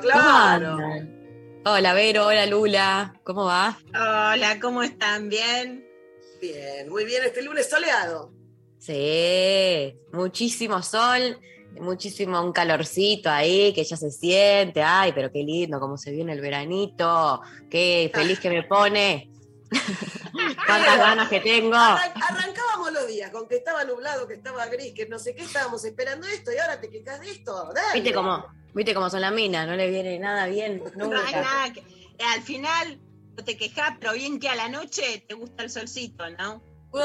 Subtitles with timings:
[0.00, 0.78] Pero ¿Cómo claro.
[1.64, 3.78] Hola Vero, hola Lula, ¿cómo va?
[3.88, 5.30] Hola, ¿cómo están?
[5.30, 5.86] ¿Bien?
[6.40, 7.22] Bien, muy bien.
[7.24, 8.30] Este lunes soleado.
[8.78, 11.40] Sí, muchísimo sol,
[11.80, 14.82] muchísimo un calorcito ahí que ya se siente.
[14.82, 17.40] Ay, pero qué lindo cómo se viene el veranito,
[17.70, 19.30] qué feliz que me pone.
[20.66, 21.74] Cuántas ganas que tengo.
[21.76, 25.42] Arran- arrancábamos los días con que estaba nublado, que estaba gris, que no sé qué,
[25.44, 27.70] estábamos esperando esto y ahora te quejas de esto.
[27.74, 27.94] Dale.
[27.94, 29.66] ¿Viste cómo, viste cómo son las minas?
[29.66, 31.40] No le viene nada bien No hay nunca.
[31.40, 33.00] nada que- eh, al final
[33.36, 36.62] no te quejas, pero bien que a la noche te gusta el solcito, ¿no?
[36.92, 37.02] ¡Wow!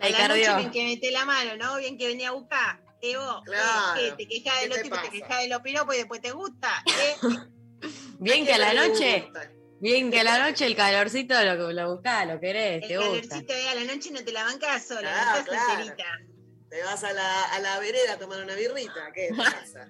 [0.00, 1.76] A la noche bien que mete la mano, ¿no?
[1.76, 2.80] Bien que venía a buscar.
[3.00, 3.42] ¿Qué vos?
[3.44, 4.16] ¿Qué- Claro.
[4.16, 5.12] ¿Te quejas de ¿Qué los te tipos, te pasa?
[5.18, 6.84] quejas de los piropos y después te gusta?
[6.86, 7.16] ¿Qué?
[8.18, 9.50] Bien que a la ¿Qué te noche, gusta?
[9.80, 13.20] Bien que a la noche el calorcito lo, lo buscás, lo querés, El te gusta.
[13.28, 15.80] calorcito de a la noche no te la bancas sola, Claro, no estás claro.
[15.82, 16.04] enterita.
[16.70, 19.12] Te vas a la, a la vereda a tomar una birrita.
[19.14, 19.88] ¿Qué pasa?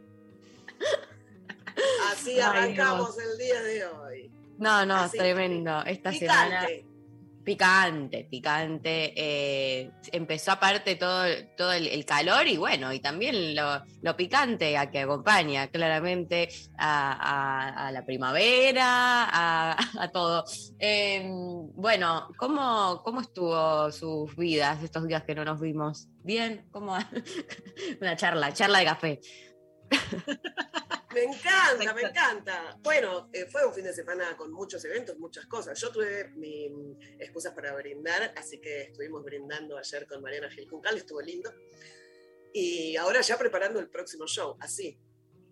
[2.12, 4.30] Así Ay, arrancamos el día de hoy.
[4.58, 5.82] No, no, Así, tremendo.
[5.84, 6.66] Esta semana
[7.44, 8.26] Picante.
[8.30, 11.24] picante, eh, empezó aparte todo,
[11.56, 16.48] todo el, calor y bueno, y también lo, lo picante a que acompaña claramente
[16.78, 20.44] a, la primavera, a, todo.
[20.78, 21.28] Eh,
[21.74, 26.08] bueno, ¿cómo, ¿cómo estuvo sus vidas estos días que no nos vimos?
[26.22, 26.66] ¿Bien?
[26.70, 26.96] ¿Cómo?
[28.00, 29.20] Una charla, charla de café.
[31.14, 32.78] Me encanta, me encanta.
[32.82, 35.80] Bueno, eh, fue un fin de semana con muchos eventos, muchas cosas.
[35.80, 36.70] Yo tuve mis
[37.18, 41.52] excusas para brindar, así que estuvimos brindando ayer con Mariana Gil Juncal, estuvo lindo.
[42.52, 44.98] Y ahora ya preparando el próximo show, así.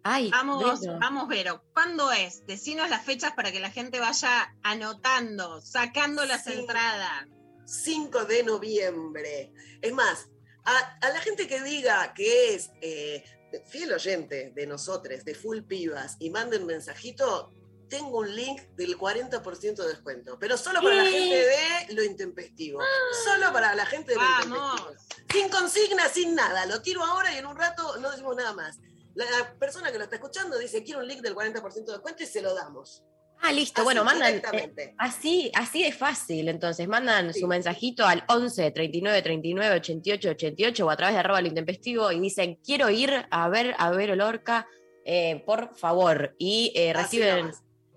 [0.05, 0.99] Ay, Vamos, Vero.
[1.01, 1.65] vamos, Vero.
[1.72, 2.45] ¿Cuándo es?
[2.47, 6.53] Decinos las fechas para que la gente vaya anotando, sacando las Sí.
[6.55, 7.27] entradas.
[7.65, 9.53] 5 de noviembre.
[9.81, 10.28] Es más,
[10.65, 13.25] a, a la gente que diga que es eh,
[13.61, 17.51] fiel oyente de nosotros, de Full Pibas, y mande un mensajito,
[17.89, 20.39] tengo un link del 40% de descuento.
[20.39, 22.81] Pero solo para la gente de lo intempestivo.
[23.25, 24.81] Solo para la gente de lo Vamos.
[24.81, 25.27] intempestivo.
[25.33, 26.67] Sin consigna, sin nada.
[26.67, 28.79] Lo tiro ahora y en un rato no decimos nada más.
[29.15, 32.27] La persona que lo está escuchando dice, quiero un link del 40% de descuento y
[32.27, 33.05] se lo damos.
[33.44, 33.80] Ah, listo.
[33.80, 34.36] Así, bueno, mandan.
[34.53, 36.48] eh, así, así de fácil.
[36.48, 37.41] Entonces, mandan Sí.
[37.41, 42.12] su mensajito al 11 39 39 88 88 o a través de arroba lo intempestivo
[42.12, 44.66] y dicen: Quiero ir a ver a Vero Lorca,
[45.04, 46.34] eh, por favor.
[46.38, 47.50] Y eh, reciben.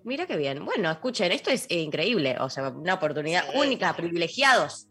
[0.03, 0.65] Mira qué bien.
[0.65, 2.35] Bueno, escuchen, esto es eh, increíble.
[2.39, 3.57] O sea, una oportunidad Sí.
[3.57, 4.87] única, privilegiados.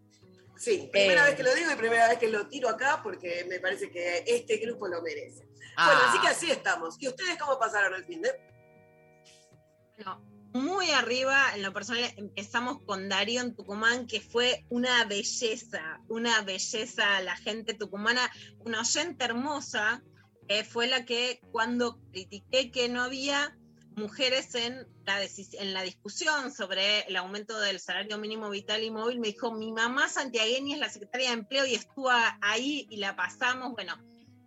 [0.56, 1.26] Sí, primera Eh.
[1.30, 4.22] vez que lo digo y primera vez que lo tiro acá porque me parece que
[4.26, 5.44] este grupo lo merece.
[5.46, 6.96] Bueno, Ah, así que así estamos.
[7.00, 8.30] ¿Y ustedes cómo pasaron el fin de?
[9.96, 10.20] Bueno,
[10.54, 16.42] muy arriba, en lo personal, empezamos con Darío en Tucumán, que fue una belleza, una
[16.42, 17.20] belleza.
[17.22, 20.02] La gente tucumana, una oyente hermosa,
[20.46, 23.58] eh, fue la que cuando critiqué que no había
[23.96, 29.18] mujeres en la, en la discusión sobre el aumento del salario mínimo vital y móvil,
[29.18, 32.10] me dijo, mi mamá santiagueña es la secretaria de empleo y estuvo
[32.40, 33.96] ahí y la pasamos, bueno,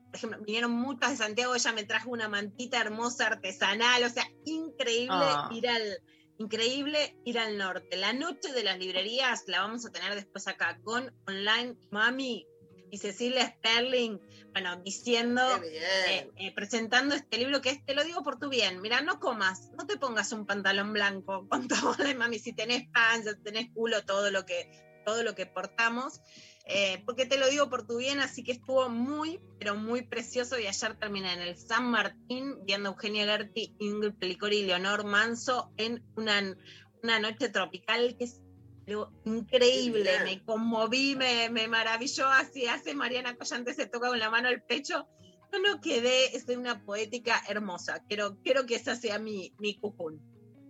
[0.07, 4.25] por ejemplo, vinieron muchas de Santiago, ella me trajo una mantita hermosa artesanal, o sea,
[4.45, 5.50] increíble Ah.
[5.54, 6.01] ir al
[6.39, 7.98] increíble ir al norte.
[7.98, 12.45] La noche de las librerías la vamos a tener después acá con Online Mami
[12.89, 14.19] y Cecilia Sterling,
[14.54, 18.81] bueno, diciendo eh, eh, presentando este libro que es, te lo digo por tu bien,
[18.81, 22.88] mira, no comas, no te pongas un pantalón blanco con todo de mami, si tenés
[22.94, 26.21] panza, si tenés culo, todo lo que, todo lo que portamos,
[26.68, 30.60] eh, porque te lo digo por tu bien, así que estuvo muy, pero muy precioso.
[30.60, 35.06] Y ayer terminé en el San Martín viendo a Eugenia Gerti, Ingrid Pelicori y Leonor
[35.06, 36.56] Manso en una,
[37.04, 38.42] una noche tropical que es
[38.86, 44.30] pero increíble, me conmoví, me, me maravilló, así hace Mariana Collante, se toca con la
[44.30, 45.10] mano el pecho,
[45.52, 48.04] yo no quedé, soy una poética hermosa.
[48.08, 50.22] Quiero, quiero que esa sea mi, mi cujún.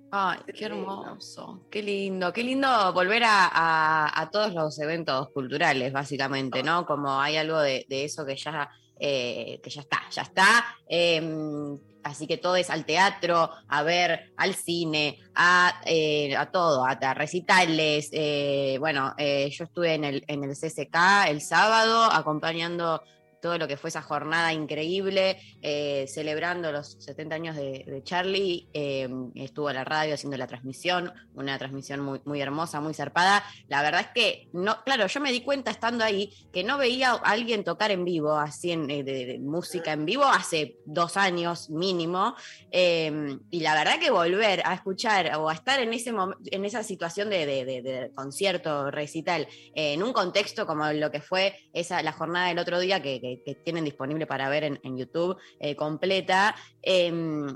[0.10, 5.92] Ay, Qué hermoso, qué lindo, qué lindo volver a, a- a todos los eventos culturales,
[5.92, 6.86] básicamente, ¿no?
[6.86, 8.70] Como hay algo de, de eso que ya,
[9.00, 10.66] eh, que ya está, ya está.
[10.88, 16.86] em, así que todo es al teatro, a ver, al cine, a, eh, a todo,
[16.86, 18.08] a, recitales.
[18.14, 23.02] eh, bueno, yo estuve en el, en el CCK el sábado acompañando
[23.42, 29.08] todo lo que fue esa jornada increíble, eh, celebrando los 70 años de, Charlie, eh,
[29.36, 33.44] estuvo a la radio haciendo la transmisión, una transmisión muy, muy hermosa, muy zarpada.
[33.68, 37.12] La verdad es que, no, claro, yo me di cuenta estando ahí que no veía
[37.12, 42.36] a alguien tocar en vivo, así en, eh, música en vivo, hace dos años mínimo,
[42.72, 46.14] eh, y la verdad que volver a escuchar o a estar en, ese
[46.52, 51.56] en esa situación de, de- concierto, recital, eh, en un contexto como lo que fue
[51.74, 55.38] esa, la jornada del otro día que- que tienen disponible para ver en, en YouTube
[55.60, 57.12] eh, completa, eh,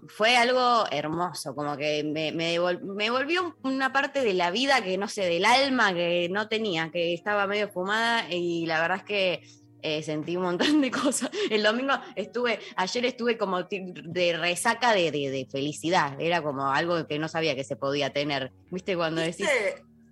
[0.07, 4.83] fue algo hermoso, como que me, me, devol- me volvió una parte de la vida
[4.83, 8.97] que no sé, del alma que no tenía, que estaba medio fumada y la verdad
[8.97, 9.41] es que
[9.83, 11.31] eh, sentí un montón de cosas.
[11.49, 17.07] El domingo estuve, ayer estuve como de resaca de, de- de felicidad, era como algo
[17.07, 18.51] que no sabía que se podía tener.
[18.69, 19.47] ¿Viste cuando decís?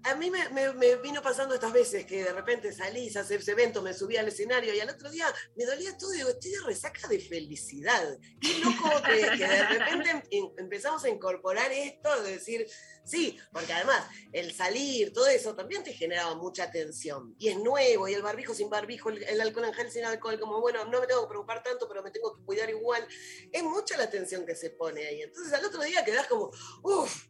[0.04, 3.42] A mí me, me- me vino pasando estas veces que de repente salís a hacer
[3.42, 5.26] ese evento, me subí al escenario y al otro día
[5.56, 8.18] me dolía todo y digo, estoy de resaca de felicidad.
[8.40, 12.66] Qué loco que, que de repente em- empezamos a incorporar esto de decir,
[13.04, 17.36] sí, porque además el salir, todo eso también te generaba mucha tensión.
[17.38, 20.40] Y es nuevo, y el barbijo sin barbijo, el, el alcohol en gel sin alcohol,
[20.40, 23.06] como bueno, no me tengo que preocupar tanto, pero me tengo que cuidar igual.
[23.52, 25.24] Es mucha la tensión que se pone ahí.
[25.24, 26.52] Entonces al otro día quedás como,
[26.84, 27.26] uff,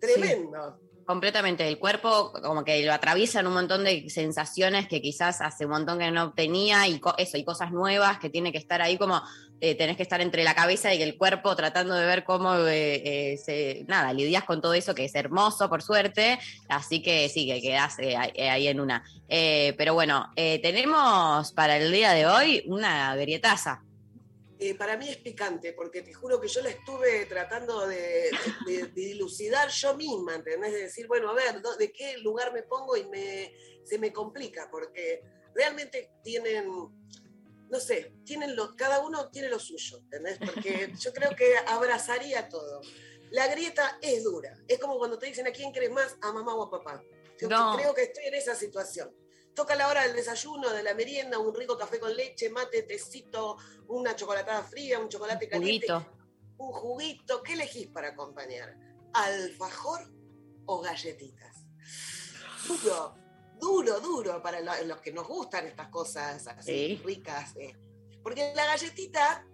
[0.00, 0.80] tremendo.
[1.10, 5.72] Completamente, el cuerpo como que lo atraviesan un montón de sensaciones que quizás hace un
[5.72, 9.20] montón que no tenía y eso, y cosas nuevas que tiene que estar ahí como
[9.60, 13.32] eh, tenés que estar entre la cabeza y el cuerpo tratando de ver cómo eh,
[13.32, 17.44] eh, se, nada, lidias con todo eso que es hermoso por suerte, así que sí,
[17.48, 19.02] que quedás ahí- en una.
[19.28, 23.82] Pero bueno, tenemos para el día de hoy una grietaza.
[24.62, 28.30] Eh, para mí es picante, porque te juro que yo la estuve tratando de,
[28.66, 30.72] de- de dilucidar yo misma, ¿entendés?
[30.72, 32.94] De decir, bueno, a ver, ¿dó- ¿de qué lugar me pongo?
[32.94, 33.54] Y me,
[33.84, 35.22] se me complica, porque
[35.54, 36.68] realmente tienen,
[37.70, 40.38] no sé, tienen lo, cada uno tiene lo suyo, ¿entendés?
[40.38, 42.82] Porque yo creo que abrazaría todo.
[43.30, 46.54] La grieta es dura, es como cuando te dicen a quién crees más, a mamá
[46.54, 47.02] o a papá.
[47.38, 47.74] Yo No.
[47.78, 49.10] creo que estoy en esa situación.
[49.54, 53.56] Toca la hora del desayuno, de la merienda, un rico café con leche, mate, tecito,
[53.88, 56.16] una chocolatada fría, un chocolate caliente, Juguito.
[56.58, 57.42] un juguito.
[57.42, 58.76] ¿Qué elegís para acompañar?
[59.12, 60.10] ¿Alfajor
[60.66, 61.64] o galletitas?
[62.66, 63.14] Duro,
[63.58, 67.02] duro, duro para lo- los que nos gustan estas cosas así Sí.
[67.04, 67.54] ricas.
[67.56, 67.74] eh.
[68.22, 69.46] Porque la galletita,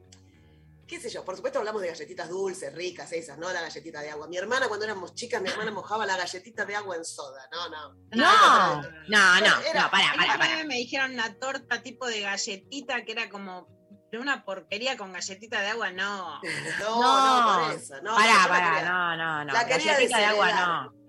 [0.86, 3.52] qué sé yo, por supuesto hablamos de galletitas dulces, ricas, esas, ¿no?
[3.52, 4.28] La galletita de agua.
[4.28, 7.48] Mi hermana, cuando éramos chicas, mi hermana mojaba la galletita de agua en soda.
[7.52, 7.94] No, no.
[8.12, 10.56] No, no, no, Era- no, pará, A mí pará, una pará.
[10.56, 13.66] vez me dijeron una torta tipo de galletita que era como
[14.12, 16.40] de una porquería con galletita de agua, no.
[16.80, 17.60] No, No.
[17.62, 17.94] no, por eso.
[18.02, 19.52] No, Pará, pará, no, no, no.
[19.52, 21.05] La Galletita de agua no.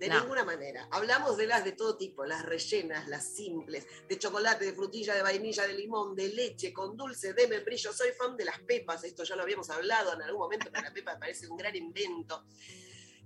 [0.00, 0.18] De No.
[0.20, 0.88] ninguna manera.
[0.90, 5.20] Hablamos de las de todo tipo, las rellenas, las simples, de chocolate, de frutilla, de
[5.20, 7.92] vainilla, de limón, de leche, con dulce, de membrillo.
[7.92, 10.90] Soy fan de las pepas, esto ya lo habíamos hablado en algún momento, que la
[10.92, 12.46] pepa me parece un gran invento.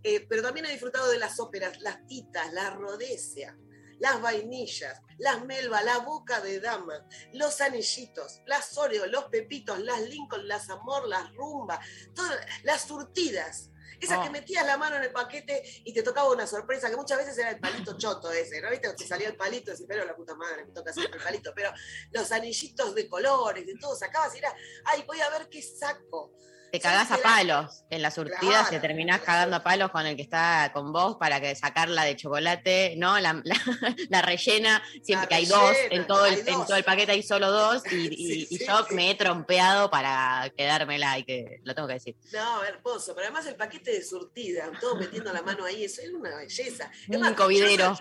[0.02, 3.56] Eh, pero también he disfrutado de las óperas, las titas, la rodesia,
[4.00, 10.00] las vainillas, las melva, la boca de dama, los anillitos, las oreo, los pepitos, las
[10.02, 11.78] Lincoln, las amor, las rumba,
[12.16, 13.70] todas las surtidas.
[14.00, 14.22] Esas Oh.
[14.22, 17.36] que metías la mano en el paquete y te tocaba una sorpresa, que muchas veces
[17.38, 18.70] era el palito choto ese, ¿no?
[18.70, 18.92] ¿Viste?
[18.94, 21.52] Te salía el palito decís, pero la puta madre, me toca hacer el palito.
[21.54, 21.72] Pero
[22.12, 26.32] los anillitos de colores, de todo, sacabas y era, ay, voy a ver qué saco.
[26.74, 29.26] Te cagás a la- palos en las surtidas, Claro, te terminás claro.
[29.26, 33.16] cagando a palos con el que está con vos para que sacarla de chocolate, ¿no?
[33.20, 36.82] La, la- la rellena, siempre La que hay dos, en todo, el, en todo el
[36.82, 38.94] paquete hay solo dos, y, y- Sí, y sí, yo sí.
[38.96, 42.16] me he trompeado para quedármela, y que lo tengo que decir.
[42.32, 46.10] No, hermoso, pero además el paquete de surtida, todo metiendo la mano ahí, eso es
[46.10, 46.90] una belleza.
[47.08, 47.96] Es Un más, covidero,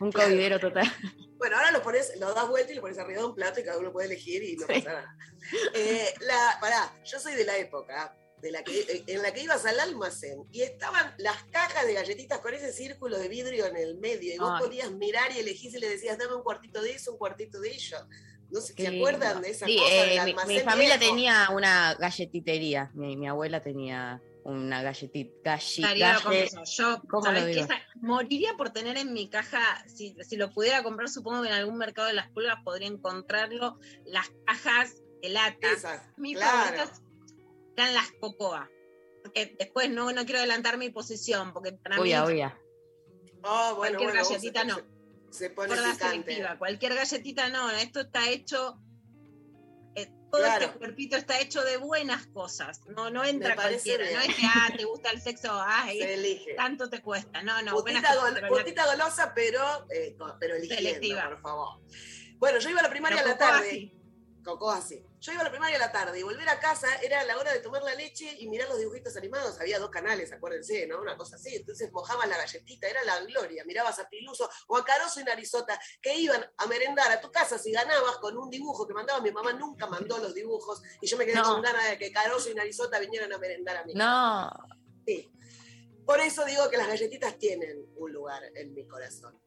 [0.00, 0.28] un Claro.
[0.28, 0.92] covidero total.
[1.38, 3.64] Bueno, ahora lo pones, lo das vuelta y lo pones arriba de un plato y
[3.64, 4.72] cada uno puede elegir y no Sí.
[4.74, 5.16] pasa nada.
[5.74, 9.42] Eh, la, pará, yo soy de la época de la que, eh, en la que
[9.42, 13.76] ibas al almacén y estaban las cajas de galletitas con ese círculo de vidrio en
[13.76, 14.64] el medio y vos Ay.
[14.64, 17.70] podías mirar y elegís y le decías, dame un cuartito de eso, un cuartito de
[17.70, 17.98] ello.
[18.50, 21.12] No sé, ¿se acuerdan de esa Sí, cosa eh, del mi, almacén mi familia viejo?
[21.14, 27.22] tenía una galletitería, mi, mi abuela tenía una galletita, Darío, lo galle, confieso, Yo, ¿cómo
[27.24, 27.52] ¿sabés lo qué?
[27.54, 27.64] digo?
[27.66, 31.54] Esa- moriría por tener en mi caja, si, si lo pudiera comprar, supongo que en
[31.54, 35.70] algún mercado de las pulgas podría encontrarlo, las cajas de lata.
[35.72, 36.58] Esas, Mis claro.
[36.58, 37.02] favoritas
[37.76, 38.68] eran las cocoa.
[39.22, 42.42] Porque después no, no quiero adelantar mi posición, porque para Uy, mí uy.
[43.42, 44.76] Oh, bueno, Cualquier bueno, galletita se- no.
[45.30, 46.04] Se, se pone picante.
[46.04, 46.58] selectiva.
[46.58, 48.78] Cualquier galletita no, esto está hecho.
[50.02, 50.66] Eh, todo Claro.
[50.66, 52.80] este cuerpito está hecho de buenas cosas.
[52.88, 54.04] No, no entra cualquiera.
[54.04, 54.30] No bien.
[54.30, 55.86] es que ah, te gusta el sexo, ah,
[56.56, 57.42] tanto te cuesta.
[57.42, 61.80] No, no, buenas Putita, cosas, pero putita golosa, pero, eh, pero por favor.
[62.36, 63.92] Bueno, yo iba a la primaria a la tarde.
[64.48, 65.04] Coco así.
[65.20, 67.52] Yo iba a la primaria a la tarde y volver a casa era la hora
[67.52, 69.60] de tomar la leche y mirar los dibujitos animados.
[69.60, 71.02] Había dos canales, acuérdense, ¿no?
[71.02, 71.54] Una cosa así.
[71.54, 73.62] Entonces mojabas la galletita, era la gloria.
[73.66, 77.58] Mirabas a Piluso o a Caroso y Narizota que iban a merendar a tu casa
[77.58, 79.20] si ganabas con un dibujo que mandaba.
[79.20, 81.42] Mi mamá nunca mandó los dibujos y yo me quedé No.
[81.42, 83.92] con ganas de que Caroso y Narizota vinieran a merendar a mí.
[83.94, 84.50] No.
[85.06, 85.30] Sí.
[86.06, 89.38] Por eso digo que las galletitas tienen un lugar en mi corazón.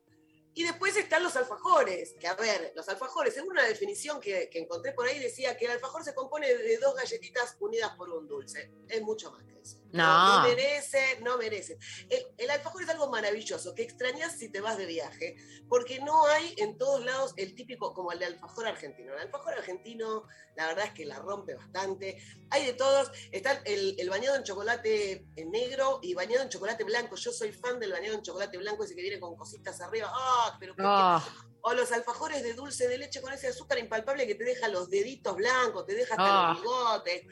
[0.53, 4.59] Y después están los alfajores, que a ver, los alfajores, según una definición que, que
[4.59, 8.27] encontré por ahí, decía que el alfajor se compone de dos galletitas unidas por un
[8.27, 8.71] dulce.
[8.87, 9.80] Es mucho más que eso.
[9.93, 10.41] No.
[10.41, 11.77] No merece, no merece.
[12.09, 15.35] El, el alfajor es algo maravilloso, que extrañas si te vas de viaje,
[15.67, 19.13] porque no hay en todos lados el típico, como el de alfajor argentino.
[19.13, 20.23] El alfajor argentino,
[20.55, 22.23] la verdad es que la rompe bastante.
[22.49, 26.83] Hay de todos, está el, el bañado en chocolate en negro y bañado en chocolate
[26.83, 27.15] blanco.
[27.15, 30.09] Yo soy fan del bañado en chocolate blanco, ese que viene con cositas arriba.
[30.13, 30.57] ¡Ah!
[30.59, 31.21] pero qué- Oh,
[31.63, 34.89] o los alfajores de dulce de leche con ese azúcar impalpable que te deja los
[34.89, 36.53] deditos blancos, te deja hasta Ah.
[36.53, 37.23] los bigotes.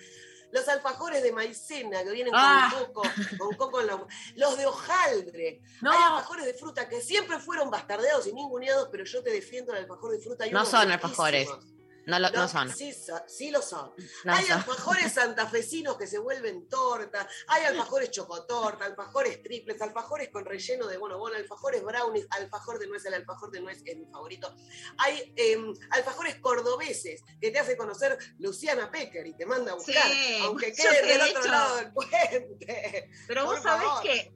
[0.51, 2.72] Los alfajores de maicena que vienen Ah.
[2.74, 5.62] con coco, con coco en la- Los de hojaldre.
[5.82, 5.91] no.
[5.91, 9.79] Hay alfajores de fruta que siempre fueron bastardeados y ninguneados, pero yo te defiendo el
[9.79, 10.44] alfajor de fruta.
[10.46, 10.89] Hay No son
[11.48, 11.65] riquísimos.
[12.10, 12.70] No, lo- no son.
[12.75, 13.92] Sí, so- sí lo son.
[14.25, 14.58] No hay son.
[14.58, 20.98] alfajores santafesinos que se vuelven torta, hay alfajores chocotorta, alfajores triples, alfajores con relleno de
[20.98, 24.56] bono bono, alfajores brownies, alfajor de nuez, el alfajor de nuez es mi favorito.
[24.98, 29.96] Hay em, alfajores cordobeses que te hace conocer Luciana Pecker y te manda a buscar,
[30.12, 31.51] Sí, aunque quede del otro hecho.
[31.51, 33.10] lado del puente.
[33.28, 34.04] Pero Por vos sabés favor.
[34.04, 34.34] que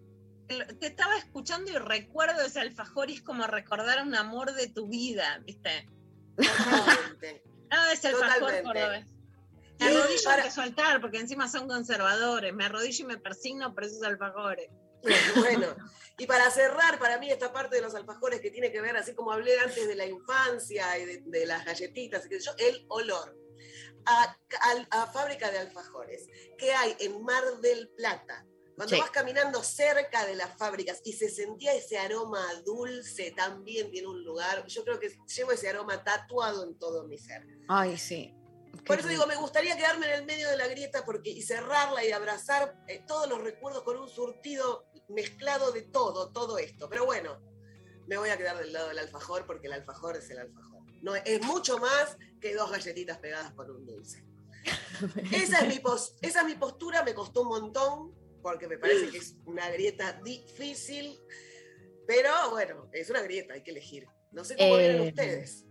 [0.80, 4.88] te estaba escuchando y recuerdo ese alfajor y es como recordar un amor de tu
[4.88, 5.88] vida, ¿viste?
[6.36, 7.44] Totalmente.
[7.76, 8.64] No, ese alfajor Totalmente.
[8.64, 9.06] cordobés.
[9.80, 10.52] Me arrodillo para- para...
[10.52, 12.54] soltar porque encima son conservadores.
[12.54, 14.70] Me arrodillo y me persigno por esos alfajores.
[15.36, 15.76] Bueno,
[16.18, 19.14] y para cerrar, para mí esta parte de los alfajores que tiene que ver, así
[19.14, 23.36] como hablé antes de la infancia y de, de las galletitas, yo, el olor.
[24.06, 24.24] A,
[24.62, 26.28] a- a fábrica de alfajores
[26.58, 28.46] que hay en Mar del Plata.
[28.76, 29.02] Cuando Sí.
[29.02, 34.24] vas caminando cerca de las fábricas y se sentía ese aroma dulce, también tiene un
[34.24, 34.66] lugar.
[34.68, 37.46] Yo creo que llevo ese aroma tatuado en todo mi ser.
[37.68, 38.34] Ay, sí.
[38.86, 41.44] Por Qué eso digo, me gustaría quedarme en el medio de la grieta porque, y
[41.44, 46.90] cerrarla y abrazar eh, todos los recuerdos con un surtido mezclado de todo, todo esto.
[46.90, 47.40] Pero bueno,
[48.08, 50.82] me voy a quedar del lado del alfajor porque el alfajor es el alfajor.
[51.04, 54.26] No, es mucho más que dos galletitas pegadas con un dulce.
[55.32, 59.10] Esa es mi, pos- esa es mi postura, me costó un montón porque me parece
[59.10, 61.18] que es una grieta difícil,
[62.06, 64.06] pero bueno, es una grieta, hay que elegir.
[64.32, 65.66] No sé cómo Eh, vienen ustedes.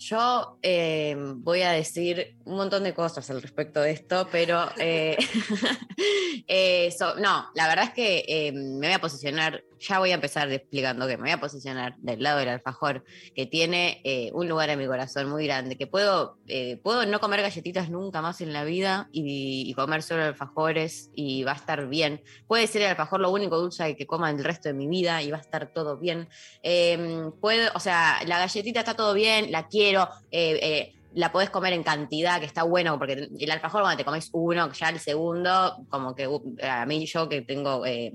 [0.00, 5.18] Yo eh, voy a decir un montón de cosas al respecto de esto, pero eh,
[6.48, 11.06] eh, no, la verdad es que me voy a posicionar, ya voy a empezar explicando
[11.06, 13.04] que me voy a posicionar del lado del alfajor,
[13.34, 14.00] que tiene
[14.32, 16.38] un lugar en mi corazón muy grande, que puedo,
[16.82, 21.44] puedo no comer galletitas nunca más en la vida y, y comer solo alfajores y
[21.44, 22.22] va a estar bien.
[22.46, 25.30] Puede ser el alfajor lo único dulce que coma el resto de mi vida y
[25.30, 26.28] va a estar todo bien.
[26.62, 29.89] Eh, puedo, o sea, la galletita está todo bien, la quiero.
[30.30, 34.04] Eh, eh, la podés comer en cantidad, que está bueno, porque el alfajor cuando te
[34.04, 38.12] comes uno, ya el segundo, como que uh, a mí yo que tengo eh,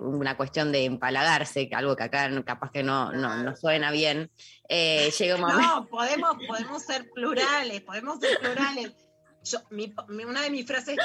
[0.00, 4.30] una cuestión de empalagarse, algo que acá capaz que no, no, no suena bien,
[4.68, 5.62] eh, llega un momento...
[5.62, 8.92] No, podemos, podemos ser plurales, podemos ser plurales.
[9.44, 9.94] Yo, mi-
[10.24, 10.96] una de mis frases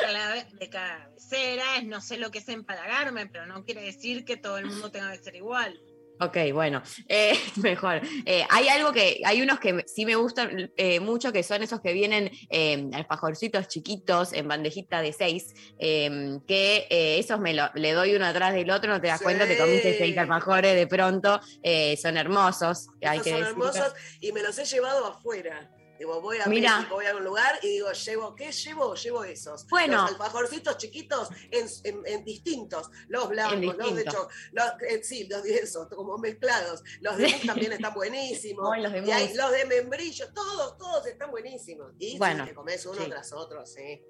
[0.60, 4.58] de cabecera es no sé lo que es empalagarme, pero no quiere decir que todo
[4.58, 5.79] el mundo tenga que ser igual.
[6.20, 8.02] Ok, bueno, eh, mejor.
[8.26, 11.80] Eh, hay algo que, hay unos que sí me gustan eh, mucho, que son esos
[11.82, 17.70] que vienen eh, alfajorcitos chiquitos en bandejita de seis, eh, que eh, esos me lo-
[17.76, 19.24] le doy uno atrás del otro, no te das Sí.
[19.26, 23.48] cuenta, te comiste seis alfajores de pronto, eh, son hermosos, hay que son decir.
[23.54, 25.72] hermosos y me los he llevado afuera.
[26.00, 26.77] Digo, voy a Mira.
[26.77, 28.96] México, voy a un lugar y digo, llevo, ¿qué llevo?
[28.96, 29.66] Llevo esos.
[29.68, 30.01] Bueno.
[30.04, 32.89] Los alfajorcitos chiquitos en, en- en distintos.
[33.08, 34.13] Los blancos, los de distintos.
[34.13, 36.84] cho- los, eh, sí, los de esos, como mezclados.
[37.01, 38.77] Los de también están buenísimos.
[38.77, 39.36] Los de Y hay mousse.
[39.38, 41.92] los de membrillo, todos, todos están buenísimos.
[42.00, 43.10] Y sí, Bueno, te comes uno sí.
[43.10, 44.01] tras otro, sí.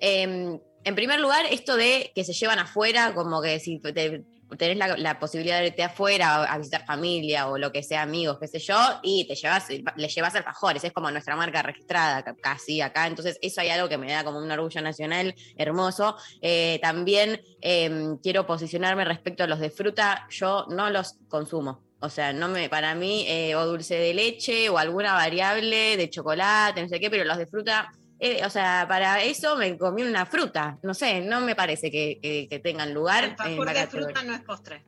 [0.00, 4.24] Eh, en primer lugar, esto de que se llevan afuera, como que si te
[4.56, 8.48] tenés la, posibilidad de irte afuera a, visitar familia o lo que sea, amigos, qué
[8.48, 12.80] sé yo, y te llevas, le llevas alfajores, es como nuestra marca registrada ca- casi
[12.80, 16.16] acá, entonces eso hay algo que me da como un orgullo nacional hermoso.
[16.40, 21.82] Eh, también eh, quiero posicionarme respecto a los de fruta, yo no los consumo.
[22.00, 26.10] O sea, no me, para mí, eh, o dulce de leche o alguna variable de
[26.10, 27.92] chocolate, no sé qué, pero los de fruta,
[28.24, 30.78] eh, o sea, para eso me comí una fruta.
[30.82, 33.24] No sé, no me parece que, que- que tengan lugar.
[33.24, 34.06] Alfajor de categoría.
[34.06, 34.84] fruta no es postre.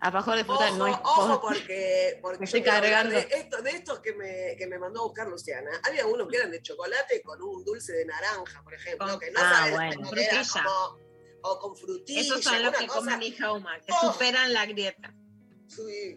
[0.00, 1.58] Alfajor de fruta Ojo, no es ojo, postre.
[1.60, 3.14] porque, porque Me estoy cargando.
[3.14, 6.38] De, esto- de estos que me, que me mandó a buscar Luciana, había unos que
[6.38, 9.74] eran de chocolate con un dulce de naranja, por ejemplo, Con- que no Ah, sabes
[9.74, 10.10] bueno.
[10.10, 10.98] como-
[11.42, 12.20] o con frutilla.
[12.20, 14.12] Esos son los que cosa- come mi Jauma, que Oh.
[14.12, 15.14] superan la grieta.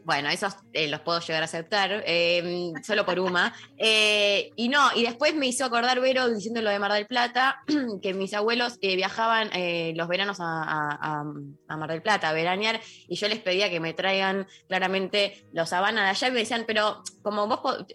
[0.04, 3.54] Bueno, esos eh, los puedo llegar a aceptar, eh, solo por Uma.
[3.78, 7.64] Eh, y no, y después me hizo acordar Vero diciendo lo de Mar del Plata,
[8.02, 9.50] que mis abuelos eh, viajaban
[9.96, 11.24] los veranos a,
[11.68, 16.04] Mar del Plata a veranear, y yo les pedía que me traigan claramente los Habana
[16.04, 17.86] de allá, y me decían, pero como vos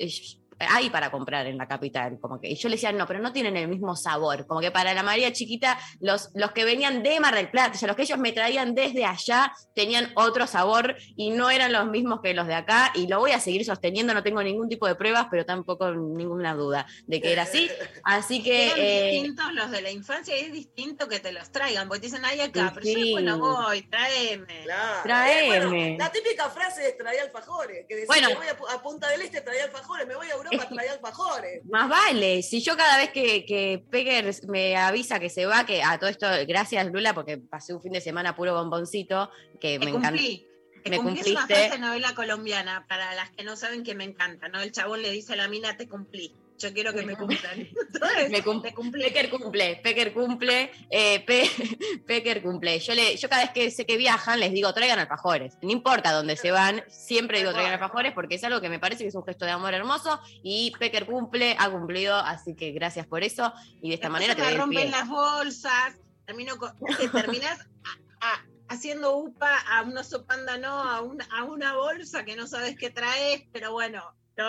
[0.59, 3.33] hay para comprar en la capital, como que, y yo les decía, no, pero no
[3.33, 7.21] tienen el mismo sabor, como que para la María chiquita, los, los que venían de
[7.21, 10.97] Mar del Plata, o sea, los que ellos me traían desde allá, tenían otro sabor
[11.17, 14.15] y no eran los mismos que los de acá, y lo voy a seguir sosteniendo,
[14.15, 17.71] no tengo ningún tipo de pruebas, pero tampoco ninguna duda de que era así,
[18.05, 18.67] así que...
[18.67, 22.01] Eran eh, distintos los de la infancia y es distinto que te los traigan, porque
[22.01, 23.03] te dicen, ay acá, pero yo Sí.
[23.05, 24.63] después no voy, tráeme.
[24.65, 25.03] Claro.
[25.03, 25.57] Traeme.
[25.57, 28.29] Eh, bueno, la típica frase es traía alfajores, que decía, Bueno.
[28.37, 31.65] voy a, a Punta del Este, traía alfajores, me voy a Europa, traía alfajores.
[31.67, 35.83] Más vale, si yo cada vez que, que Pecker me avisa que se va, que
[35.83, 39.85] a todo esto, gracias Lula, porque pasé un fin de semana puro bomboncito, que Te
[39.85, 40.11] me encanta.
[40.11, 40.47] cumplí.
[40.85, 41.55] Te me cumplí es una cumpliste.
[41.55, 44.61] frase de novela colombiana, para las que no saben que me encanta, ¿no?
[44.61, 46.35] El chabón le dice a la mina, te cumplí.
[46.59, 47.61] Yo quiero que me cumplan.
[47.61, 49.03] Entonces, Me cum- te cumplí.
[49.05, 51.49] Pecker cumple, Pecker cumple, eh, Pe-
[52.07, 52.79] Pecker cumple.
[52.81, 55.57] Yo, le, yo cada vez que sé que viajan les digo traigan alfajores.
[55.63, 59.05] No importa dónde se van, siempre digo traigan alfajores porque es algo que me parece
[59.05, 63.07] que es un gesto de amor hermoso y Pecker cumple, ha cumplido, así que gracias
[63.07, 64.91] por eso y de esta Después manera te me rompen pie.
[64.91, 65.95] las bolsas,
[66.27, 71.75] termino con, a- a- haciendo upa a un oso panda, no, a una, a una
[71.77, 74.03] bolsa que no sabes qué traes, pero bueno,
[74.37, 74.45] lo,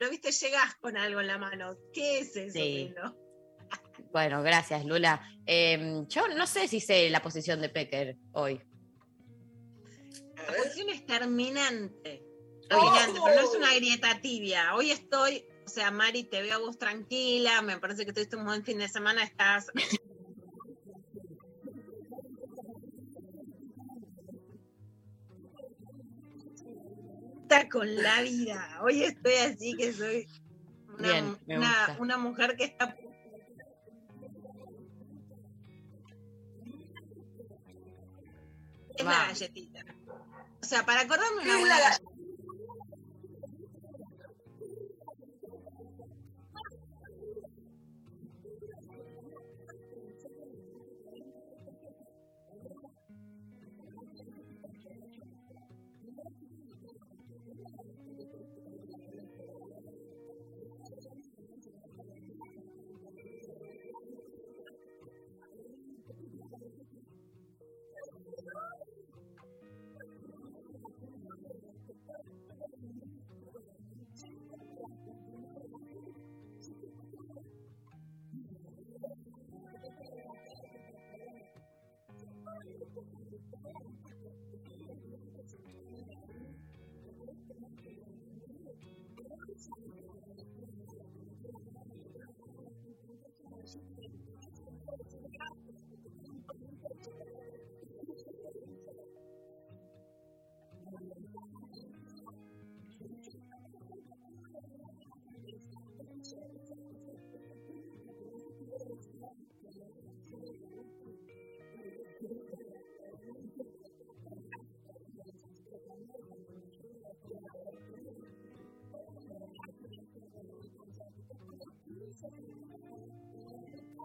[0.00, 1.76] lo viste, llegás con algo en la mano.
[1.92, 2.74] ¿Qué es eso, Sí.
[2.86, 3.16] lindo?
[4.12, 5.22] Bueno, gracias Lula.
[5.46, 8.60] Eh, yo no sé si sé la posición de Pecker hoy.
[10.34, 12.24] La posición es terminante.
[12.72, 12.92] ¡Ojo!
[12.92, 14.74] Terminante, pero no es una grieta tibia.
[14.74, 18.46] Hoy estoy, o sea, Mari, te veo a vos tranquila, me parece que tuviste un
[18.46, 19.66] buen fin de semana, estás
[27.68, 28.78] Con la vida.
[28.80, 30.28] Hoy estoy así que soy
[30.96, 32.96] una, Bien, una- una mujer que está.
[38.96, 39.80] Es la galletita.
[40.62, 42.00] O sea, para acordarme ¿Qué una buena la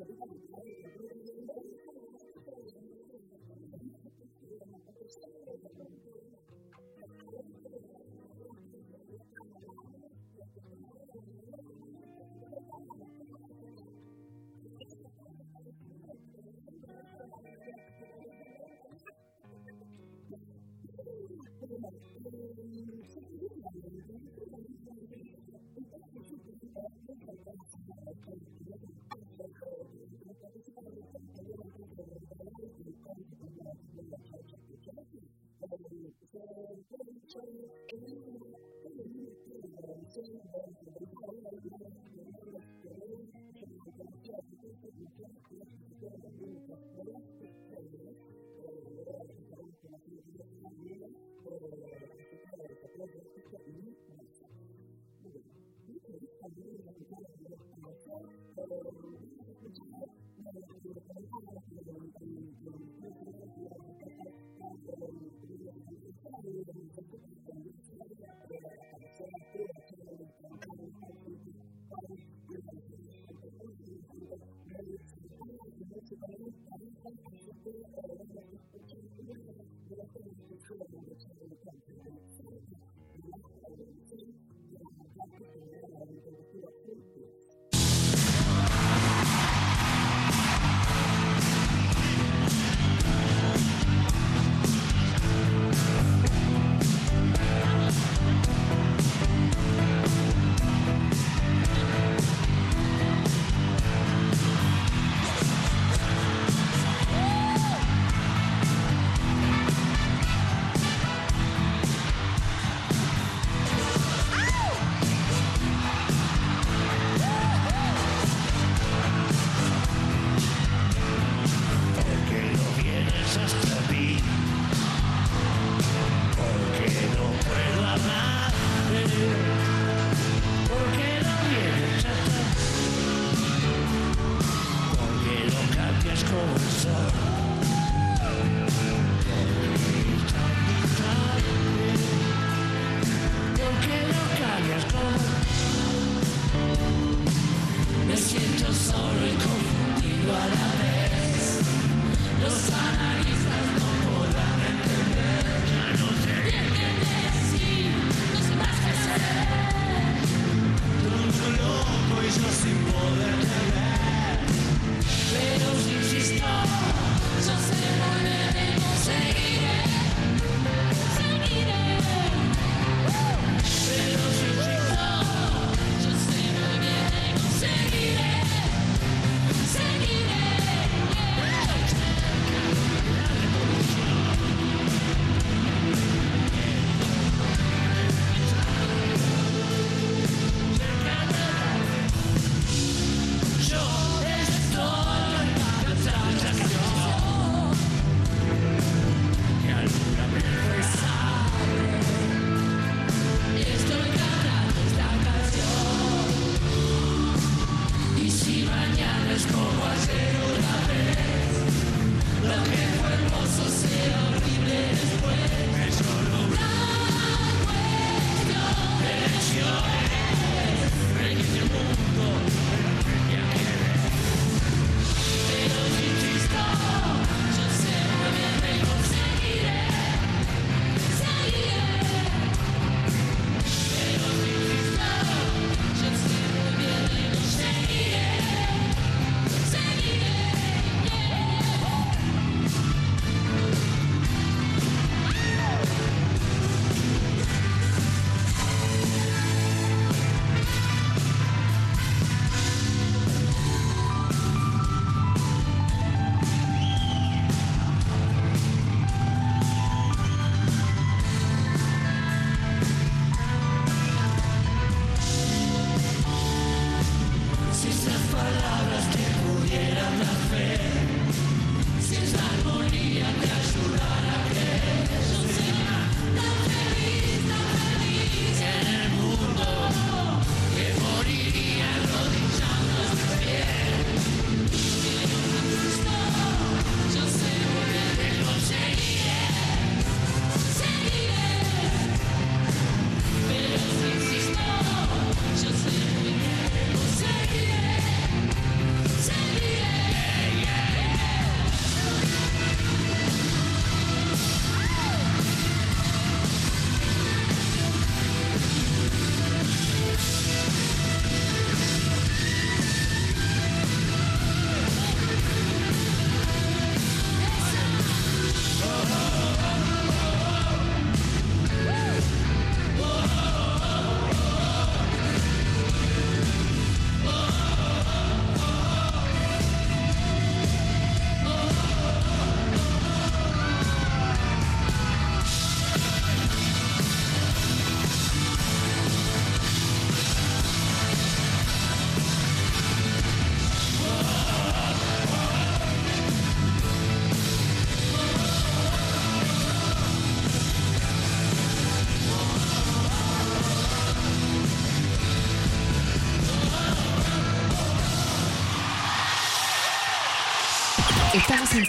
[0.00, 0.59] the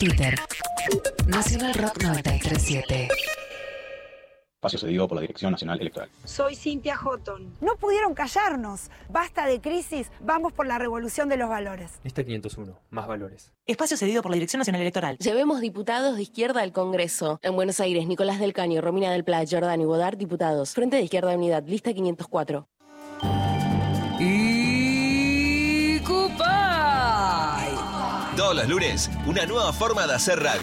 [0.01, 0.33] Twitter.
[1.27, 3.07] Nacional Rock 937.
[4.55, 6.09] Espacio cedido por la Dirección Nacional Electoral.
[6.23, 7.55] Soy Cintia Houghton.
[7.61, 8.89] No pudieron callarnos.
[9.09, 11.99] Basta de crisis, vamos por la revolución de los valores.
[12.03, 13.51] Lista 501, más valores.
[13.67, 15.19] Espacio cedido por la Dirección Nacional Electoral.
[15.19, 17.39] Llevemos diputados de izquierda al Congreso.
[17.43, 20.73] En Buenos Aires, Nicolás del Caño, Romina del Pla, Jordán y Bodar, diputados.
[20.73, 22.67] Frente de Izquierda Unidad, lista 504.
[28.35, 30.61] Todos los lunes, una nueva forma de hacer radio.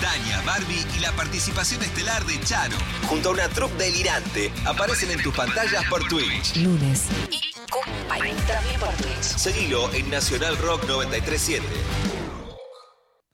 [0.00, 5.22] Tania, Barbie y la participación estelar de Charo, junto a una troupe delirante, aparecen en
[5.22, 6.56] tus pantallas por Twitch.
[6.56, 7.04] Lunes.
[7.30, 7.50] Y.
[8.46, 9.22] También por Twitch.
[9.22, 12.29] Seguilo en Nacional Rock 937.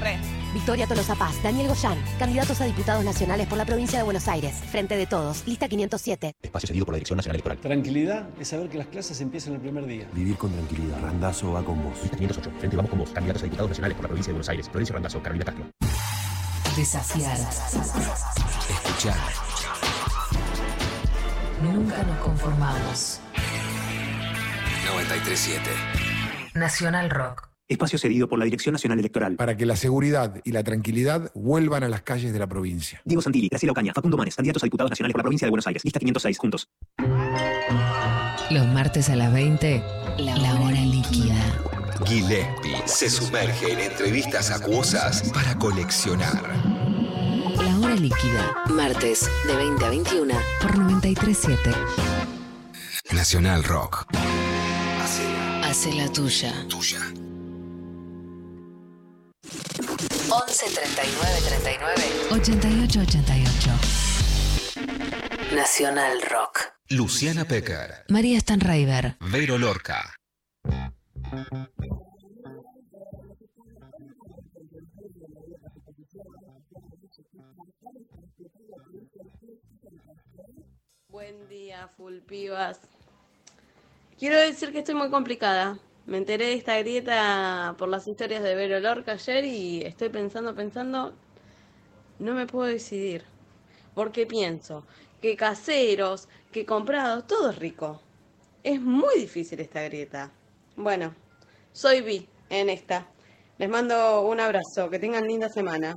[0.00, 0.18] Re.
[0.52, 4.54] Victoria Tolosa Paz, Daniel Goyán, candidatos a diputados nacionales por la provincia de Buenos Aires.
[4.70, 6.32] Frente de todos, lista 507.
[6.42, 7.58] Espacio cedido por la Dirección Nacional Electoral.
[7.58, 10.06] Tranquilidad es saber que las clases empiezan el primer día.
[10.12, 11.00] Vivir con tranquilidad.
[11.00, 12.00] Randazo va con vos.
[12.02, 12.50] Lista 508.
[12.58, 13.10] Frente vamos con vos.
[13.10, 14.68] Candidatos a diputados nacionales por la provincia de Buenos Aires.
[14.68, 15.64] Florencio Randazo, Carolina Castro.
[16.76, 17.36] Desafiar.
[18.68, 19.16] Escuchar.
[21.62, 23.20] Nunca nos conformamos.
[24.86, 25.70] 937.
[26.54, 27.53] Nacional Rock.
[27.66, 29.36] Espacio cedido por la Dirección Nacional Electoral.
[29.36, 33.00] Para que la seguridad y la tranquilidad vuelvan a las calles de la provincia.
[33.06, 35.66] Diego Santilli, Graciela Ocaña, Facundo Manes, candidatos a diputados nacionales por la provincia de Buenos
[35.66, 35.82] Aires.
[35.82, 36.68] Lista 506, juntos.
[38.50, 39.82] Los martes a las 20,
[40.18, 41.36] la, hora líquida.
[42.04, 46.42] Gillespie se sumerge en entrevistas acuosas para coleccionar.
[47.56, 48.56] La hora líquida.
[48.68, 51.70] Martes de 20 a 21 por 937.
[53.12, 54.06] Nacional Rock.
[55.62, 56.52] Hace la tuya.
[56.68, 57.00] Tuya.
[59.44, 63.70] 11 39 39 88 88
[65.54, 66.60] Nacional Rock.
[66.88, 68.04] Luciana Pecker.
[68.08, 69.16] María Stanraiver.
[69.20, 70.14] Vero Lorca.
[81.08, 82.80] Buen día, Fulpivas.
[84.18, 85.78] Quiero decir que estoy muy complicada.
[86.06, 90.54] Me enteré de esta grieta por las historias de Vero Lorca ayer y estoy pensando,
[90.54, 91.14] pensando,
[92.18, 93.24] no me puedo decidir.
[93.94, 94.84] Porque pienso
[95.22, 98.02] que caseros, que comprados, todo es rico.
[98.62, 100.30] Es muy difícil esta grieta.
[100.76, 101.14] Bueno,
[101.72, 103.08] soy Vi en esta.
[103.56, 105.96] Les mando un abrazo, que tengan linda semana.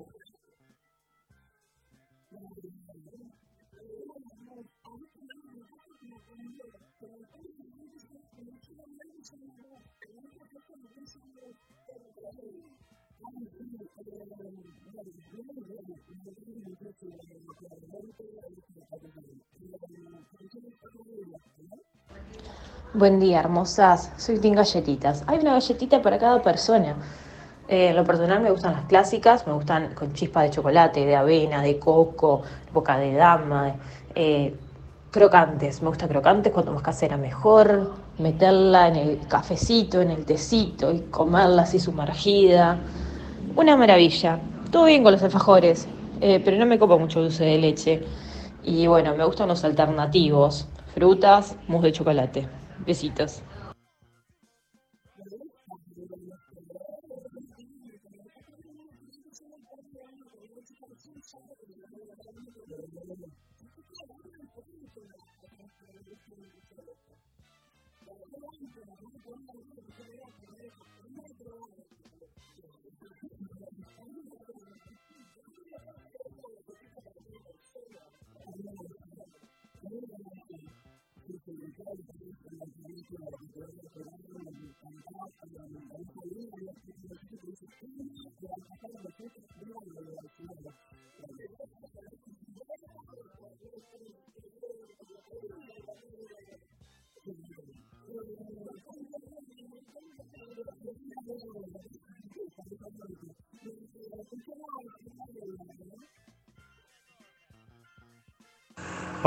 [22.93, 24.13] Buen día, hermosas.
[24.15, 25.23] Soy Team Galletitas.
[25.27, 26.95] Hay una galletita para cada persona.
[27.67, 31.13] Eh, en lo personal me gustan las clásicas, me gustan con chispa de chocolate, de
[31.17, 33.75] avena, de coco, boca de dama,
[34.15, 34.55] eh,
[35.11, 35.81] crocantes.
[35.81, 37.93] Me gusta crocantes, cuanto más casera mejor.
[38.19, 42.79] Meterla en el cafecito, en el tecito y comerla así sumergida.
[43.57, 44.39] Una maravilla.
[44.71, 45.89] Todo bien con los alfajores,
[46.21, 48.03] eh, pero no me copa mucho dulce de leche.
[48.63, 50.69] Y bueno, me gustan los alternativos.
[50.93, 52.56] Frutas, mousse de chocolate.
[52.77, 53.45] Besitos.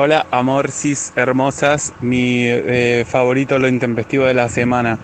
[0.03, 4.99] Hola, amorcis hermosas, mi eh, favorito, lo intempestivo de la semana.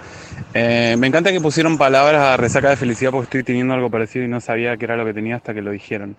[0.55, 4.25] Eh, me encanta que pusieron palabras a resaca de felicidad porque estoy teniendo algo parecido
[4.25, 6.17] y no sabía qué era lo que tenía hasta que lo dijeron.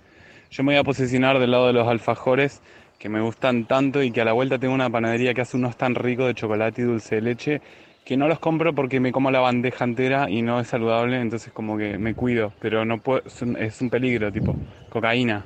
[0.52, 2.62] Yo me voy a posicionar del lado de los alfajores
[3.00, 5.76] que me gustan tanto y que a la vuelta tengo una panadería que hace unos
[5.76, 7.62] tan ricos de chocolate y dulce de leche
[8.06, 11.52] que no los compro porque me como la bandeja entera y no es saludable, entonces
[11.52, 14.56] como que me cuido, pero no puedo, es un, es un peligro, tipo
[14.90, 15.46] cocaína.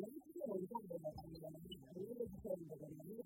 [0.00, 3.25] 何時間もいたんだよ、何時間も。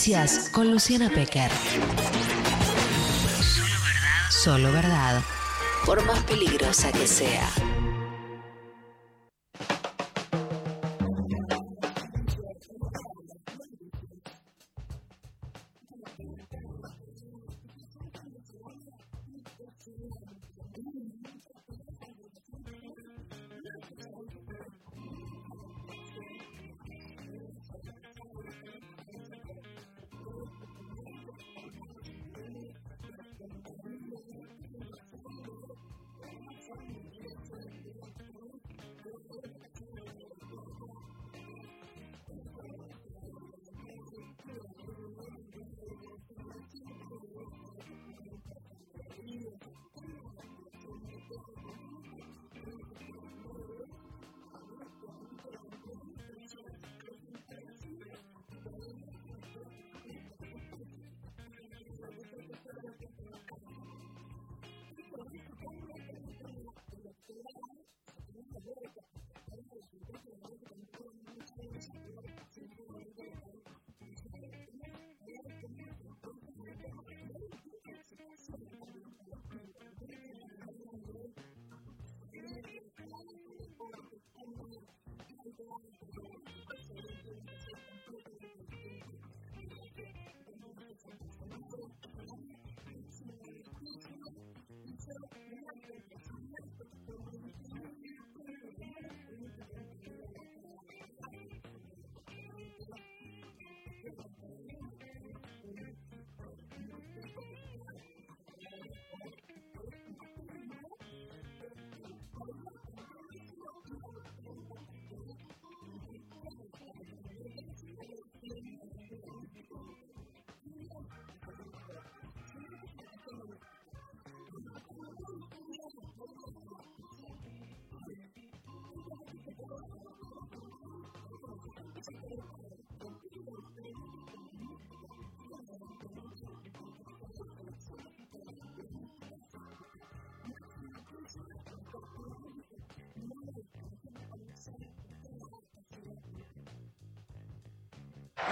[0.00, 1.50] Noticias con Luciana Pecker.
[4.30, 5.22] Solo verdad.
[5.84, 7.46] Por más peligrosa que sea.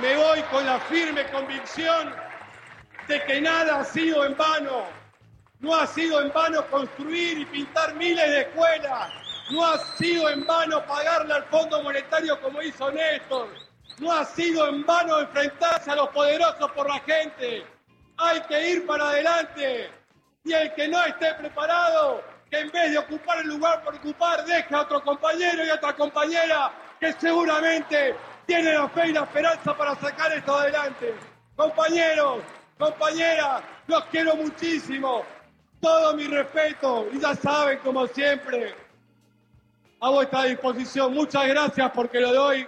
[0.00, 2.14] Me voy con la firme convicción
[3.08, 4.84] de que nada ha sido en vano.
[5.58, 9.10] No ha sido en vano construir y pintar miles de escuelas.
[9.50, 13.48] No ha sido en vano pagarle al Fondo Monetario como hizo Néstor.
[13.98, 17.66] No ha sido en vano enfrentarse a los poderosos por la gente.
[18.18, 19.90] Hay que ir para adelante.
[20.44, 24.44] Y el que no esté preparado, que en vez de ocupar el lugar por ocupar,
[24.44, 26.70] deje a otro compañero y a otra compañera
[27.00, 28.14] que seguramente
[28.48, 31.14] tiene la fe y la esperanza para sacar esto adelante.
[31.54, 32.38] Compañeros,
[32.78, 35.22] compañeras, los quiero muchísimo.
[35.82, 38.74] Todo mi respeto y ya saben, como siempre,
[40.00, 41.12] a vuestra disposición.
[41.12, 42.66] Muchas gracias porque lo doy.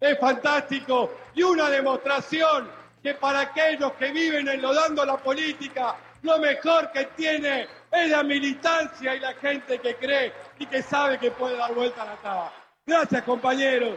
[0.00, 2.68] Es fantástico y una demostración
[3.00, 9.14] que para aquellos que viven enlodando la política, lo mejor que tiene es la militancia
[9.14, 12.52] y la gente que cree y que sabe que puede dar vuelta a la taba.
[12.84, 13.96] Gracias, compañeros.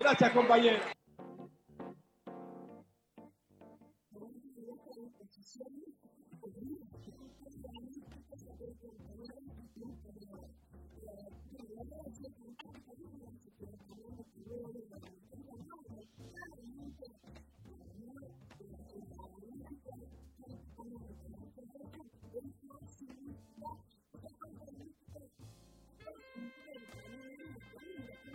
[0.00, 0.99] Gracias, compañeros.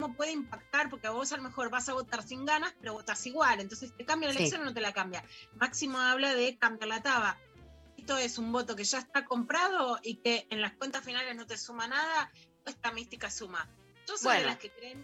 [0.06, 3.26] Cómo puede impactar, porque vos a lo mejor vas a votar sin ganas, pero votas
[3.26, 3.60] igual.
[3.60, 4.40] Entonces, ¿te cambia la Sí.
[4.40, 5.24] elección o no te la cambia?
[5.56, 7.38] Máximo habla de cambiar la taba.
[7.98, 11.48] Esto es un voto que ya está comprado y que en las cuentas finales no
[11.48, 12.30] te suma nada,
[12.68, 13.68] esta mística suma.
[14.08, 15.04] Yo soy de las que creen.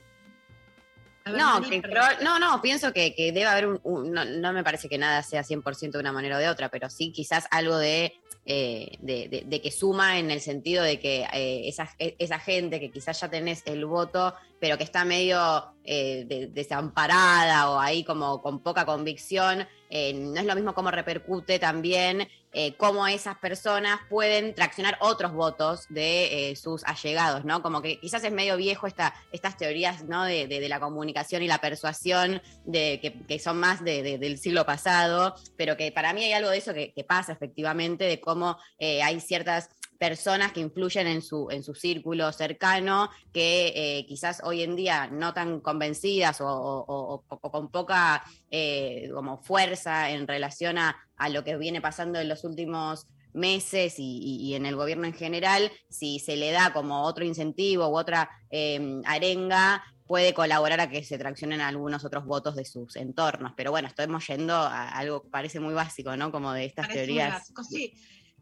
[1.23, 1.81] A ver, No, que
[2.23, 5.23] no, no, pienso que, que debe haber un, un- no, no me parece que nada
[5.23, 8.13] sea 100% de una manera o de otra, pero sí quizás algo de,
[8.45, 12.91] eh, de, que suma en el sentido de que eh, esa, e- esa gente que
[12.91, 18.41] quizás ya tenés el voto pero que está medio eh, de- desamparada o ahí como
[18.41, 19.59] con poca convicción,
[19.91, 25.85] no es lo mismo cómo repercute también eh, cómo esas personas pueden traccionar otros votos
[25.89, 27.61] de eh, sus allegados, ¿no?
[27.61, 30.23] Como que quizás es medio viejo esta, estas teorías, ¿no?
[30.25, 34.65] De, de- la comunicación y la persuasión, de, que, son más de- de- del siglo
[34.65, 38.57] pasado, pero que para mí hay algo de eso que, que pasa efectivamente, de cómo
[38.79, 39.69] eh, hay ciertas
[40.05, 45.05] personas que influyen en su, en su círculo cercano, que eh, quizás hoy en día
[45.11, 50.97] no tan convencidas o, o- o- o con poca eh, como fuerza en relación a,
[51.17, 55.05] a lo que viene pasando en los últimos meses y, y- y en el gobierno
[55.05, 60.79] en general, si se le da como otro incentivo u otra eh, arenga, puede colaborar
[60.81, 63.53] a que se traccionen algunos otros votos de sus entornos.
[63.55, 66.31] Pero bueno, estamos yendo a algo que parece muy básico, ¿no?
[66.31, 67.33] Como de estas Parece muy teorías.
[67.33, 67.93] básico, sí.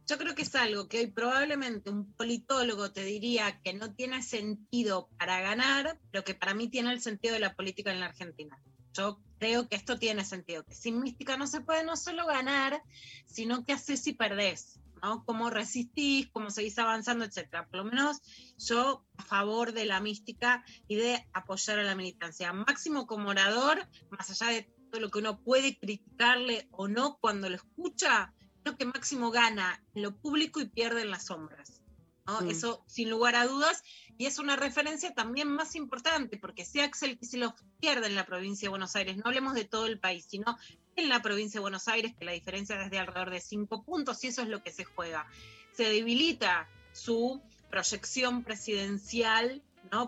[0.09, 4.23] Yo creo que es algo que hoy probablemente un politólogo te diría que no tiene
[4.23, 8.07] sentido para ganar, pero que para mí tiene el sentido de la política en la
[8.07, 8.59] Argentina.
[8.93, 12.81] Yo creo que esto tiene sentido, que sin mística no se puede no solo ganar,
[13.27, 15.23] sino que haces si perdés, ¿no?
[15.25, 17.67] Cómo resistís, cómo seguís avanzando, etcétera.
[17.67, 18.17] Por lo menos
[18.57, 22.51] yo a favor de la mística y de apoyar a la militancia.
[22.51, 27.47] Máximo como orador, más allá de todo lo que uno puede criticarle o no cuando
[27.47, 28.33] lo escucha,
[28.63, 31.81] creo que Máximo gana en lo público y pierde en las sombras.
[32.25, 32.41] ¿no?
[32.41, 32.49] Mm.
[32.49, 33.83] Eso sin lugar a dudas.
[34.17, 38.65] Y es una referencia también más importante, porque si Axel Kicillof pierde en la provincia
[38.65, 40.57] de Buenos Aires, no hablemos de todo el país, sino
[40.97, 44.21] en la provincia de Buenos Aires, que la diferencia es de alrededor de cinco puntos,
[44.23, 45.25] y eso es lo que se juega.
[45.71, 49.63] Se debilita su proyección presidencial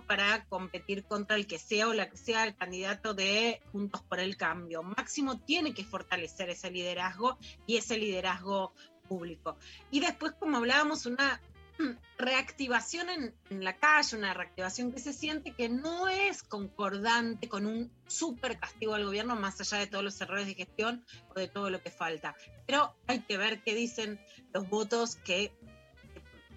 [0.05, 4.19] para competir contra el que sea o la que sea el candidato de Juntos por
[4.19, 4.84] el Cambio.
[4.84, 8.73] Máximo tiene que fortalecer ese liderazgo y ese liderazgo
[9.07, 9.57] público.
[9.89, 11.41] Y después, como hablábamos, una
[12.17, 17.65] reactivación en, en la calle, una reactivación que se siente que no es concordante con
[17.65, 21.03] un súper castigo al gobierno, más allá de todos los errores de gestión
[21.36, 22.36] o de todo lo que falta.
[22.67, 24.19] Pero hay que ver qué dicen
[24.53, 25.53] los votos que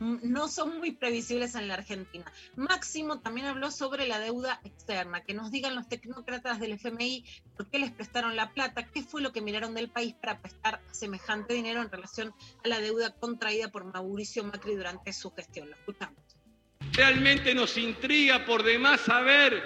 [0.01, 2.25] no son muy previsibles en la Argentina.
[2.57, 7.25] Máximo también habló sobre la deuda externa, que nos digan los tecnócratas del FMI
[7.57, 10.81] por qué les prestaron la plata, qué fue lo que miraron del país para prestar
[10.91, 12.35] semejante dinero en relación
[12.65, 15.71] a la deuda contraída por Mauricio Macri durante su gestión.
[15.71, 16.19] Lo escuchamos.
[16.93, 19.63] Realmente nos intriga por demás saber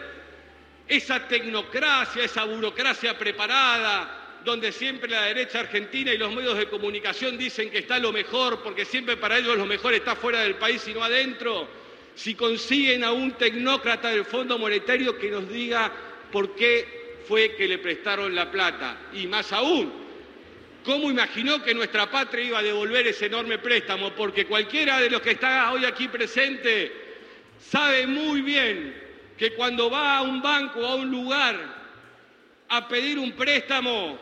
[0.86, 7.36] esa tecnocracia, esa burocracia preparada, donde siempre la derecha argentina y los medios de comunicación
[7.36, 10.86] dicen que está lo mejor, porque siempre para ellos lo mejor está fuera del país
[10.88, 11.68] y no adentro.
[12.14, 15.92] Si consiguen a un tecnócrata del Fondo Monetario que nos diga
[16.32, 18.96] por qué fue que le prestaron la plata.
[19.12, 19.92] Y más aún,
[20.84, 24.12] ¿cómo imaginó que nuestra patria iba a devolver ese enorme préstamo?
[24.14, 26.90] Porque cualquiera de los que está hoy aquí presente
[27.60, 31.78] sabe muy bien que cuando va a un banco o a un lugar
[32.68, 34.18] a pedir un préstamo,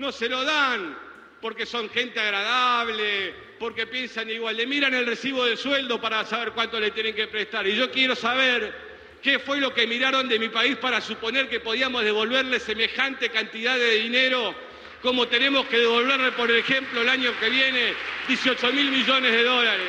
[0.00, 0.96] no se lo dan
[1.40, 6.52] porque son gente agradable, porque piensan igual, le miran el recibo del sueldo para saber
[6.52, 7.66] cuánto le tienen que prestar.
[7.66, 8.74] Y yo quiero saber
[9.22, 13.76] qué fue lo que miraron de mi país para suponer que podíamos devolverle semejante cantidad
[13.76, 14.54] de dinero
[15.02, 17.94] como tenemos que devolverle, por ejemplo, el año que viene
[18.28, 19.88] 18 mil millones de dólares.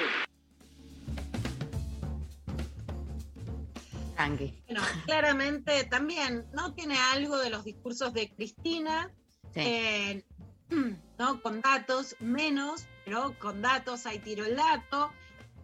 [4.68, 9.12] Bueno, claramente también no tiene algo de los discursos de Cristina,
[9.56, 10.24] eh,
[11.20, 11.42] ¿no?
[11.42, 15.12] Con datos, menos, pero con datos, hay tiro el dato.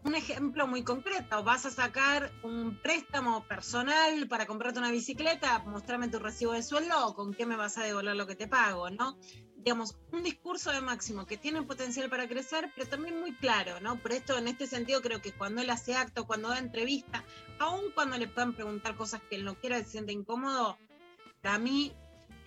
[0.03, 6.07] Un ejemplo muy concreto, vas a sacar un préstamo personal para comprarte una bicicleta, mostrame
[6.07, 9.17] tu recibo de sueldo con qué me vas a devolver lo que te pago, ¿no?
[9.57, 13.97] Digamos, un discurso de máximo que tiene potencial para crecer, pero también muy claro, ¿no?
[13.97, 17.25] Por esto, en este sentido, creo que cuando él hace acto, cuando da entrevista,
[17.59, 20.77] aun cuando le puedan preguntar cosas que él no quiera, se siente incómodo,
[21.41, 21.93] para mí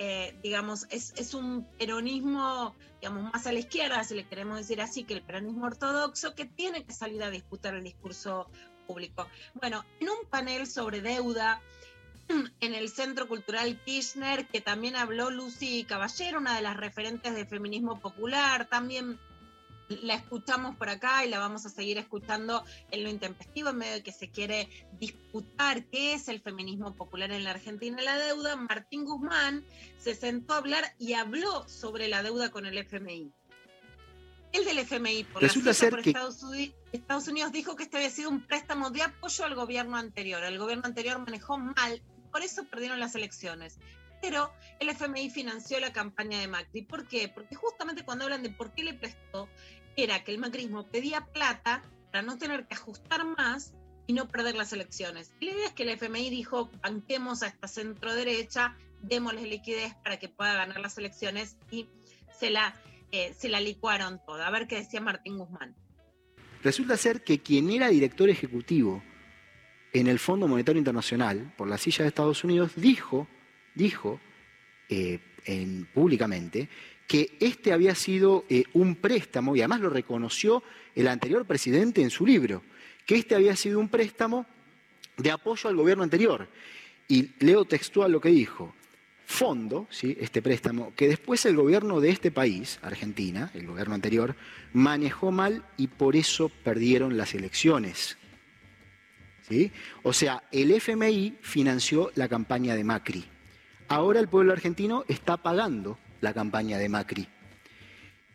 [0.02, 4.80] eh, digamos, es, es, un peronismo, digamos, más a la izquierda, si le queremos decir
[4.80, 8.48] así, que el peronismo ortodoxo, que tiene que salir a disputar el discurso
[8.86, 9.28] público.
[9.52, 11.60] Bueno, en un panel sobre deuda,
[12.60, 17.46] en el Centro Cultural Kirchner, que también habló Lucy Caballero, una de las referentes del
[17.46, 19.20] feminismo popular, también
[20.02, 23.92] la escuchamos por acá y la vamos a seguir escuchando en lo intempestivo, en medio
[23.94, 24.68] de que se quiere
[25.00, 28.00] disputar qué es el feminismo popular en la Argentina.
[28.02, 29.64] La deuda, Martín Guzmán
[29.98, 33.32] se sentó a hablar y habló sobre la deuda con el FMI.
[34.52, 37.84] El del FMI, por, Resulta la ser por que- Estados, Uni- Estados Unidos, dijo que
[37.84, 40.42] este había sido un préstamo de apoyo al gobierno anterior.
[40.44, 43.78] El gobierno anterior manejó mal, por eso perdieron las elecciones
[44.22, 46.82] pero el FMI financió la campaña de Macri.
[46.82, 47.30] ¿Por qué?
[47.30, 49.48] Porque justamente cuando hablan de por qué le prestó,
[50.02, 53.74] era que el macrismo pedía plata para no tener que ajustar más
[54.06, 55.32] y no perder las elecciones.
[55.40, 59.94] Y la idea es que el FMI dijo, banquemos a esta centro derecha, démosles liquidez
[60.02, 61.88] para que pueda ganar las elecciones y
[62.38, 62.74] se la,
[63.12, 64.46] eh, se la licuaron toda.
[64.46, 65.74] A ver qué decía Martín Guzmán.
[66.62, 69.02] Resulta ser que quien era director ejecutivo
[69.92, 73.26] en el Fondo Monetario Internacional, por la silla de Estados Unidos, dijo,
[73.74, 74.20] dijo
[74.88, 76.68] eh, en, públicamente
[77.10, 80.62] que este había sido eh, un préstamo, y además lo reconoció
[80.94, 82.62] el anterior presidente en su libro,
[83.04, 84.46] que este había sido un préstamo
[85.16, 86.46] de apoyo al gobierno anterior.
[87.08, 88.76] Y leo textual lo que dijo.
[89.26, 90.16] Fondo, ¿sí?
[90.20, 94.36] este préstamo, que después el gobierno de este país, Argentina, el gobierno anterior,
[94.72, 98.18] manejó mal y por eso perdieron las elecciones.
[99.48, 99.72] ¿Sí?
[100.04, 103.24] O sea, el FMI financió la campaña de Macri.
[103.88, 107.28] Ahora el pueblo argentino está pagando la campaña de Macri.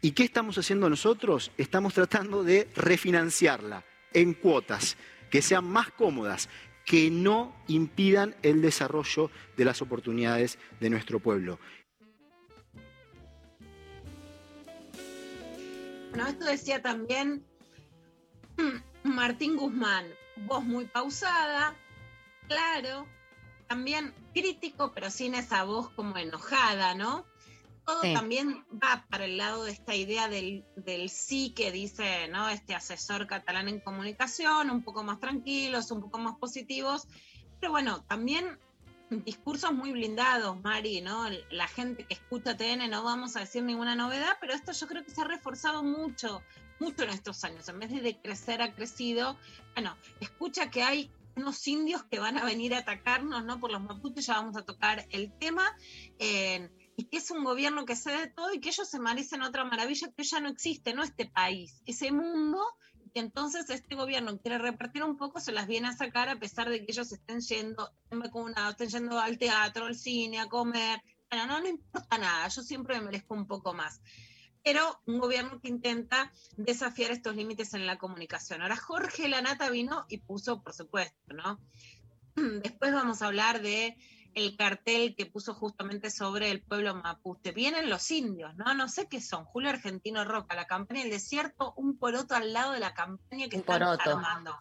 [0.02, 1.52] ¿Y qué estamos haciendo nosotros?
[1.58, 3.84] Estamos tratando de refinanciarla
[4.14, 4.98] en cuotas
[5.30, 6.48] que sean más cómodas,
[6.86, 11.60] que no impidan el desarrollo de las oportunidades de nuestro pueblo.
[16.12, 17.44] Bueno, esto decía también
[19.04, 20.06] Martín Guzmán,
[20.46, 21.76] voz muy pausada,
[22.48, 23.08] claro,
[23.68, 27.26] también crítico, pero sin esa voz como enojada, ¿no?
[27.86, 28.14] Todo Sí.
[28.14, 32.50] también va para el lado de esta idea del, del sí que dice, ¿no?
[32.50, 37.08] Este asesor catalán en comunicación, un poco más tranquilos, un poco más positivos,
[37.60, 38.58] pero bueno, también
[39.10, 41.26] discursos muy blindados, Mari, ¿no?
[41.52, 45.04] La gente que escucha TN no vamos a decir ninguna novedad, pero esto yo creo
[45.06, 46.42] que se ha reforzado mucho,
[46.80, 47.70] mucho en estos años.
[47.70, 49.38] En vez de decrecer, ha crecido.
[49.76, 53.60] Bueno, escucha que hay unos indios que van a venir a atacarnos, ¿no?
[53.60, 55.78] Por los mapuches, ya vamos a tocar el tema.
[56.18, 59.42] eh, y que es un gobierno que se de todo y que ellos se merecen
[59.42, 62.62] otra maravilla que ya no existe, no este país, ese mundo
[63.14, 66.70] que entonces este gobierno quiere repartir un poco, se las viene a sacar a pesar
[66.70, 71.02] de que ellos estén yendo, estén vacunados, estén yendo al teatro, al cine, a comer.
[71.30, 74.02] Bueno, no, no importa nada, yo siempre me merezco un poco más.
[74.66, 78.62] Pero un gobierno que intenta desafiar estos límites en la comunicación.
[78.62, 81.62] Ahora Jorge Lanata vino y puso, por supuesto, ¿no?
[82.36, 83.96] Después vamos a hablar de
[84.36, 87.52] el cartel que puso justamente sobre el pueblo mapuche.
[87.52, 88.74] Vienen los indios, ¿no?
[88.74, 89.46] No sé qué son.
[89.46, 93.56] Julio Argentino Roca, la campaña del desierto, un poroto al lado de la campaña que
[93.56, 94.10] Un están poroto.
[94.12, 94.58] armando.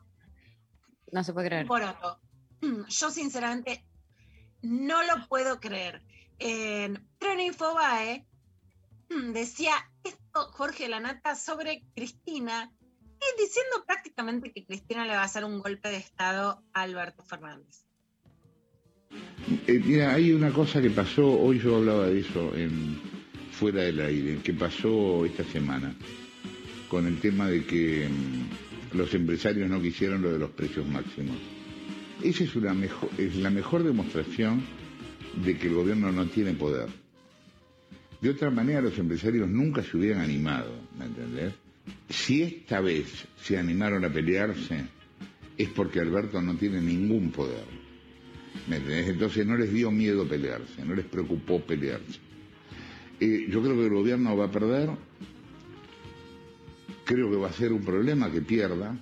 [1.13, 1.63] No se puede creer.
[1.63, 2.21] Un poroto.
[2.89, 3.85] Yo sinceramente
[4.63, 6.03] no lo puedo creer.
[6.39, 8.27] En Infobae
[9.33, 12.73] decía esto Jorge Lanata sobre Cristina,
[13.21, 17.25] y diciendo prácticamente que Cristina le va a hacer un golpe de Estado a Alberto
[17.25, 17.84] Fernández.
[19.67, 22.99] Eh, mira, hay una cosa que pasó, hoy yo hablaba de eso en
[23.53, 25.95] fuera del aire, que pasó esta semana,
[26.89, 31.37] con el tema de que mm, los empresarios no quisieron lo de los precios máximos.
[32.23, 32.51] Esa es,
[33.19, 34.63] es la mejor demostración
[35.45, 36.89] de que el gobierno no tiene poder.
[38.21, 41.53] De otra manera, los empresarios nunca se hubieran animado, ¿me entendés?
[42.09, 44.87] Si esta vez se animaron a pelearse,
[45.59, 47.84] es porque Alberto no tiene ningún poder.
[48.69, 52.19] Entonces no les dio miedo pelearse, no les preocupó pelearse.
[53.21, 54.91] Yo creo que el gobierno va a perder,
[57.05, 58.99] creo que va a ser un problema que pierda.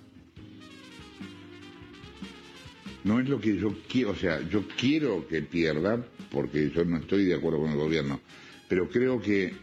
[3.05, 6.99] No es lo que yo quiero, o sea, yo quiero que pierda, porque yo no
[6.99, 8.21] estoy de acuerdo con el gobierno,
[8.69, 9.55] pero creo que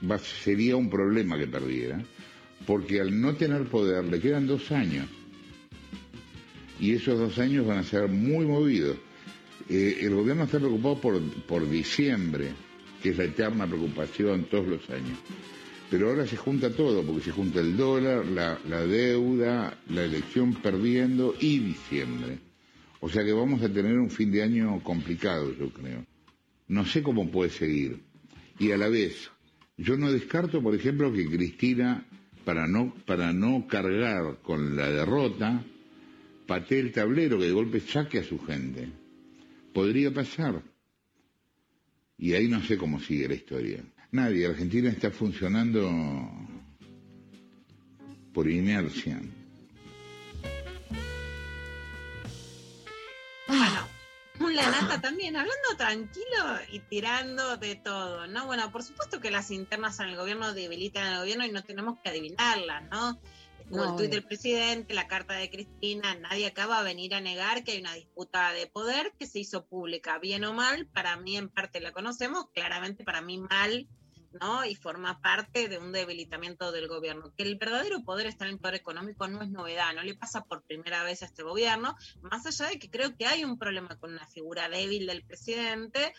[0.43, 2.01] sería un problema que perdiera,
[2.67, 5.07] porque al no tener poder le quedan dos años,
[6.81, 8.97] y esos dos años van a ser muy movidos.
[9.69, 12.51] Eh, el gobierno está preocupado por, por diciembre,
[13.03, 15.17] que es la eterna preocupación todos los años.
[15.89, 20.55] Pero ahora se junta todo, porque se junta el dólar, la, la deuda, la elección
[20.55, 22.39] perdiendo y diciembre.
[22.99, 26.05] O sea que vamos a tener un fin de año complicado, yo creo.
[26.67, 28.01] No sé cómo puede seguir.
[28.59, 29.31] Y a la vez,
[29.77, 32.05] yo no descarto, por ejemplo, que Cristina,
[32.43, 35.63] para no, para no cargar con la derrota,
[36.45, 38.89] patee el tablero, que de golpe saque a su gente.
[39.73, 40.61] Podría pasar.
[42.17, 43.83] Y ahí no sé cómo sigue la historia.
[44.11, 45.89] Nadie, Argentina está funcionando
[48.33, 49.21] por inercia.
[54.39, 58.45] Un Lanata también, hablando tranquilo y tirando de todo, ¿no?
[58.45, 61.99] Bueno, por supuesto que las internas en el gobierno debilitan al gobierno y no tenemos
[61.99, 63.19] que adivinarlas, ¿no?
[63.69, 67.21] Estuvo No, el tuit del presidente, la carta de Cristina, nadie acaba a venir a
[67.21, 71.17] negar que hay una disputa de poder que se hizo pública, bien o mal, para
[71.17, 73.87] mí en parte la conocemos, claramente para mí mal,
[74.41, 74.65] ¿no?
[74.65, 77.31] Y forma parte de un debilitamiento del gobierno.
[77.37, 80.45] Que el verdadero poder está en el poder económico no es novedad, no le pasa
[80.45, 83.99] por primera vez a este gobierno, más allá de que creo que hay un problema
[83.99, 86.11] con una figura débil del presidente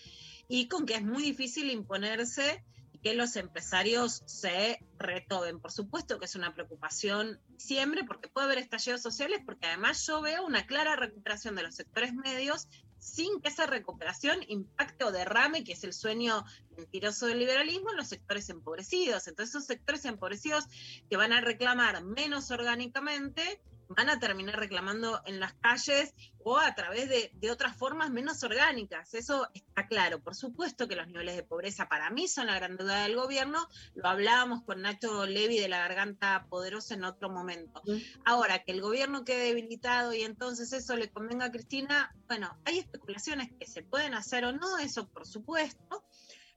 [0.47, 2.65] y con que es muy difícil imponerse
[3.03, 5.61] que los empresarios se retoben.
[5.61, 10.21] Por supuesto que es una preocupación siempre, porque puede haber estallidos sociales, porque además yo
[10.21, 15.65] veo una clara recuperación de los sectores medios sin que esa recuperación impacte o derrame,
[15.65, 16.45] que es el sueño
[16.77, 19.27] mentiroso del liberalismo, en los sectores empobrecidos.
[19.27, 20.67] Entonces esos sectores empobrecidos
[21.09, 23.61] que van a reclamar menos orgánicamente,
[23.97, 26.15] van a terminar reclamando en las calles
[26.45, 29.15] o a través de, de, otras formas menos orgánicas.
[29.15, 30.21] Eso está claro.
[30.21, 33.67] Por supuesto que los niveles de pobreza para mí son la gran duda del gobierno.
[33.95, 37.83] Lo hablábamos con Nacho Levi de la Garganta Poderosa en otro momento.
[38.25, 42.79] Ahora, que el gobierno quede debilitado y entonces eso le convenga a Cristina, bueno, hay
[42.79, 46.05] especulaciones que se pueden hacer o no, eso por supuesto.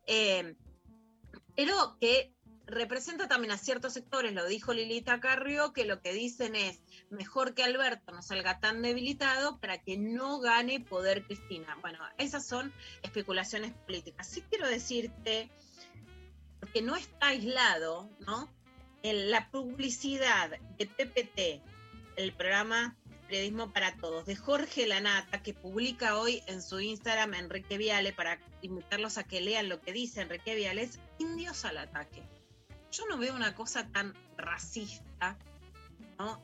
[0.05, 0.55] Eh,
[1.55, 2.33] pero que
[2.65, 7.53] representa también a ciertos sectores, lo dijo Lilita Carrió, que lo que dicen es mejor
[7.53, 11.77] que Alberto no salga tan debilitado para que no gane poder Cristina.
[11.81, 14.27] Bueno, esas son especulaciones políticas.
[14.27, 15.49] Sí quiero decirte,
[16.59, 18.49] porque no está aislado, ¿no?
[19.03, 21.61] En la publicidad de PPT,
[22.15, 22.95] el programa
[23.27, 28.39] Periodismo para Todos, de Jorge Lanata, que publica hoy en su Instagram Enrique Viale, para
[28.61, 32.23] invitarlos a que lean lo que dice Enrique Viale, es indios al ataque
[32.93, 35.37] yo no veo una cosa tan racista,
[36.17, 36.41] ¿no?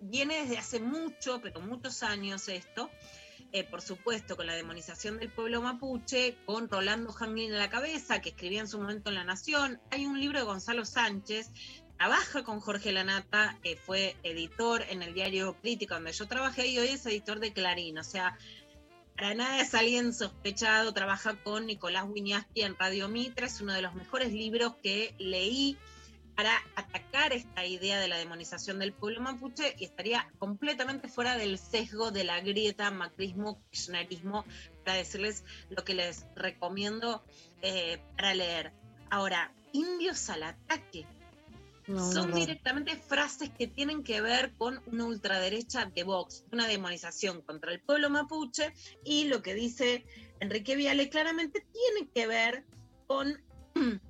[0.00, 2.90] viene desde hace mucho, pero muchos años esto,
[3.52, 8.20] eh, por supuesto, con la demonización del pueblo mapuche, con Rolando Janglin en la cabeza,
[8.20, 9.80] que escribía en su momento en La Nación.
[9.90, 11.50] Hay un libro de Gonzalo Sánchez,
[11.96, 16.78] trabaja con Jorge Lanata, que fue editor en el diario Crítica, donde yo trabajé, y
[16.78, 17.98] hoy es editor de Clarín.
[17.98, 18.36] O sea,
[19.16, 23.80] para nada es alguien sospechado, trabaja con Nicolás Wiñaski en Radio Mitra, es uno de
[23.80, 25.78] los mejores libros que leí
[26.36, 31.58] para atacar esta idea de la demonización del pueblo mapuche y estaría completamente fuera del
[31.58, 34.44] sesgo de la grieta macrismo-kirchnerismo
[34.84, 37.24] para decirles lo que les recomiendo
[37.62, 38.74] eh, para leer.
[39.08, 41.06] Ahora, indios al ataque.
[41.86, 42.36] No, Son no.
[42.36, 47.80] directamente frases que tienen que ver con una ultraderecha de Vox, una demonización contra el
[47.80, 48.72] pueblo mapuche
[49.04, 50.04] y lo que dice
[50.40, 52.64] Enrique Viale claramente tiene que ver
[53.06, 53.40] con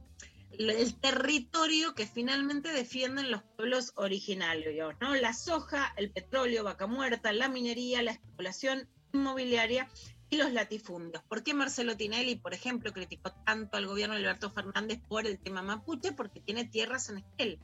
[0.59, 5.15] el territorio que finalmente defienden los pueblos originarios, ¿no?
[5.15, 9.89] La soja, el petróleo, vaca muerta, la minería, la especulación inmobiliaria
[10.29, 11.23] y los latifundios.
[11.25, 15.39] ¿Por qué Marcelo Tinelli, por ejemplo, criticó tanto al gobierno de Alberto Fernández por el
[15.39, 16.13] tema mapuche?
[16.13, 17.61] Porque tiene tierras en Esquel.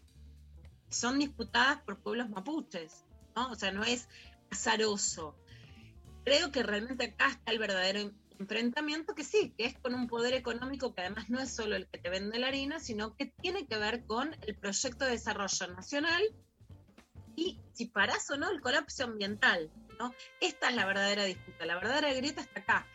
[0.88, 3.04] Son disputadas por pueblos mapuches,
[3.34, 3.50] ¿no?
[3.50, 4.08] O sea, no es
[4.50, 5.36] azaroso.
[6.24, 10.34] Creo que realmente acá está el verdadero enfrentamiento que sí, que es con un poder
[10.34, 13.66] económico que además no es solo el que te vende la harina, sino que tiene
[13.66, 16.22] que ver con el proyecto de desarrollo nacional
[17.36, 19.70] y si parás o no el colapso ambiental.
[19.98, 20.14] ¿no?
[20.40, 22.86] Esta es la verdadera disputa, la verdadera grieta está acá.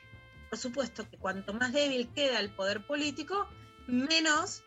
[0.50, 3.48] Por supuesto que cuanto más débil queda el poder político,
[3.88, 4.64] menos,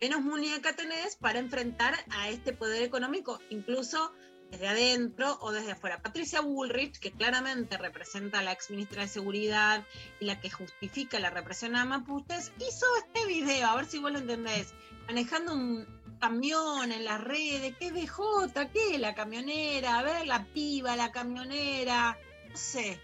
[0.00, 4.12] menos muñeca tenés para enfrentar a este poder económico, incluso
[4.50, 6.00] desde adentro o desde afuera.
[6.02, 9.84] Patricia Bullrich, que claramente representa a la ex ministra de Seguridad
[10.20, 14.10] y la que justifica la represión a mapuches, hizo este video, a ver si vos
[14.10, 14.72] lo entendés,
[15.06, 15.86] manejando un
[16.18, 18.70] camión en las redes, ¿qué es BJ?
[18.72, 19.98] ¿Qué es la camionera?
[19.98, 22.16] A ver, la piba, la camionera,
[22.50, 23.00] no sé,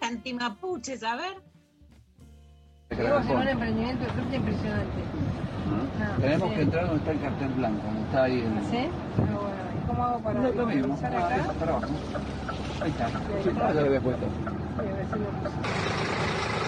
[0.00, 1.36] antimapuches, a ver.
[2.88, 5.02] Tenemos un emprendimiento de impresionante.
[5.98, 6.54] No, Tenemos sí.
[6.54, 8.64] que entrar donde está el cartel blanco, donde está ahí el...
[8.70, 8.90] ¿Sí?
[9.16, 11.34] Pero bueno, ¿y cómo hago para Lo, lo mismo, ah, acá?
[12.80, 13.06] Ahí está.
[13.06, 13.68] ahí Sí, está.
[13.68, 14.26] ya lo había puesto.
[14.76, 16.58] Voy a ver si lo puse.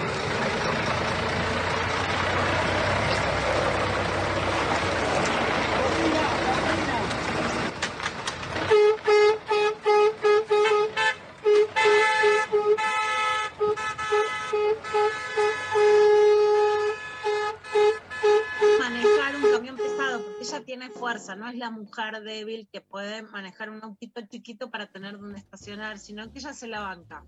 [18.79, 23.23] manejar un camión pesado, porque ella tiene fuerza, no es la mujer débil que puede
[23.23, 27.23] manejar un autito chiquito para tener donde estacionar, sino que ella se la banca.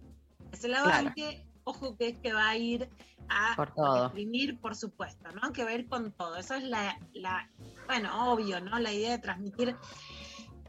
[0.51, 1.03] Que se la Claro.
[1.05, 2.89] banque, ojo que es que va a ir
[3.29, 4.05] a Por todo.
[4.05, 5.51] exprimir, por supuesto, ¿no?
[5.51, 6.37] Que va a ir con todo.
[6.37, 7.49] Eso es la, la,
[7.87, 8.79] bueno, obvio, ¿no?
[8.79, 9.75] La idea de transmitir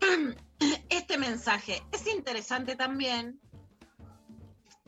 [0.89, 1.83] este mensaje.
[1.93, 3.39] Es interesante también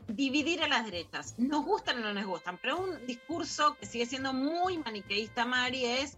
[0.07, 1.35] dividir a las derechas.
[1.37, 5.85] Nos gustan o no nos gustan, pero un discurso que sigue siendo muy maniqueísta, Mari,
[5.85, 6.17] es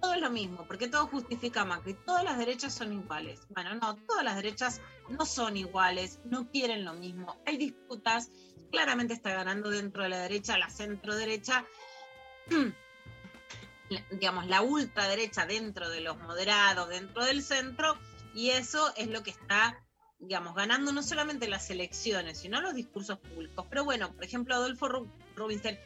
[0.00, 1.94] todo es lo mismo, porque todo justifica a Macri.
[2.06, 3.40] Todas las derechas son iguales.
[3.50, 7.40] Bueno, no, todas las derechas no son iguales, no quieren lo mismo.
[7.46, 8.30] Hay disputas,
[8.70, 11.64] claramente está ganando dentro de la derecha, la centro derecha.
[14.10, 17.98] digamos, la ultraderecha dentro de los moderados, dentro del centro,
[18.34, 19.82] y eso es lo que está,
[20.20, 23.66] digamos, ganando no solamente las elecciones, sino los discursos públicos.
[23.68, 25.76] Pero bueno, por ejemplo, Adolfo Ru- Rubinstein,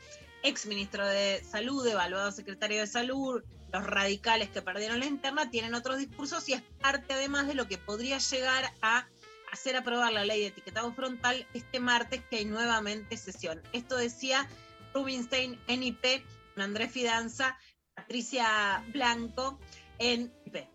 [0.44, 3.42] ex ministro de Salud, evaluado secretario de Salud,
[3.72, 7.66] los radicales que perdieron la interna, tienen otros discursos y es parte además de lo
[7.66, 9.08] que podría llegar a
[9.50, 13.62] hacer aprobar la ley de etiquetado frontal este martes que hay nuevamente sesión.
[13.72, 14.48] Esto decía
[14.92, 16.24] Rubinstein en IP,
[16.56, 17.58] Andrés Fidanza,
[17.94, 19.58] Patricia Blanco
[19.98, 20.73] en IP.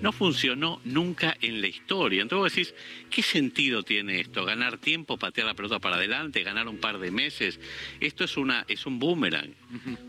[0.00, 2.22] No funcionó nunca en la historia.
[2.22, 2.74] Entonces vos decís,
[3.10, 4.44] ¿qué sentido tiene esto?
[4.44, 7.60] ¿Ganar tiempo, patear la pelota para adelante, ganar un par de meses?
[8.00, 9.52] Esto es, una, es un boomerang,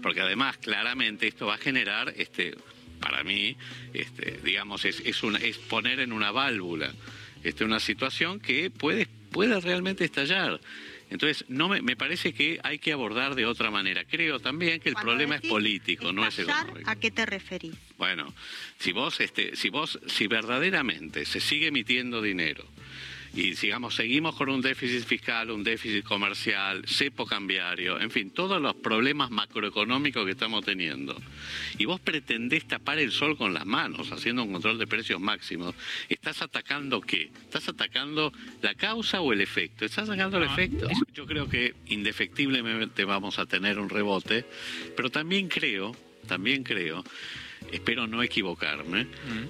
[0.02, 2.56] porque además claramente esto va a generar, este,
[3.00, 3.58] para mí,
[3.94, 6.94] este, digamos, es, es, una, es poner en una válvula
[7.44, 10.60] este, una situación que puede, puede realmente estallar.
[11.12, 14.06] Entonces, no me, me parece que hay que abordar de otra manera.
[14.06, 16.90] Creo también que el Cuando problema es político, no es económico.
[16.90, 17.76] ¿A qué te referís?
[17.98, 18.34] Bueno,
[18.80, 22.66] si vos, este, si vos, si verdaderamente se sigue emitiendo dinero
[23.34, 28.62] y digamos seguimos con un déficit fiscal, un déficit comercial, cepo cambiario, en fin, todos
[28.62, 31.16] los problemas macroeconómicos que estamos teniendo,
[31.78, 35.76] y vos pretendés tapar el sol con las manos, haciendo un control de precios máximos,
[36.10, 37.32] estás atacando qué?
[37.44, 39.86] ¿Estás atacando la causa o el efecto?
[39.86, 40.88] Estás atacando el efecto.
[41.14, 44.46] Yo creo que indefectiblemente vamos a tener un rebote,
[44.96, 45.96] pero también creo,
[46.28, 47.04] también creo
[47.72, 49.08] espero no equivocarme,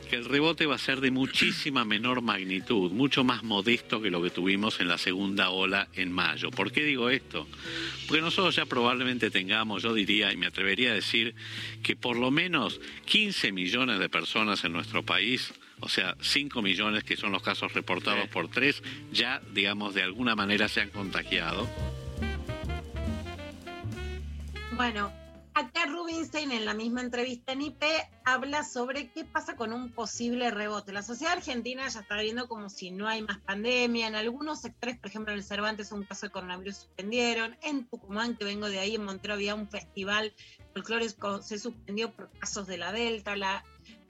[0.09, 4.22] que el rebote va a ser de muchísima menor magnitud, mucho más modesto que lo
[4.22, 6.51] que tuvimos en la segunda ola en mayo.
[6.51, 7.47] ¿Por qué digo esto?
[8.07, 11.36] Porque nosotros ya probablemente tengamos, yo diría y me atrevería a decir,
[11.84, 17.03] que por lo menos 15 millones de personas en nuestro país, o sea, 5 millones
[17.03, 21.68] que son los casos reportados por tres, ya, digamos, de alguna manera se han contagiado.
[24.76, 25.12] Bueno,
[25.62, 27.84] acá Rubinstein en la misma entrevista en IP
[28.26, 30.91] habla sobre qué pasa con un posible rebote.
[30.91, 34.07] La sociedad argentina ya está viendo como si no hay más pandemia.
[34.07, 37.55] En algunos sectores, por ejemplo, en el Cervantes un caso de coronavirus suspendieron.
[37.62, 40.34] En Tucumán, que vengo de ahí, en Montero había un festival
[40.74, 43.36] folclórico, se suspendió por casos de la Delta.
[43.36, 43.64] La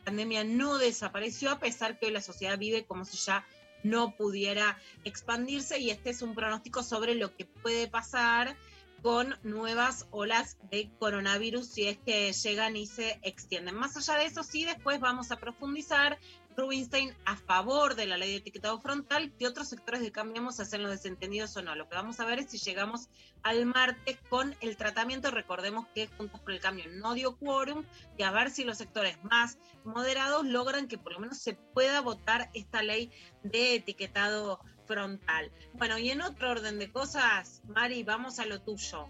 [0.05, 3.45] pandemia no desapareció a pesar que hoy la sociedad vive como si ya
[3.83, 8.55] no pudiera expandirse y este es un pronóstico sobre lo que puede pasar
[9.01, 13.75] con nuevas olas de coronavirus si es que llegan y se extienden.
[13.75, 16.19] Más allá de eso, sí, después vamos a profundizar.
[16.57, 20.83] Rubinstein a favor de la ley de etiquetado frontal, que otros sectores de Cambiemos hacen
[20.83, 21.75] los desentendidos o no.
[21.75, 23.09] Lo que vamos a ver es si llegamos
[23.43, 25.31] al martes con el tratamiento.
[25.31, 27.85] Recordemos que Juntos por el Cambio no dio quórum
[28.17, 32.01] y a ver si los sectores más moderados logran que por lo menos se pueda
[32.01, 33.11] votar esta ley
[33.43, 34.59] de etiquetado
[34.95, 35.51] frontal.
[35.73, 39.07] Bueno, y en otro orden de cosas, Mari, vamos a lo tuyo.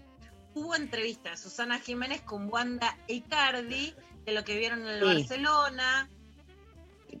[0.54, 5.04] Hubo entrevista de Susana Jiménez con Wanda Icardi de lo que vieron en el Sí.
[5.06, 6.08] Barcelona.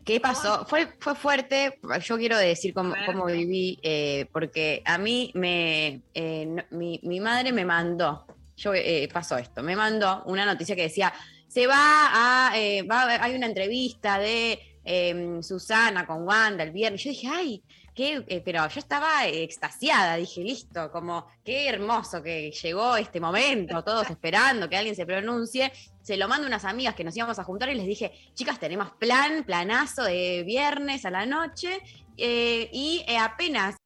[0.04, 0.64] ¿Qué pasó?
[0.66, 1.78] Fue, fue fuerte.
[2.04, 6.02] Yo quiero decir cómo, cómo viví, eh, porque a mí me.
[6.14, 8.26] eh, no- mi, mi madre me mandó.
[8.56, 9.62] Yo eh, pasó esto.
[9.62, 11.12] Me mandó una noticia que decía:
[11.48, 12.52] se va a.
[12.90, 17.02] va a haber- hay una entrevista de eh, Susana con Wanda el viernes.
[17.04, 17.62] Yo dije, ay.
[17.94, 24.08] Eh, pero yo estaba extasiada, dije, listo, como qué hermoso que llegó este momento, todos
[24.08, 25.70] esperando que alguien se pronuncie
[26.02, 28.58] se lo mando a unas amigas que nos íbamos a juntar y les dije, chicas,
[28.58, 31.80] tenemos plan, planazo de viernes a la noche,
[32.16, 33.76] eh, y eh, apenas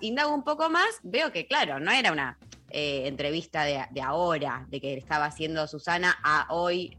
[0.00, 2.38] indago un poco más, veo que, claro, no era una
[2.74, 6.96] entrevista de, ahora, de que estaba haciendo Susana a hoy,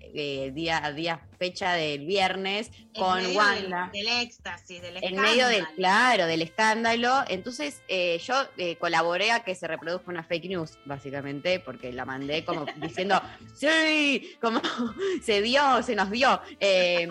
[0.53, 5.47] día, día, fecha del viernes, en con medio Wanda Del, del éxtasis, del en medio
[5.47, 5.75] del, escándalo.
[5.75, 7.23] claro, del escándalo.
[7.27, 12.05] Entonces eh, yo eh, colaboré a que se reproduzca una fake news, básicamente, porque la
[12.05, 13.21] mandé como diciendo,
[13.55, 14.61] sí, como
[15.21, 16.39] se dio, se nos dio.
[16.61, 17.09] Eh,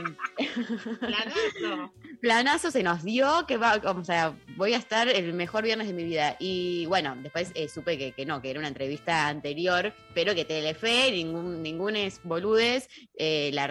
[0.98, 1.92] Planazo.
[2.22, 5.92] planazo se nos dio, que va, o sea, voy a estar el mejor viernes de
[5.92, 6.36] mi vida.
[6.40, 10.46] Y bueno, después eh, supe que, que no, que era una entrevista anterior, pero que
[10.46, 13.66] Telefe, ningún, ningún es boludes, la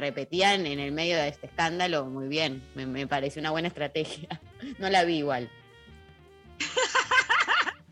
[0.53, 2.63] en el medio de este escándalo muy bien.
[2.75, 4.39] Me, me pareció una buena estrategia.
[4.77, 5.49] No la vi igual.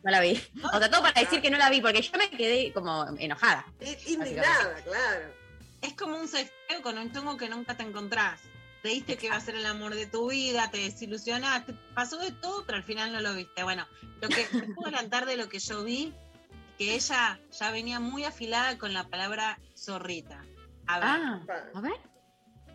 [0.04, 0.42] No la vi.
[0.74, 3.66] O sea, todo para decir que no la vi, porque yo me quedé como enojada.
[4.08, 5.34] Indignada, claro.
[5.82, 8.40] Es como un sexteo con un chongo que nunca te encontrás.
[8.82, 12.66] Creíste que iba a ser el amor de tu vida, te desilusionaste, pasó de todo,
[12.66, 13.64] pero al final no lo viste.
[13.64, 13.86] Bueno,
[14.22, 16.14] lo que te puedo adelantar de lo que yo vi,
[16.78, 20.46] que ella ya venía muy afilada con la palabra zorrita.
[20.88, 21.10] A ver.
[21.10, 21.42] Ah,
[21.74, 22.00] a ver.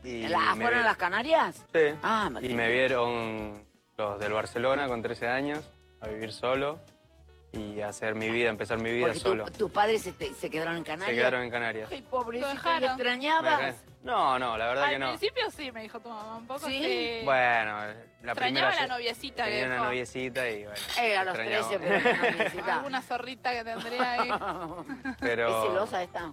[0.04, 1.64] Y ¿La- me ¿Fueron vi- las Canarias?
[1.72, 1.80] Sí.
[2.02, 3.64] Ah, y me vieron
[3.96, 5.60] los del Barcelona con 13 años,
[6.00, 6.78] a vivir solo.
[7.56, 9.44] y hacer mi vida, empezar mi vida Porque tu- solo.
[9.44, 11.08] tus padres se, te- se quedaron en Canarias.
[11.10, 11.88] Se quedaron en Canarias.
[11.92, 12.90] Ay, pobrecito, Lo ¿le dejaron.
[12.90, 13.76] extrañabas?
[14.02, 15.08] No, no, la verdad Al que no.
[15.10, 16.36] principio sí, me dijo tu mamá.
[16.38, 17.20] Un poco ¿Sí?
[17.24, 18.70] Bueno, la Extrañaba primera...
[18.70, 20.78] la se- noviecita Tenía una noviecita y bueno.
[21.00, 21.68] Eh, a los extrañaba.
[21.68, 22.74] 13, pero una noviecita.
[22.78, 24.30] Alguna zorrita que tendría ahí.
[25.20, 26.32] Pero- ¿Es celosa esta?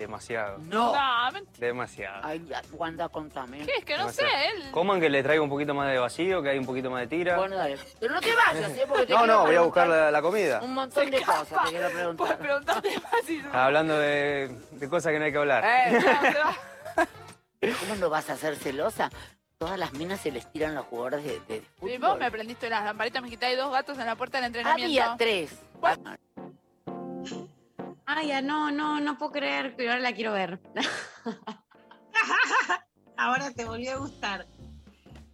[0.00, 0.56] Demasiado.
[0.60, 0.92] No.
[0.94, 2.22] No, ment- Demasiado.
[2.24, 2.42] Ay,
[2.72, 3.66] Wanda, contame.
[3.66, 3.72] ¿Qué?
[3.80, 4.56] Es que no sé, Demasiado.
[4.64, 4.70] él.
[4.70, 7.06] Coman que le traigo un poquito más de vacío, que hay un poquito más de
[7.06, 7.36] tira.
[7.36, 7.76] Bueno, dale.
[8.00, 8.84] Pero no te vayas, ¿eh?
[8.88, 10.60] Porque te No, quiero no, voy a buscar preguntar la, la comida.
[10.62, 12.38] Un montón de cosas te quiero preguntar.
[12.38, 15.64] Preguntarte más y Hablando de, de cosas que no hay que hablar.
[15.66, 16.06] Eh, no,
[16.96, 17.06] va.
[17.80, 19.10] ¿Cómo no vas a ser celosa?
[19.58, 21.98] Todas las minas se les tiran los jugadores de, de Y fútbol.
[21.98, 25.02] vos me aprendiste las lamparitas, me quitáis dos gatos en la puerta del entrenamiento.
[25.02, 25.54] Había tres.
[28.12, 30.60] Ay, ya no, no, no puedo creer que ahora la quiero ver.
[33.16, 34.48] Ahora te volvió a gustar.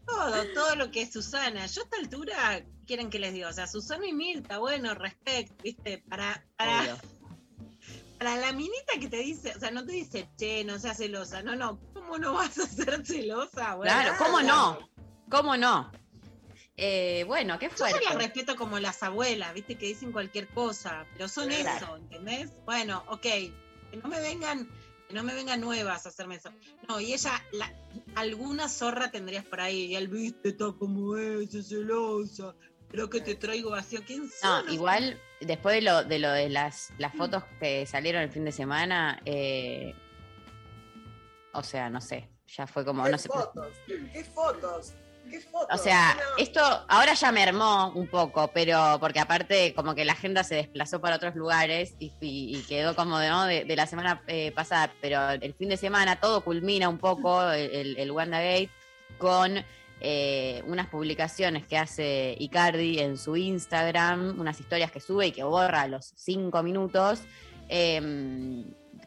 [0.05, 1.65] Todo, todo lo que es Susana.
[1.67, 3.49] Yo a esta altura, ¿qué quieren que les diga?
[3.49, 6.05] O sea, Susana y Mirta, bueno, respect, ¿viste?
[6.07, 6.99] Para, para,
[8.19, 11.43] para la minita que te dice, o sea, no te dice, che, no seas celosa.
[11.43, 13.77] No, no, ¿cómo no vas a ser celosa?
[13.77, 14.79] Bueno, Claro, ¿cómo no?
[15.31, 15.91] ¿Cómo no?
[16.79, 18.01] Eh, bueno, qué Yo fuerte.
[18.05, 21.77] las respeto como las abuelas, viste, que dicen cualquier cosa, pero son Claro.
[21.87, 22.51] eso, ¿entendés?
[22.67, 23.53] Bueno, ok, que
[24.03, 24.69] no me vengan,
[25.09, 26.51] que no me vengan nuevas a hacerme eso.
[26.89, 27.73] No, y ella, la-
[28.15, 32.55] alguna zorra tendrías por ahí, y él, viste, está como es, es celosa,
[32.91, 34.71] pero que te traigo vacío, ¿quién No, son?
[34.71, 38.53] igual, después de lo de, lo de las, las fotos que salieron el fin de
[38.53, 39.95] semana, eh,
[41.55, 43.29] o sea, no sé, ya fue como, no sé.
[43.31, 43.69] fotos?
[43.87, 44.93] ¿Qué fotos?
[45.71, 46.43] O sea, No.
[46.43, 51.01] esto ahora ya mermó un poco, pero porque aparte como que la agenda se desplazó
[51.01, 53.45] para otros lugares y, y- y quedó como de, ¿no?
[53.45, 57.51] de, de la semana eh, pasada, pero el fin de semana todo culmina un poco
[57.53, 58.71] el, el WandaGate
[59.19, 59.65] con
[60.01, 65.43] eh, unas publicaciones que hace Icardi en su Instagram, unas historias que sube y que
[65.43, 67.21] borra a los cinco minutos.
[67.69, 68.65] eh,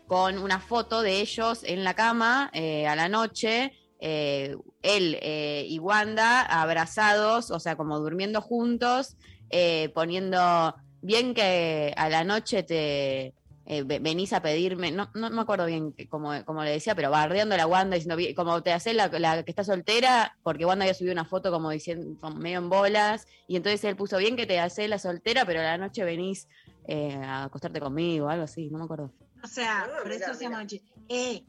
[0.07, 5.65] con una foto de ellos en la cama eh, a la noche, eh, él eh,
[5.67, 9.17] y Wanda abrazados, o sea, como durmiendo juntos,
[9.49, 13.33] eh, poniendo bien que a la noche te
[13.65, 17.11] eh, ve- venís a pedirme, no, no me acuerdo bien cómo, cómo le decía, pero
[17.11, 20.65] bardeando a la Wanda, diciendo, "Vi- como te hace la, la que está soltera, porque
[20.65, 24.35] Wanda había subido una foto como diciendo, medio en bolas, y entonces él puso bien
[24.35, 26.47] que te hace la soltera, pero a la noche venís
[26.87, 29.13] eh, a acostarte conmigo, algo así, no me acuerdo.
[29.43, 30.39] O sea, Ah, por eso se mirá.
[30.49, 30.81] llama noche.
[31.07, 31.43] Eh,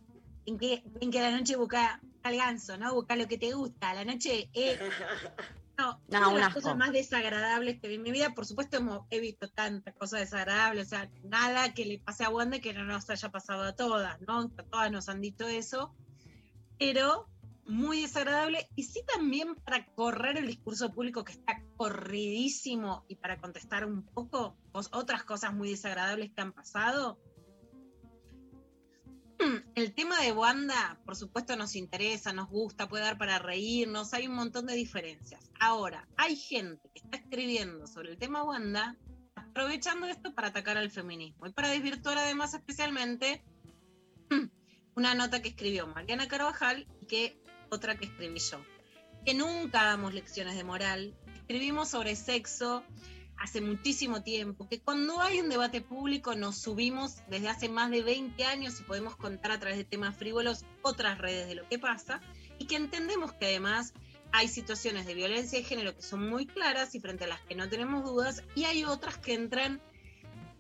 [0.45, 2.95] en que, en que a la noche busca al ganso, ¿no?
[2.95, 3.95] Busca lo que te gusta.
[3.95, 4.79] La noche, eh.
[5.79, 8.77] No, No, una de las cosas más desagradables que vi en mi vida, por supuesto,
[8.77, 12.75] hemos- he visto tantas cosas desagradables, o sea, nada que le pase a Wanda que
[12.75, 14.41] no nos haya pasado a todas, ¿no?
[14.59, 15.95] A todas nos han dicho eso,
[16.79, 17.31] pero
[17.65, 23.41] muy desagradable y sí también para correr el discurso público que está corridísimo y para
[23.41, 27.19] contestar un poco otras cosas muy desagradables que han pasado.
[29.75, 34.27] El tema de Wanda, por supuesto, nos interesa, nos gusta, puede dar para reírnos, hay
[34.27, 35.51] un montón de diferencias.
[35.59, 38.97] Ahora, hay gente que está escribiendo sobre el tema Wanda,
[39.35, 43.43] aprovechando esto para atacar al feminismo y para desvirtuar además especialmente
[44.95, 48.61] una nota que escribió Mariana Carvajal y que otra que escribí yo.
[49.25, 52.83] Que nunca damos lecciones de moral, escribimos sobre sexo
[53.41, 58.03] hace muchísimo tiempo, que cuando hay un debate público nos subimos desde hace más de
[58.03, 61.79] 20 años y podemos contar a través de temas frívolos otras redes de lo que
[61.79, 62.21] pasa
[62.59, 63.95] y que entendemos que además
[64.31, 67.55] hay situaciones de violencia de género que son muy claras y frente a las que
[67.55, 69.81] no tenemos dudas y hay otras que entran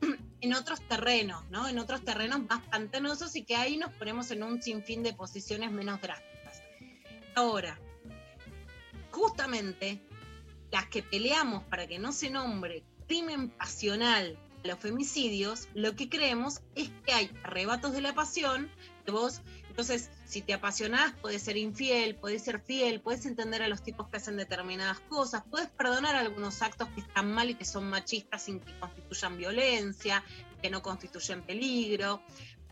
[0.40, 1.68] en otros terrenos, ¿no?
[1.68, 5.70] En otros terrenos más pantanosos y que ahí nos ponemos en un sinfín de posiciones
[5.70, 6.62] menos drásticas.
[7.34, 7.78] Ahora,
[9.10, 10.00] justamente
[10.70, 16.08] las que peleamos para que no se nombre crimen pasional a los femicidios, lo que
[16.08, 18.70] creemos es que hay arrebatos de la pasión,
[19.04, 23.68] que vos, entonces, si te apasionás, puedes ser infiel, puedes ser fiel, puedes entender a
[23.68, 27.64] los tipos que hacen determinadas cosas, puedes perdonar algunos actos que están mal y que
[27.64, 30.22] son machistas sin que constituyan violencia,
[30.62, 32.22] que no constituyen peligro,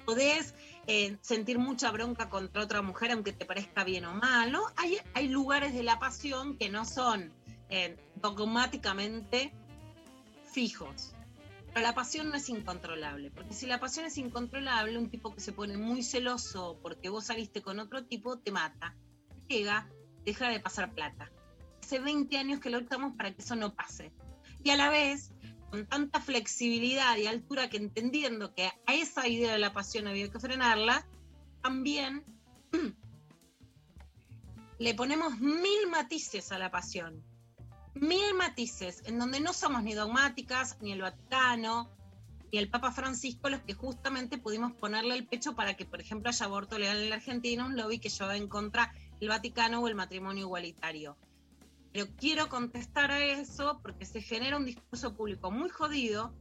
[0.04, 0.54] podés
[0.86, 4.62] eh, sentir mucha bronca contra otra mujer aunque te parezca bien o mal, ¿no?
[4.76, 7.32] Hay, hay lugares de la pasión que no son
[8.16, 9.52] dogmáticamente
[10.52, 11.14] fijos.
[11.68, 15.40] Pero la pasión no es incontrolable, porque si la pasión es incontrolable, un tipo que
[15.40, 18.96] se pone muy celoso porque vos saliste con otro tipo, te mata,
[19.48, 19.88] llega,
[20.24, 21.30] deja de pasar plata.
[21.82, 24.12] Hace 20 años que lo luchamos para que eso no pase.
[24.64, 25.30] Y a la vez,
[25.70, 30.30] con tanta flexibilidad y altura que entendiendo que a esa idea de la pasión había
[30.30, 31.06] que frenarla,
[31.62, 32.24] también
[34.78, 37.22] le ponemos mil matices a la pasión.
[38.00, 41.90] Mil matices en donde no somos ni dogmáticas, ni el Vaticano,
[42.52, 46.30] ni el Papa Francisco los que justamente pudimos ponerle el pecho para que, por ejemplo,
[46.30, 49.88] haya aborto legal en la Argentina, un lobby que lleva en contra el Vaticano o
[49.88, 51.16] el matrimonio igualitario.
[51.92, 56.34] Pero quiero contestar a eso porque se genera un discurso público muy jodido.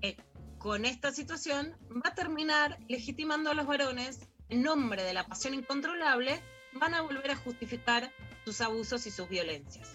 [0.00, 0.16] que
[0.58, 4.18] con esta situación va a terminar legitimando a los varones
[4.48, 6.42] en nombre de la pasión incontrolable,
[6.72, 8.12] van a volver a justificar
[8.44, 9.92] sus abusos y sus violencias.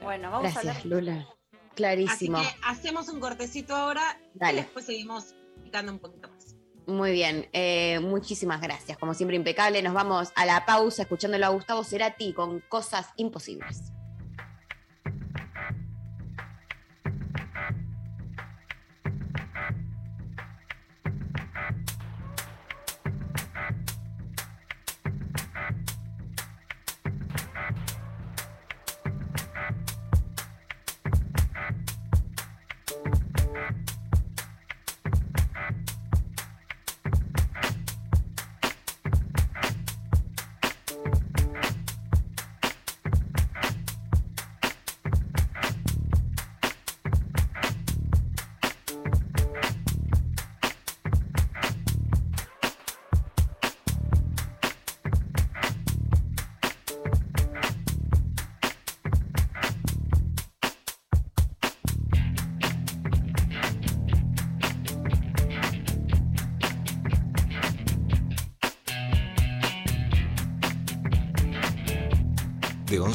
[0.00, 1.02] Bueno, vamos a Gracias, hablar.
[1.02, 1.28] Lula.
[1.74, 2.38] Clarísimo.
[2.38, 4.60] Así que hacemos un cortecito ahora Dale.
[4.60, 6.56] y después seguimos picando un poquito más.
[6.86, 8.96] Muy bien, eh, muchísimas gracias.
[8.96, 9.82] Como siempre, impecable.
[9.82, 13.92] Nos vamos a la pausa escuchándolo a Gustavo Cerati con Cosas Imposibles.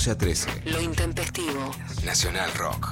[0.02, 0.62] 11 a 13.
[0.72, 1.76] Lo intempestivo.
[2.04, 2.91] Nacional Rock.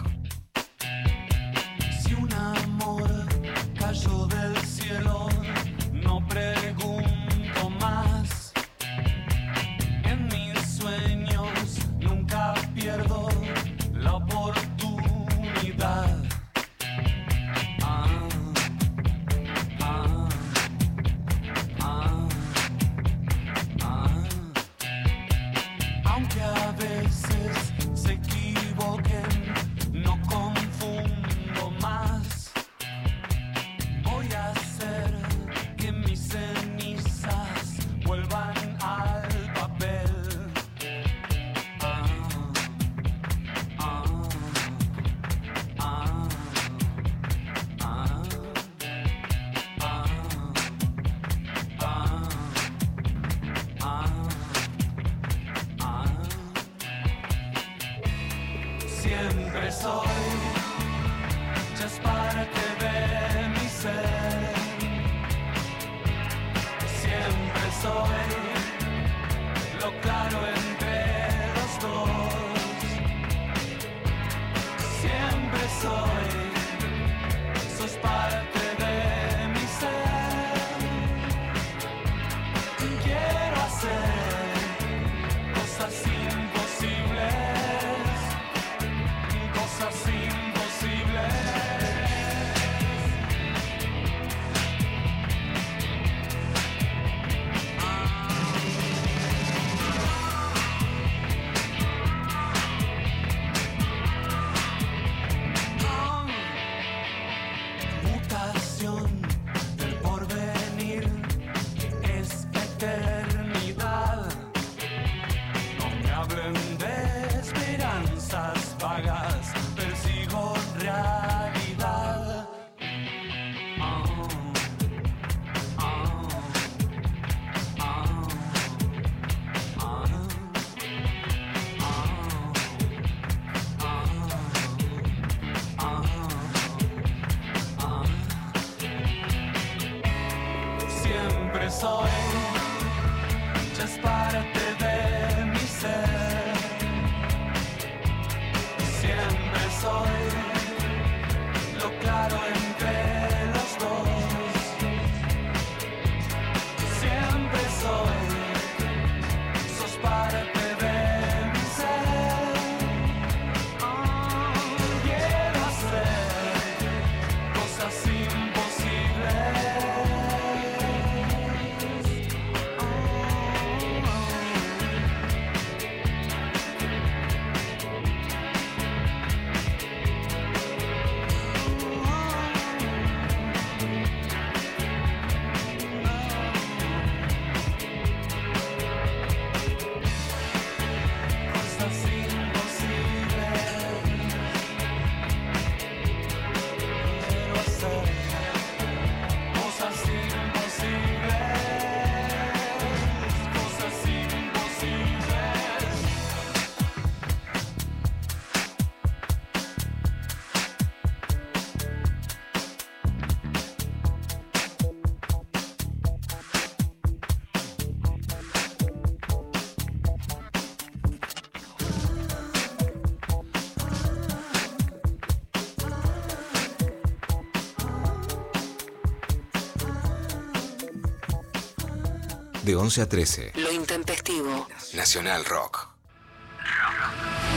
[232.70, 233.52] De 11 a 13.
[233.56, 234.68] Lo intempestivo.
[234.94, 235.90] Nacional Rock.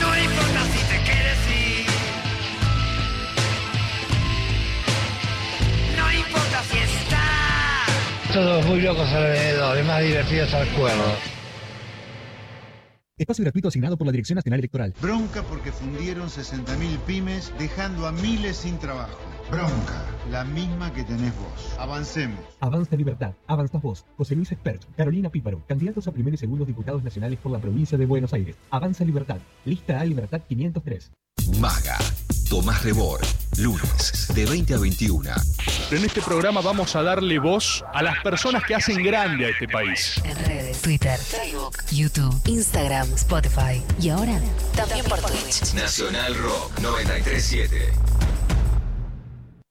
[0.01, 1.85] No importa si te quieres ir.
[5.95, 8.33] No importa si está.
[8.33, 11.15] Todos muy locos alrededor, es más divertido estar cuerdo.
[13.15, 14.95] Espacio gratuito asignado por la Dirección Nacional Electoral.
[14.99, 19.19] Bronca porque fundieron 60.000 pymes dejando a miles sin trabajo.
[19.51, 21.75] Bronca, la misma que tenés vos.
[21.77, 22.39] Avancemos.
[22.59, 24.05] Avanza Libertad, avanzas vos.
[24.17, 27.97] José Luis Expert, Carolina Píparo, candidatos a primer y segundo diputados nacionales por la provincia
[27.97, 28.55] de Buenos Aires.
[28.69, 31.11] Avanza Libertad, lista A Libertad 503.
[31.59, 31.97] Maga.
[32.49, 33.19] Tomás Rebor.
[33.57, 35.29] Lunes, de 20 a 21.
[35.91, 39.67] En este programa vamos a darle voz a las personas que hacen grande a este
[39.67, 40.21] país.
[40.23, 44.39] En redes, Twitter, Facebook, YouTube, Instagram, Spotify y ahora
[44.75, 45.73] también por Twitch.
[45.73, 48.12] Nacional Rock 937.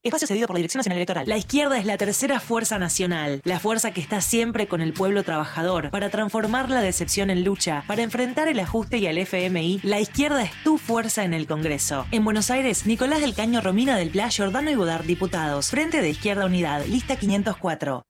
[0.05, 1.29] Espacio cedido por la Dirección Nacional Electoral.
[1.29, 5.23] La izquierda es la tercera fuerza nacional, la fuerza que está siempre con el pueblo
[5.23, 9.79] trabajador, para transformar la decepción en lucha, para enfrentar el ajuste y al FMI.
[9.85, 12.05] La izquierda es tu fuerza en el Congreso.
[12.11, 15.71] En Buenos Aires, Nicolás del Caño, Romina del Pla, Jordano y Godard, diputados.
[15.71, 18.05] Frente de Izquierda Unidad, lista 504.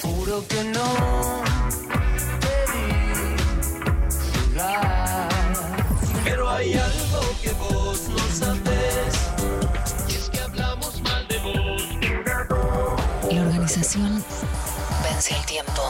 [0.00, 1.42] Juro que no
[13.82, 15.82] Vence el tiempo.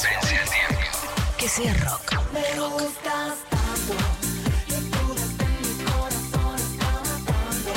[0.00, 0.78] Vence el tiempo.
[1.36, 2.12] Que sea rock.
[2.32, 3.94] Me gustas tanto.
[4.68, 7.72] Y tú desde mi corazón está matando.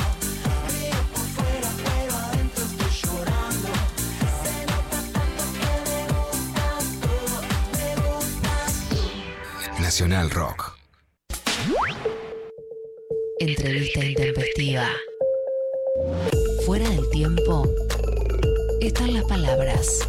[0.69, 3.69] Río por fuera, pero adentro estoy llorando.
[4.43, 7.15] Se nota tanto que me gustas tú.
[7.75, 9.81] Me gustas tú.
[9.81, 10.70] Nacional Rock.
[13.41, 14.87] Entrevista intempestiva.
[16.63, 17.67] Fuera del tiempo
[18.79, 20.07] están las palabras.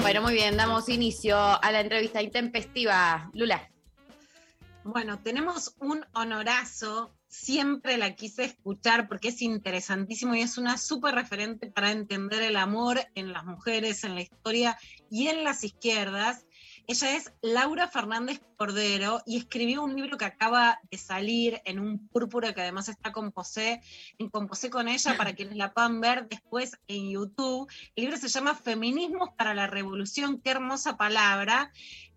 [0.00, 3.30] Bueno, muy bien, damos inicio a la entrevista intempestiva.
[3.34, 3.70] Lula.
[4.82, 7.14] Bueno, tenemos un honorazo.
[7.28, 12.56] Siempre la quise escuchar porque es interesantísimo y es una súper referente para entender el
[12.56, 14.76] amor en las mujeres, en la historia
[15.08, 16.46] y en las izquierdas.
[16.90, 22.08] Ella es Laura Fernández Cordero y escribió un libro que acaba de salir en un
[22.08, 23.80] púrpura que además está con Posé,
[24.18, 27.70] en Composé con ella para quienes la puedan ver después en YouTube.
[27.94, 31.70] El libro se llama Feminismos para la Revolución, qué hermosa palabra.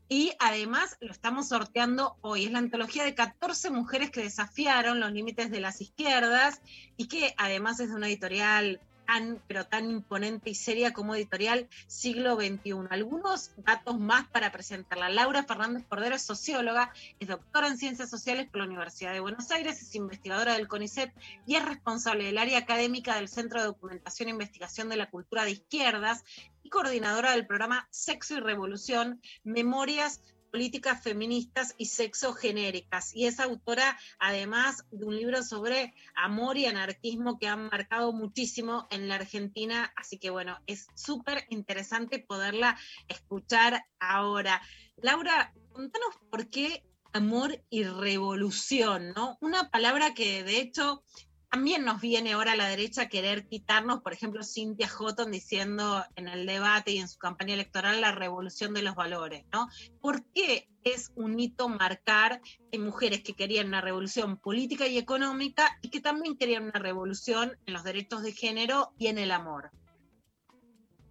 [0.09, 2.45] Y además lo estamos sorteando hoy.
[2.45, 6.61] Es la antología de 14 mujeres que desafiaron los límites de las izquierdas
[6.97, 11.67] y que además es de una editorial tan, pero tan imponente y seria como editorial
[11.87, 12.87] siglo XXI.
[12.89, 15.09] Algunos datos más para presentarla.
[15.09, 19.49] Laura Fernández Cordero es socióloga, es doctora en ciencias sociales por la Universidad de Buenos
[19.51, 21.13] Aires, es investigadora del CONICET
[21.45, 25.45] y es responsable del área académica del Centro de Documentación e Investigación de la Cultura
[25.45, 26.23] de Izquierdas
[26.63, 30.21] y coordinadora del programa Sexo y Revolución, Memorias
[30.53, 33.15] políticas feministas y sexogenéricas.
[33.15, 38.87] Y es autora, además, de un libro sobre amor y anarquismo que han marcado muchísimo
[38.91, 39.91] en la Argentina.
[39.95, 42.77] Así que, bueno, es súper interesante poderla
[43.07, 44.61] escuchar ahora.
[44.97, 49.39] Laura, contanos por qué amor y revolución, ¿no?
[49.41, 51.03] Una palabra que, de hecho,
[51.53, 56.03] también nos viene ahora a la derecha a querer quitarnos, por ejemplo, Cynthia Houghton diciendo
[56.15, 59.69] en el debate y en su campaña electoral la revolución de los valores, ¿no?
[60.01, 65.77] ¿Por qué es un hito marcar en mujeres que querían una revolución política y económica
[65.83, 69.69] y que también querían una revolución en los derechos de género y en el amor?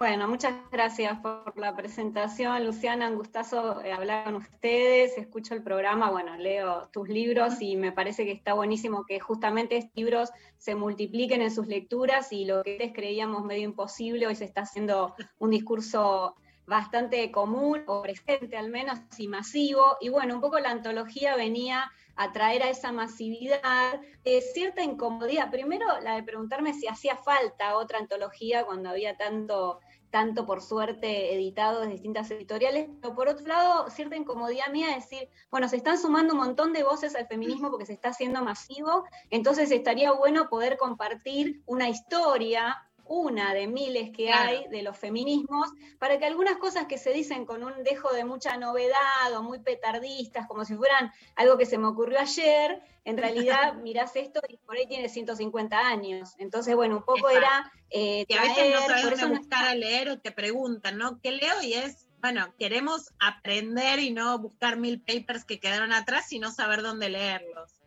[0.03, 3.09] Bueno, muchas gracias por la presentación, Luciana.
[3.09, 5.17] Un gustazo eh, hablar con ustedes.
[5.17, 9.77] Escucho el programa, bueno, leo tus libros y me parece que está buenísimo que justamente
[9.77, 14.35] estos libros se multipliquen en sus lecturas y lo que antes creíamos medio imposible hoy
[14.35, 16.35] se está haciendo un discurso
[16.67, 19.99] bastante común o presente al menos y masivo.
[20.01, 25.51] Y bueno, un poco la antología venía a traer a esa masividad eh, cierta incomodidad.
[25.51, 29.81] Primero, la de preguntarme si hacía falta otra antología cuando había tanto
[30.13, 34.97] tanto por suerte editado de distintas editoriales, pero por otro lado, cierta incomodidad mía de
[34.97, 38.45] decir, bueno, se están sumando un montón de voces al feminismo porque se está haciendo
[38.45, 44.49] masivo, entonces estaría bueno poder compartir una historia, una de miles que Claro.
[44.49, 45.69] hay de los feminismos,
[45.99, 49.59] para que algunas cosas que se dicen con un dejo de mucha novedad o muy
[49.59, 54.57] petardistas, como si fueran algo que se me ocurrió ayer, en realidad mirás esto y
[54.57, 56.35] por ahí tiene 150 años.
[56.39, 57.39] Entonces, bueno, un poco Exacto.
[57.39, 60.33] era eh, que a veces no sabes por eso no buscar a leer o te
[60.33, 61.21] preguntan, ¿no?
[61.21, 61.63] ¿Qué leo?
[61.63, 66.81] Y es, bueno, queremos aprender y no buscar mil papers que quedaron atrás, sino saber
[66.81, 67.82] dónde leerlos.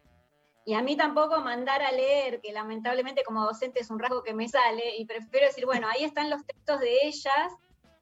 [0.65, 4.33] Y a mí tampoco mandar a leer, que lamentablemente como docente es un rasgo que
[4.33, 7.53] me sale, y prefiero decir, bueno, ahí están los textos de ellas,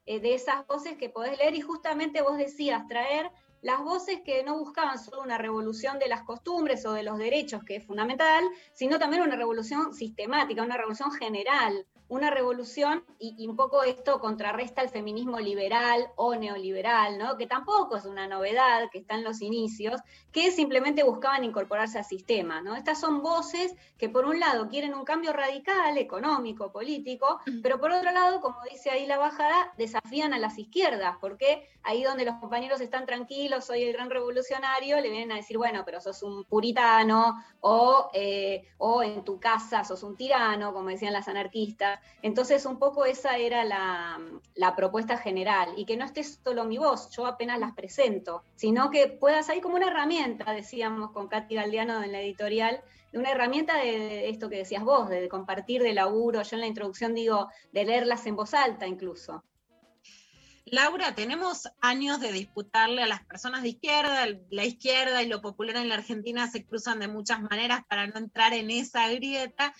[0.05, 3.29] eh, de esas voces que podés leer, y justamente vos decías, traer
[3.61, 7.63] las voces que no buscaban solo una revolución de las costumbres o de los derechos,
[7.65, 13.55] que es fundamental, sino también una revolución sistemática, una revolución general, una revolución, y, un
[13.55, 17.37] poco esto contrarresta el feminismo liberal o neoliberal, ¿no?
[17.37, 19.99] que tampoco es una novedad, que está en los inicios,
[20.31, 22.61] que simplemente buscaban incorporarse al sistema.
[22.61, 22.75] ¿no?
[22.75, 27.91] Estas son voces que por un lado quieren un cambio radical, económico, político, pero por
[27.91, 32.35] otro lado, como dice ahí la bajada, desafían a las izquierdas, porque ahí donde los
[32.35, 36.43] compañeros están tranquilos, soy el gran revolucionario, le vienen a decir, bueno, pero sos un
[36.45, 41.99] puritano, o, eh, o en tu casa sos un tirano, como decían las anarquistas.
[42.21, 47.09] Entonces, un poco esa era la, propuesta general, y que no esté solo mi voz,
[47.11, 52.01] yo apenas las presento, sino que puedas ahí como una herramienta, decíamos con Katy Galdiano
[52.01, 52.81] en la editorial,
[53.13, 57.13] una herramienta de, esto que decías vos, de compartir de laburo, yo en la introducción
[57.13, 59.43] digo, de leerlas en voz alta incluso.
[60.65, 65.75] Laura, tenemos años de disputarle a las personas de izquierda, la izquierda y lo popular
[65.75, 69.73] en la Argentina se cruzan de muchas maneras para no entrar en esa grieta,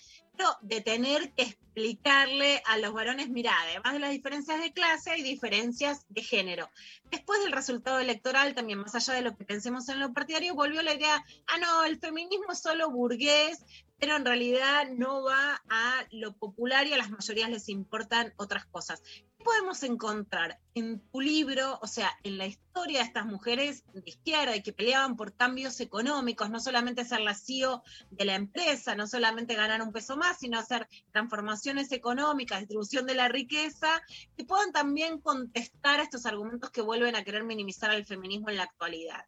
[0.62, 5.22] de tener que explicarle a los varones, mira, además de las diferencias de clase, hay
[5.22, 6.70] diferencias de género.
[7.10, 10.82] Después del resultado electoral, también más allá de lo que pensemos en lo partidario, volvió
[10.82, 13.64] la idea, ah, no, el feminismo es solo burgués,
[13.98, 18.66] pero en realidad no va a lo popular y a las mayorías les importan otras
[18.66, 19.02] cosas.
[19.44, 24.02] ¿Qué podemos encontrar en tu libro, o sea, en la historia de estas mujeres de
[24.06, 28.94] izquierda y que peleaban por cambios económicos, no solamente ser la CEO de la empresa,
[28.94, 34.00] no solamente ganar un peso más, sino hacer transformaciones económicas, distribución de la riqueza,
[34.34, 38.56] que puedan también contestar a estos argumentos que vuelven a querer minimizar al feminismo en
[38.56, 39.26] la actualidad?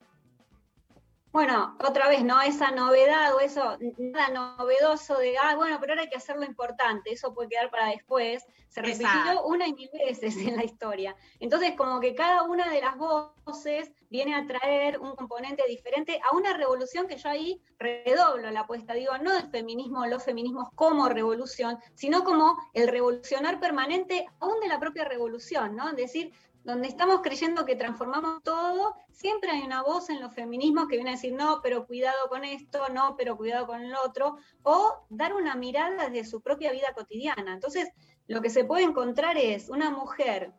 [1.37, 2.41] Bueno, otra vez, ¿no?
[2.41, 7.13] Esa novedad o eso, nada novedoso de, ah, bueno, pero ahora hay que hacerlo importante,
[7.13, 8.43] eso puede quedar para después.
[8.71, 11.15] Se repitió una y mil veces en la historia.
[11.39, 16.35] Entonces, como que cada una de las voces viene a traer un componente diferente a
[16.35, 18.95] una revolución que yo ahí redoblo la apuesta.
[18.95, 24.69] Digo, no del feminismo, los feminismos como revolución, sino como el revolucionar permanente aún de
[24.69, 25.91] la propia revolución, ¿no?
[25.91, 26.33] Es decir,
[26.67, 31.11] donde estamos creyendo que transformamos todo, siempre hay una voz en los feminismos que viene
[31.11, 35.33] a decir, no, pero cuidado con esto, no, pero cuidado con el otro, o dar
[35.33, 37.53] una mirada desde su propia vida cotidiana.
[37.55, 37.89] Entonces,
[38.27, 40.53] lo que se puede encontrar es una mujer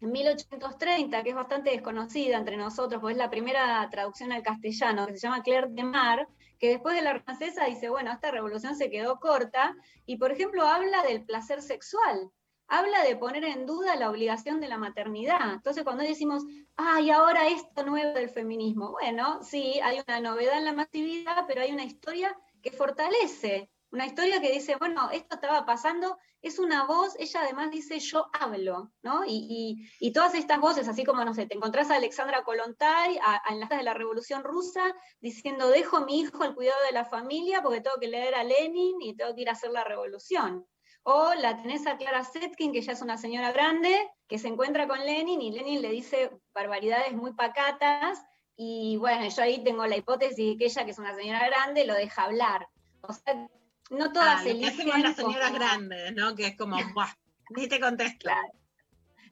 [0.00, 5.06] en 1830, que es bastante desconocida entre nosotros, porque es la primera traducción al castellano,
[5.06, 6.26] que se llama Claire de Mar,
[6.58, 9.76] que después de la francesa dice, bueno, esta revolución se quedó corta,
[10.06, 12.32] y por ejemplo habla del placer sexual,
[12.68, 15.52] habla de poner en duda la obligación de la maternidad.
[15.52, 16.44] Entonces, cuando decimos,
[16.76, 21.62] ay, ahora esto nuevo del feminismo, bueno, sí, hay una novedad en la masividad, pero
[21.62, 26.84] hay una historia que fortalece, una historia que dice, bueno, esto estaba pasando, es una
[26.84, 29.22] voz, ella además dice, yo hablo, ¿no?
[29.26, 33.60] Y, todas estas voces, así como, no sé, te encontrás a Alexandra Kolontai, a, en
[33.60, 34.82] las de la Revolución Rusa,
[35.20, 38.44] diciendo, dejo a mi hijo al cuidado de la familia porque tengo que leer a
[38.44, 40.66] Lenin y tengo que ir a hacer la revolución.
[41.04, 44.86] O la tenés a Clara Setkin, que ya es una señora grande, que se encuentra
[44.86, 48.24] con Lenin y Lenin le dice barbaridades muy pacatas.
[48.56, 51.84] Y bueno, yo ahí tengo la hipótesis de que ella, que es una señora grande,
[51.84, 52.68] lo deja hablar.
[53.00, 53.48] O sea,
[53.90, 55.02] no todas ah, eligen.
[55.02, 56.34] las señoras grandes, ¿no?
[56.36, 57.12] Que es como, ¡buah!
[57.50, 58.30] Ni te contesto.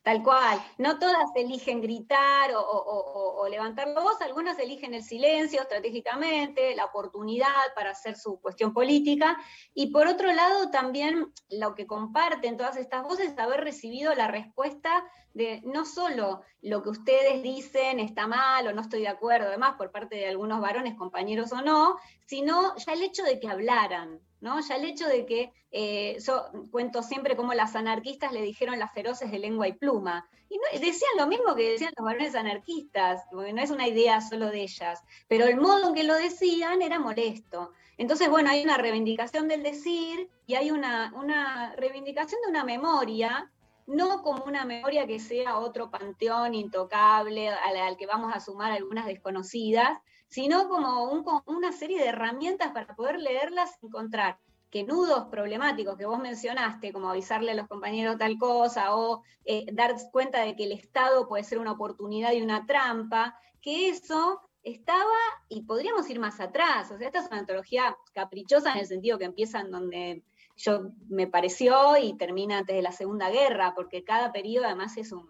[0.03, 0.59] Tal cual.
[0.79, 7.75] No todas eligen gritar o, levantar la voz, algunas eligen el silencio estratégicamente, la oportunidad
[7.75, 9.37] para hacer su cuestión política.
[9.75, 14.29] Y por otro lado, también lo que comparten todas estas voces es haber recibido la
[14.29, 15.05] respuesta
[15.35, 19.77] de no solo lo que ustedes dicen está mal o no estoy de acuerdo, además
[19.77, 24.21] por parte de algunos varones, compañeros o no, sino ya el hecho de que hablaran,
[24.41, 24.61] ¿no?
[24.61, 28.93] Ya el hecho de que, eh, yo cuento siempre cómo las anarquistas le dijeron las
[28.93, 33.53] feroces de lengua y pluma, y decían lo mismo que decían los varones anarquistas, porque
[33.53, 36.99] no es una idea solo de ellas, pero el modo en que lo decían era
[36.99, 37.73] molesto.
[37.99, 43.51] Entonces, bueno, hay una reivindicación del decir y hay una, una reivindicación de una memoria
[43.91, 49.07] no como una memoria que sea otro panteón intocable al, que vamos a sumar algunas
[49.07, 49.99] desconocidas,
[50.31, 54.39] sino como una serie de herramientas para poder leerlas y encontrar
[54.71, 59.67] que nudos problemáticos que vos mencionaste, como avisarle a los compañeros tal cosa, o eh,
[59.73, 64.41] dar cuenta de que el Estado puede ser una oportunidad y una trampa, que eso
[64.63, 65.05] estaba
[65.49, 66.93] y podríamos ir más atrás.
[66.93, 70.23] O sea, esta es una antología caprichosa en el sentido que empieza en donde
[70.57, 75.11] yo me pareció y termina antes de la Segunda Guerra, porque cada periodo además es
[75.11, 75.27] un,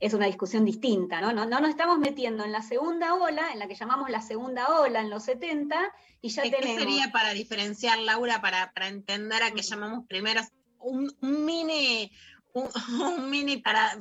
[0.00, 1.32] es una discusión distinta, ¿no?
[1.32, 1.44] ¿no?
[1.44, 5.00] No nos estamos metiendo en la segunda ola, en la que llamamos la segunda ola
[5.00, 6.82] en los 70, y ya ¿Qué tenemos...
[6.82, 12.10] sería para diferenciar, Laura, para, para entender a qué llamamos primeras, un, un mini,
[12.54, 12.68] un,
[13.18, 13.96] un mini para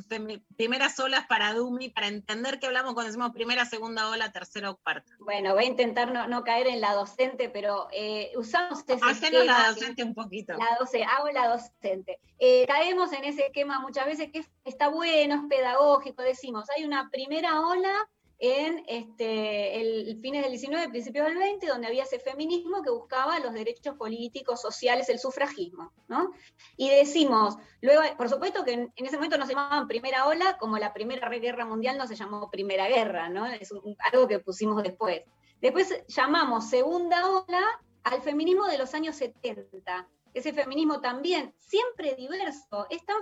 [0.56, 4.78] primeras olas para Dumi, para entender qué hablamos cuando decimos primera, segunda ola, tercera o
[4.78, 5.12] cuarta?
[5.20, 9.46] Bueno, voy a intentar no, no caer en la docente, pero eh, usamos ese Hacenos
[9.46, 10.54] la docente un poquito.
[10.54, 12.20] La doce, hago la docente.
[12.40, 16.86] Eh, caemos en ese esquema muchas veces que es- está bueno, es pedagógico, decimos, hay
[16.86, 17.94] una primera ola
[18.40, 23.40] en este, el, fines del 19, principios del 20, donde había ese feminismo que buscaba
[23.40, 26.32] los derechos políticos, sociales, el sufragismo, ¿no?
[26.78, 30.57] Y decimos, luego, por supuesto que en, en ese momento no se llamaban primera ola,
[30.57, 33.45] como la primera guerra mundial no se llamó primera guerra, ¿no?
[33.45, 33.74] Es
[34.11, 35.22] algo que pusimos después.
[35.61, 37.61] Después llamamos segunda ola
[38.03, 40.07] al feminismo de los años 70.
[40.34, 43.18] Ese feminismo también, siempre diverso, es tan,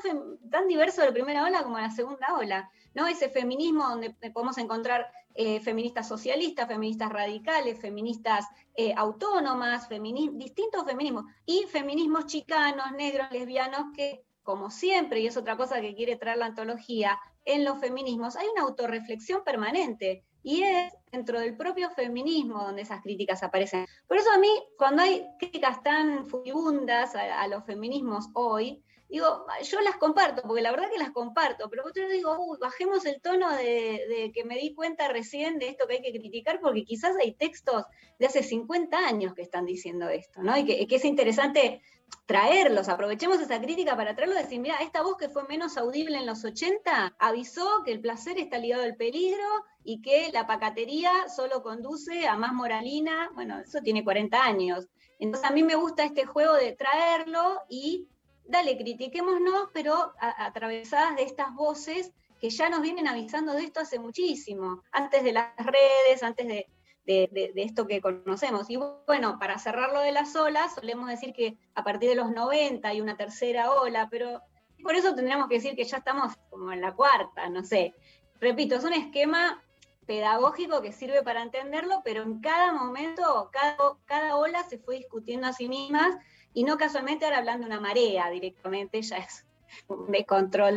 [0.52, 3.08] tan diverso la primera ola como la segunda ola, ¿no?
[3.08, 11.26] Ese feminismo donde podemos encontrar eh, feministas socialistas, feministas radicales, feministas eh, autónomas, distintos feminismos,
[11.46, 16.40] y feminismos chicanos, negros, lesbianos, que, como siempre, y es otra cosa que quiere traer
[16.40, 22.64] la antología, en los feminismos hay una autorreflexión permanente, y es dentro del propio feminismo
[22.64, 23.86] donde esas críticas aparecen.
[24.08, 29.82] Por eso a mí, cuando hay críticas tan furibundas a los feminismos hoy, digo, yo
[29.82, 33.56] las comparto, porque la verdad que las comparto, pero otro digo, uy, bajemos el tono
[33.56, 37.34] de, que me di cuenta recién de esto que hay que criticar, porque quizás hay
[37.34, 37.86] textos
[38.20, 40.58] de hace 50 años que están diciendo esto, ¿no?
[40.58, 41.82] Y que, es interesante
[42.26, 46.18] traerlos, aprovechemos esa crítica para traerlo y decir, mira, esta voz que fue menos audible
[46.18, 49.46] en los 80 avisó que el placer está ligado al peligro
[49.84, 54.88] y que la pacatería solo conduce a más moralina, bueno, eso tiene 40 años.
[55.20, 58.08] Entonces a mí me gusta este juego de traerlo y,
[58.48, 64.00] dale, critiquémonos, pero atravesadas de estas voces que ya nos vienen avisando de esto hace
[64.00, 68.70] muchísimo, antes de las redes, antes de esto que conocemos.
[68.70, 72.32] Y bueno, para cerrar lo de las olas, solemos decir que a partir de los
[72.32, 74.42] 90 hay una tercera ola, pero
[74.84, 77.96] por eso tendríamos que decir que ya estamos como en la cuarta, no sé.
[78.40, 79.64] Repito, es un esquema
[80.06, 83.76] pedagógico que sirve para entenderlo, pero en cada momento, cada,
[84.06, 86.16] cada ola se fue discutiendo a sí mismas
[86.58, 89.46] y no casualmente ahora hablando de una marea directamente, ya es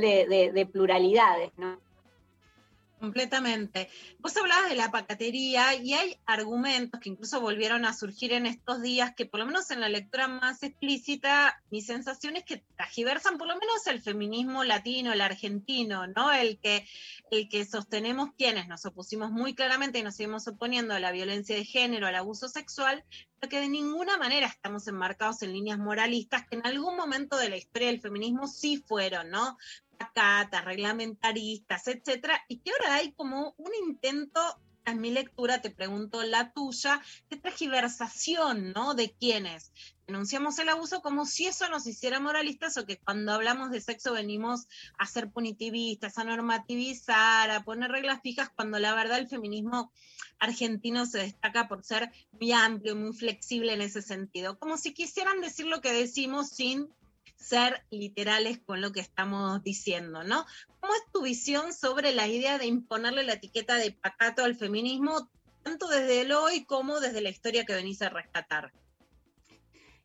[0.01, 1.79] de, de- de pluralidades, ¿no?
[3.01, 3.89] Completamente.
[4.19, 8.83] Vos hablabas de la pacatería y hay argumentos que incluso volvieron a surgir en estos
[8.83, 13.39] días que por lo menos en la lectura más explícita, mi sensación es que tragiversan
[13.39, 16.31] por lo menos el feminismo latino, el argentino, ¿no?
[16.31, 16.87] El que,
[17.31, 21.57] el que sostenemos quienes nos opusimos muy claramente y nos seguimos oponiendo a la violencia
[21.57, 23.03] de género, al abuso sexual,
[23.39, 27.49] pero que de ninguna manera estamos enmarcados en líneas moralistas que en algún momento de
[27.49, 29.57] la historia del feminismo sí fueron, ¿no?
[30.65, 34.41] Reglamentaristas, etcétera, y que ahora hay como un intento,
[34.87, 38.95] en mi lectura, te pregunto la tuya, de tergiversación, ¿no?
[38.95, 39.73] De quiénes
[40.07, 44.13] denunciamos el abuso como si eso nos hiciera moralistas o que cuando hablamos de sexo
[44.15, 44.67] venimos
[44.99, 49.93] a ser punitivistas, a normativizar, a poner reglas fijas, cuando la verdad el feminismo
[50.41, 55.41] argentino se destaca por ser muy amplio, muy flexible en ese sentido, como si quisieran
[55.41, 56.89] decir lo que decimos sin
[57.41, 60.45] ser literales con lo que estamos diciendo, ¿no?
[60.79, 65.31] ¿Cómo es tu visión sobre la idea de imponerle la etiqueta de pacato al feminismo,
[65.63, 68.73] tanto desde el hoy como desde la historia que venís a rescatar?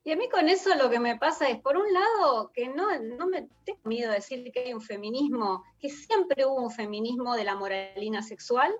[0.05, 2.87] Y a mí con eso lo que me pasa es, por un lado, que no,
[2.99, 7.35] no me tengo miedo de decir que hay un feminismo, que siempre hubo un feminismo
[7.35, 8.73] de la moralina sexual,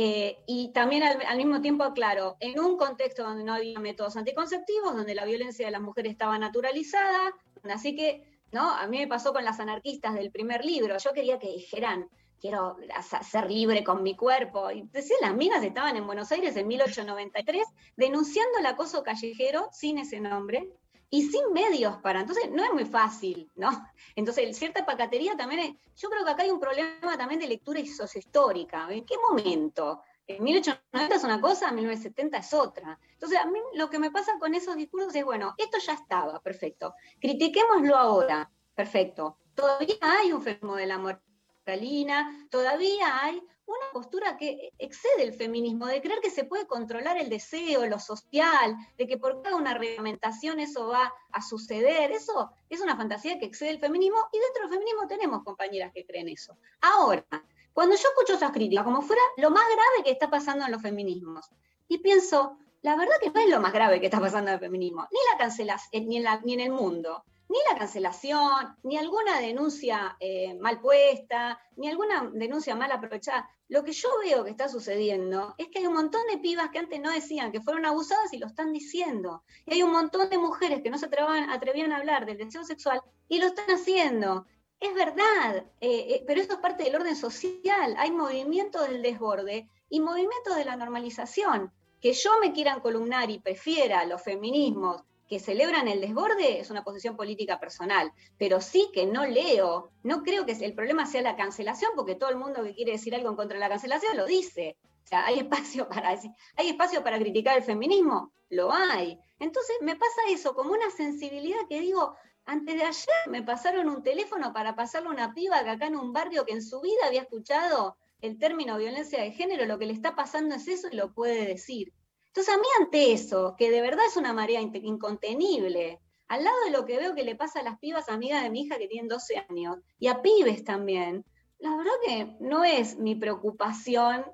[0.00, 4.94] eh, y también al, mismo tiempo, claro, en un contexto donde no había métodos anticonceptivos,
[4.94, 7.34] donde la violencia de las mujeres estaba naturalizada,
[7.70, 8.70] así que, ¿no?
[8.70, 12.08] A mí me pasó con las anarquistas del primer libro, yo quería que dijeran,
[12.40, 12.76] quiero
[13.22, 14.70] ser libre con mi cuerpo.
[14.70, 17.66] Y decían, las minas estaban en Buenos Aires en 1893
[17.96, 20.70] denunciando el acoso callejero sin ese nombre
[21.10, 22.20] y sin medios para.
[22.20, 23.70] Entonces, no es muy fácil, ¿no?
[24.14, 25.70] Entonces, cierta pacatería también es.
[25.96, 28.88] Yo creo que acá hay un problema también de lectura sociohistórica.
[28.90, 30.02] ¿En qué momento?
[30.28, 33.00] En 1890 es una cosa, en 1970 es otra.
[33.14, 36.38] Entonces, a mí lo que me pasa con esos discursos es, bueno, esto ya estaba,
[36.40, 36.94] perfecto.
[37.18, 39.38] Critiquémoslo ahora, perfecto.
[39.54, 45.86] Todavía hay un fenómeno de la moralina, todavía hay una postura que excede el feminismo,
[45.86, 49.74] de creer que se puede controlar el deseo, lo social, de que por cada una
[49.74, 52.12] reglamentación eso va a suceder.
[52.12, 56.04] Eso es una fantasía que excede el feminismo y dentro del feminismo tenemos compañeras que
[56.04, 56.58] creen eso.
[56.82, 57.24] Ahora,
[57.72, 60.82] cuando yo escucho esas críticas, como fuera lo más grave que está pasando en los
[60.82, 61.48] feminismos,
[61.88, 64.60] y pienso, la verdad que no es lo más grave que está pasando en el
[64.60, 67.24] feminismo, ni la cancelación, ni en, la- ni en el mundo.
[67.50, 73.48] ni la cancelación, ni alguna denuncia eh, mal puesta, ni alguna denuncia mal aprovechada.
[73.68, 76.78] Lo que yo veo que está sucediendo es que hay un montón de pibas que
[76.78, 79.44] antes no decían que fueron abusadas y lo están diciendo.
[79.64, 83.00] Y hay un montón de mujeres que no se atrevían a hablar del deseo sexual
[83.28, 84.44] y lo están haciendo.
[84.80, 87.94] Es verdad, eh, eh, pero esto es parte del orden social.
[87.98, 91.72] Hay movimiento del desborde y movimiento de la normalización.
[92.00, 96.82] Que yo me quieran columnar y prefiera los feminismos que celebran el desborde es una
[96.82, 101.36] posición política personal, pero sí que no leo, no creo que el problema sea la
[101.36, 104.24] cancelación, porque todo el mundo que quiere decir algo en contra de la cancelación lo
[104.24, 104.76] dice.
[105.04, 109.18] O sea, hay espacio para decir, hay espacio para criticar el feminismo, lo hay.
[109.38, 112.16] Entonces me pasa eso como una sensibilidad que digo,
[112.48, 115.96] antes de ayer me pasaron un teléfono para pasarle a una piba que acá en
[115.96, 119.84] un barrio que en su vida había escuchado el término violencia de género, lo que
[119.84, 121.92] le está pasando es eso y lo puede decir.
[122.28, 126.70] Entonces, a mí ante eso, que de verdad es una marea incontenible, al lado de
[126.70, 129.08] lo que veo que le pasa a las pibas amigas de mi hija que tienen
[129.08, 131.26] 12 años, y a pibes también,
[131.58, 134.24] la verdad que no es mi preocupación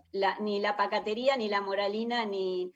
[0.40, 2.72] ni la pacatería, ni la moralina, ni...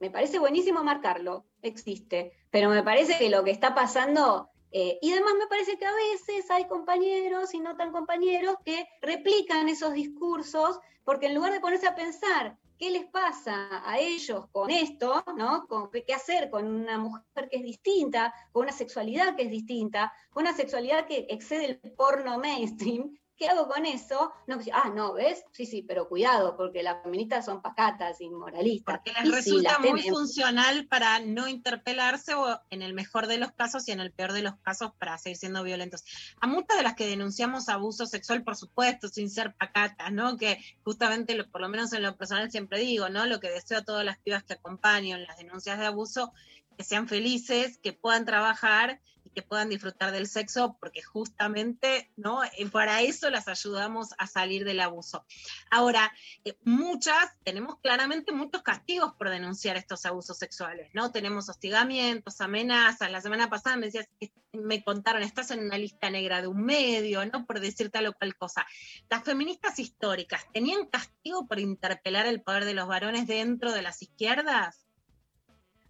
[0.00, 5.12] Me parece buenísimo marcarlo, existe, pero me parece que lo que está pasando eh, y
[5.12, 9.92] además me parece que a veces hay compañeros y no tan compañeros que replican esos
[9.92, 15.22] discursos porque en lugar de ponerse a pensar qué les pasa a ellos con esto,
[15.36, 15.66] ¿no?
[15.66, 20.12] Con qué hacer con una mujer que es distinta, con una sexualidad que es distinta,
[20.30, 24.34] con una sexualidad que excede el porno mainstream, ¿Qué hago con eso?
[24.46, 25.42] No, pues, ah, no, ¿ves?
[25.52, 28.98] Sí, sí, pero cuidado, porque las feministas son pacatas y moralistas.
[28.98, 33.88] Porque les resulta muy funcional para no interpelarse o en el mejor de los casos
[33.88, 36.04] y en el peor de los casos para seguir siendo violentos.
[36.38, 40.36] A muchas de las que denunciamos abuso sexual, por supuesto, sin ser pacatas, ¿no?
[40.36, 43.24] Que justamente, por lo menos en lo personal siempre digo, ¿no?
[43.24, 46.30] Lo que deseo a todas las pibas que acompañan las denuncias de abuso,
[46.76, 49.00] que sean felices, que puedan trabajar
[49.34, 52.44] que puedan disfrutar del sexo, porque justamente, ¿no?
[52.44, 55.24] Eh, para eso las ayudamos a salir del abuso.
[55.70, 56.12] Ahora,
[56.44, 61.12] eh, muchas, tenemos claramente muchos castigos por denunciar estos abusos sexuales, ¿no?
[61.12, 63.10] Tenemos hostigamientos, amenazas.
[63.10, 64.08] La semana pasada me decías,
[64.52, 67.46] me contaron, estás en una lista negra de un medio, ¿no?
[67.46, 68.66] Por decir tal o cual cosa.
[69.08, 74.02] Las feministas históricas, ¿tenían castigo por interpelar el poder de los varones dentro de las
[74.02, 74.86] izquierdas?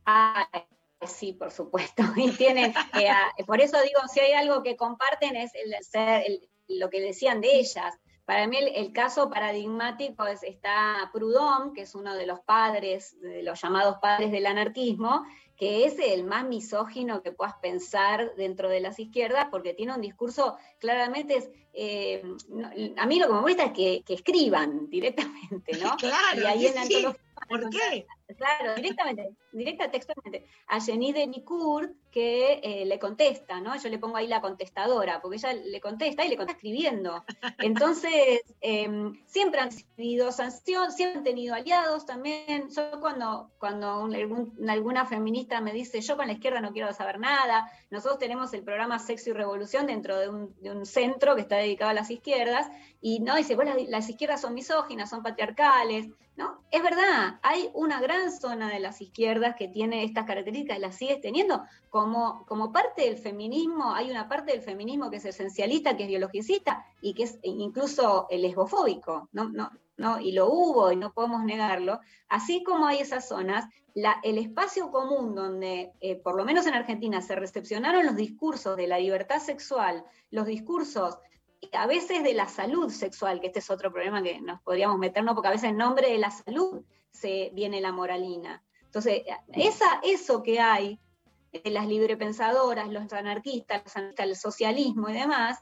[0.05, 0.45] Ay,
[1.07, 2.03] Sí, por supuesto.
[2.17, 6.25] Y tienen, eh, por eso digo, si hay algo que comparten es el ser,
[6.69, 7.99] lo que decían de ellas.
[8.25, 13.43] Para mí el, caso paradigmático es, está Proudhon, que es uno de los padres, de
[13.43, 15.25] los llamados padres del anarquismo,
[15.57, 20.01] que es el más misógino que puedas pensar dentro de las izquierdas, porque tiene un
[20.01, 22.23] discurso claramente, eh,
[22.97, 25.97] a mí lo que me gusta es que, escriban directamente, ¿no?
[25.99, 27.05] Claro, y ahí en sí.
[27.49, 28.07] ¿Por qué?
[28.37, 33.77] Claro, directamente, directa textualmente, a Jenny de Nicourt que eh, le contesta, ¿no?
[33.77, 37.25] Yo le pongo ahí la contestadora, porque ella le contesta y le contesta escribiendo.
[37.59, 42.69] Entonces, em, siempre han recibido sanción, siempre han tenido aliados también.
[42.71, 44.09] Yo cuando, cuando
[44.69, 48.65] alguna feminista me dice, yo con la izquierda no quiero saber nada, nosotros tenemos el
[48.65, 52.11] programa Sexo y Revolución dentro de un, de un centro que está dedicado a las
[52.11, 52.71] izquierdas,
[53.01, 56.63] y no dice, bueno, las, las izquierdas son misóginas, son patriarcales, ¿no?
[56.71, 61.21] Es verdad, hay una gran zona de las izquierdas que tiene estas características, las sigues
[61.21, 66.03] teniendo, como, como parte del feminismo, hay una parte del feminismo que es esencialista, que
[66.03, 69.49] es biologicista y que es incluso lesbofóbico, ¿no?
[69.49, 74.19] No, no, y lo hubo y no podemos negarlo, así como hay esas zonas, la,
[74.23, 78.87] el espacio común donde, eh, por lo menos en Argentina, se recepcionaron los discursos de
[78.87, 81.19] la libertad sexual, los discursos
[81.73, 85.35] a veces de la salud sexual, que este es otro problema que nos podríamos meternos,
[85.35, 88.63] porque a veces en nombre de la salud se viene la moralina.
[88.85, 89.23] Entonces,
[89.53, 90.99] esa, eso que hay
[91.53, 95.59] de las librepensadoras, los anarquistas, los el socialismo y demás,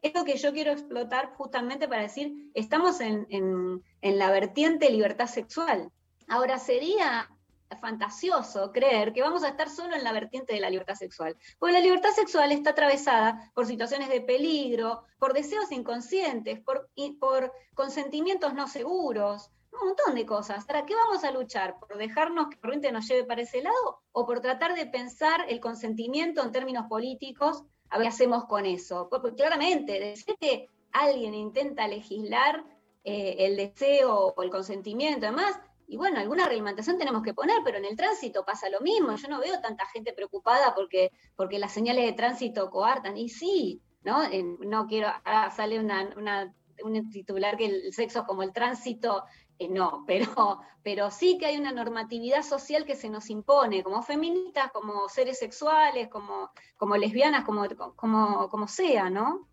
[0.00, 5.26] es lo que yo quiero explotar justamente para decir, estamos en, en la vertiente libertad
[5.28, 5.90] sexual.
[6.26, 7.28] Ahora, sería
[7.76, 11.36] fantasioso creer que vamos a estar solo en la vertiente de la libertad sexual.
[11.58, 17.52] Porque la libertad sexual está atravesada por situaciones de peligro, por deseos inconscientes, por, por
[17.74, 20.64] consentimientos no seguros, un montón de cosas.
[20.64, 21.78] ¿Para qué vamos a luchar?
[21.78, 24.02] ¿Por dejarnos que corriente nos lleve para ese lado?
[24.12, 27.64] ¿O por tratar de pensar el consentimiento en términos políticos?
[27.90, 29.08] A ver qué hacemos con eso.
[29.10, 32.64] Porque claramente, decir que alguien intenta legislar
[33.04, 35.58] eh, el deseo o el consentimiento, además,
[35.92, 39.14] y bueno, alguna reglamentación tenemos que poner, pero en el tránsito pasa lo mismo.
[39.16, 43.16] Yo no veo tanta gente preocupada porque, porque las señales de tránsito coartan.
[43.18, 44.22] Y sí, ¿no?
[44.60, 49.24] no quiero, ahora sale un titular que el sexo es como el tránsito
[49.58, 54.02] eh, no, pero, pero sí que hay una normatividad social que se nos impone, como
[54.02, 57.66] feministas, como seres sexuales, como, como lesbianas, como,
[57.96, 59.48] como, como sea, ¿no?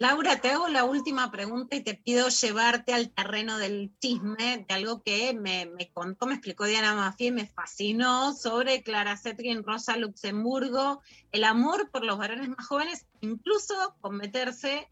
[0.00, 4.74] Laura, te hago la última pregunta y te pido llevarte al terreno del chisme de
[4.74, 9.62] algo que me, me contó, me explicó Diana Mafia y me fascinó sobre Clara Zetkin,
[9.62, 14.88] Rosa Luxemburgo, el amor por los varones más jóvenes, incluso con meterse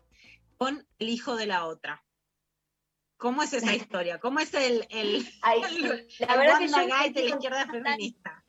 [0.56, 2.04] con el hijo de la otra.
[3.22, 4.18] ¿Cómo es esa historia?
[4.18, 5.82] ¿Cómo es el, el, Ay, el,
[6.18, 8.44] la el verdad que Wanda yo de la tan- izquierda feminista?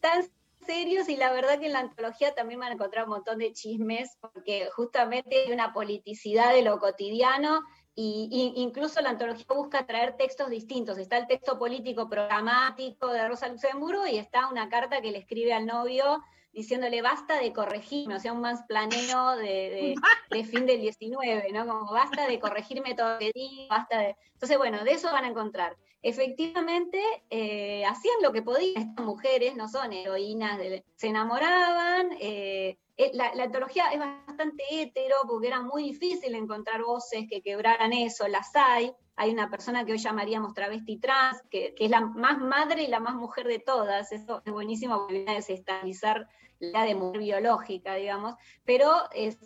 [0.00, 0.28] tan
[0.66, 3.52] serios y la verdad que en la antología también van a encontrar un montón de
[3.52, 7.62] chismes porque justamente hay una politicidad de lo cotidiano
[7.94, 10.98] y, y incluso la antología busca traer textos distintos.
[10.98, 15.52] Está el texto político programático de Rosa Luxemburgo y está una carta que le escribe
[15.52, 16.22] al novio
[16.52, 19.94] diciéndole basta de corregirme, o sea, un planeo de, de,
[20.30, 21.66] de fin del 19, ¿no?
[21.66, 24.16] Como basta de corregirme todo lo que digo, basta de...
[24.32, 25.76] Entonces, bueno, de eso van a encontrar.
[26.02, 27.00] Efectivamente,
[27.30, 33.10] eh, hacían lo que podían, estas mujeres no son heroínas, de- se enamoraban, eh, eh,
[33.14, 38.28] la, la antología es bastante hetero porque era muy difícil encontrar voces que quebraran eso,
[38.28, 42.84] las hay, hay una persona que hoy llamaríamos travesti trans, que, es la más madre
[42.84, 46.26] y la más mujer de todas, eso es buenísimo porque viene a desestabilizar
[46.58, 48.34] la de mujer biológica, digamos,
[48.64, 49.38] pero es,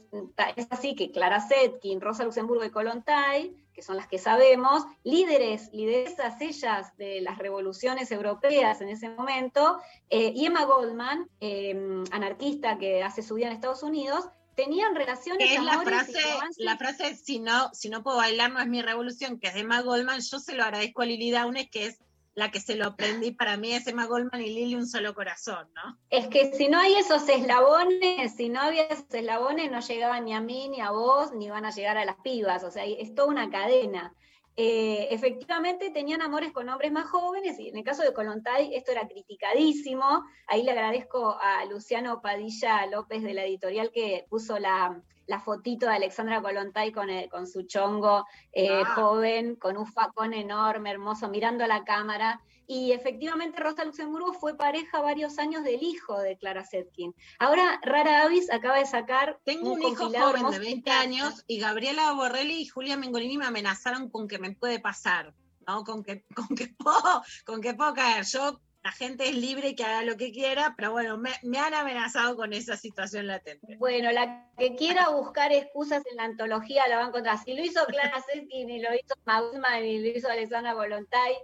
[0.71, 6.41] así que Clara Zetkin, Rosa Luxemburgo y Kolontai, que son las que sabemos, líderes, lideresas
[6.41, 13.03] ellas de las revoluciones europeas en ese momento, eh, y Emma Goldman, eh, anarquista que
[13.03, 16.21] hace su vida en Estados Unidos, tenían relaciones es la frase,
[16.59, 19.61] la frase si no, si no puedo bailar no es mi revolución, que es de
[19.61, 21.99] Emma Goldman, yo se lo agradezco a Lili Downes, que es
[22.35, 25.69] la que se lo aprendí, para mí es Emma Goldman y Lili un solo corazón,
[25.75, 25.99] ¿no?
[26.11, 30.35] Es que si no hay esos eslabones, si no había esos eslabones, no llegaban ni
[30.35, 32.65] a mí, ni a vos, ni van a llegar a las pibas.
[32.65, 34.15] O sea, es toda una cadena.
[34.57, 38.93] Eh, efectivamente tenían amores con hombres más jóvenes y en el caso de Colontay esto
[38.93, 40.25] era criticadísimo.
[40.47, 45.87] Ahí le agradezco a Luciano Padilla López de la editorial que puso la, la fotito
[45.87, 48.95] de Alexandra Colontay con, el- con su chongo eh, Ah.
[48.95, 52.41] joven, con un facón enorme, hermoso, mirando a la cámara.
[52.67, 57.15] Y efectivamente Rosa Luxemburgo fue pareja varios años del hijo de Clara Zetkin.
[57.39, 61.45] Ahora Rara Avis acaba de sacar Tengo un hijo compilado joven de hermoso 20 años
[61.47, 65.35] y Gabriela Borrelli y Julia Mengolini me amenazaron con que me puede pasar,
[65.67, 65.85] ¿no?
[65.85, 68.25] Con que, con que, puedo, con que puedo caer.
[68.25, 71.59] Yo, la gente es libre y que haga lo que quiera, pero bueno, me, me
[71.59, 73.77] han amenazado con esa situación latente.
[73.79, 77.39] Bueno, la que quiera buscar excusas en la antología la va a encontrar.
[77.43, 81.35] Si lo hizo Clara Zetkin y lo hizo Magusman y lo hizo Alexandra Volontay,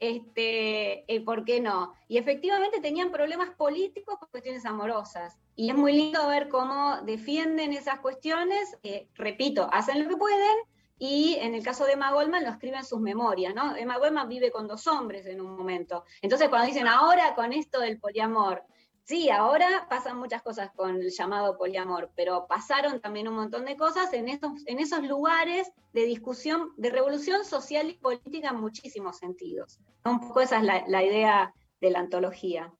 [0.00, 1.94] este, eh, ¿por qué no?
[2.08, 5.38] Y efectivamente tenían problemas políticos por cuestiones amorosas.
[5.54, 8.76] Y es muy lindo ver cómo defienden esas cuestiones.
[8.82, 10.56] eh, repito, hacen lo que pueden
[10.98, 13.74] y en el caso de Emma Goldman lo escribe en sus memorias, ¿no?
[13.74, 16.04] Emma Goldman vive con dos hombres en un momento.
[16.20, 18.62] Entonces cuando dicen ahora con esto del poliamor,
[19.10, 23.74] Sí, ahora pasan muchas cosas con el llamado poliamor, pero pasaron también un montón de
[23.74, 29.18] cosas en esos, en esos lugares de discusión, de revolución social y política en muchísimos
[29.18, 29.80] sentidos.
[30.04, 32.72] Un poco esa es la, idea de la antología.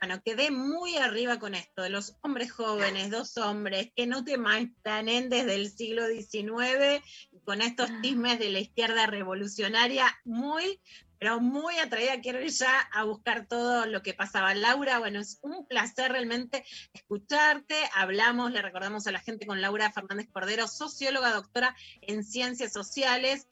[0.00, 4.38] Bueno, quedé muy arriba con esto, de los hombres jóvenes, dos hombres, que no te
[4.82, 7.04] planen desde el siglo XIX,
[7.44, 10.80] con estos chismes de la izquierda revolucionaria, muy,
[11.22, 14.56] pero muy atraída, quiero ir ya a buscar todo lo que pasaba.
[14.56, 17.76] Laura, bueno, es un placer realmente escucharte.
[17.94, 23.46] Hablamos, le recordamos a la gente con Laura Fernández Cordero, socióloga, doctora en ciencias sociales,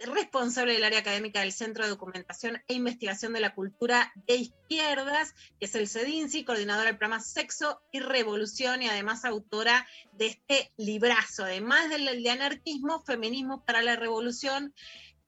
[0.00, 5.36] responsable del área académica del Centro de Documentación e Investigación de la Cultura de Izquierdas,
[5.60, 10.72] que es el CEDINCI, coordinadora del programa Sexo y Revolución y además autora de este
[10.78, 14.74] librazo, además del de anarquismo, feminismo para la revolución,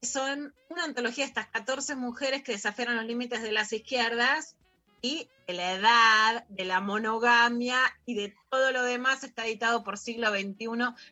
[0.01, 4.55] son una antología de estas 14 mujeres que desafiaron los límites de las izquierdas
[5.01, 9.97] y de la edad, de la monogamia y de todo lo demás está editado por
[9.97, 10.67] siglo XXI,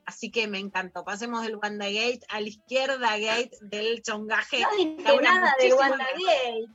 [0.06, 1.04] así que me encantó.
[1.06, 4.62] Pasemos del Wanda Gate a la izquierda Gate del chongaje.
[4.62, 6.66] No dije nada del muchísimas WandaGate.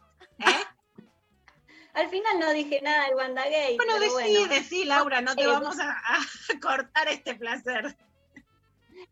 [1.92, 3.76] Al final no dije nada del WandaGate.
[3.76, 4.54] Bueno, pero decí, bueno.
[4.54, 6.20] decí, Laura, no te Eh, vamos a, a
[6.62, 7.96] cortar este placer.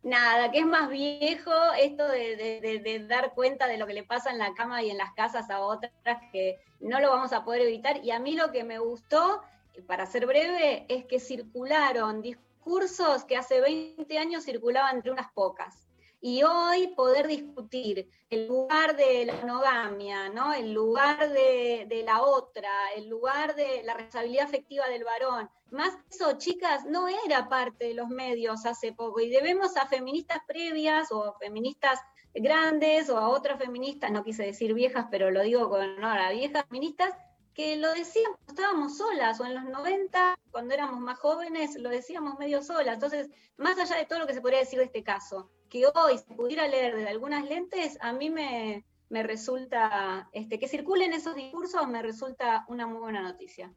[0.02, 4.38] Nada, que es más viejo esto de, dar cuenta de lo que le pasa en
[4.38, 5.92] la cama y en las casas a otras,
[6.32, 8.04] que no lo vamos a poder evitar.
[8.04, 9.42] Y a mí lo que me gustó,
[9.86, 15.87] para ser breve, es que circularon discursos que hace 20 años circulaban entre unas pocas.
[16.20, 20.52] Y hoy poder discutir el lugar de la monogamia, ¿no?
[20.52, 25.96] el lugar de, de la otra, el lugar de la responsabilidad afectiva del varón, más
[26.10, 31.12] eso, chicas, no era parte de los medios hace poco y debemos a feministas previas
[31.12, 32.00] o feministas
[32.34, 36.30] grandes o a otras feministas, no quise decir viejas, pero lo digo con honor a
[36.30, 37.12] viejas feministas,
[37.54, 42.38] que lo decíamos, estábamos solas, o en los 90, cuando éramos más jóvenes, lo decíamos
[42.38, 42.94] medio solas.
[42.94, 46.18] Entonces, más allá de todo lo que se podría decir de este caso, que hoy
[46.18, 51.34] se pudiera leer desde algunas lentes, a mí me, me resulta, este, que circulen esos
[51.34, 53.72] discursos me resulta una muy buena noticia.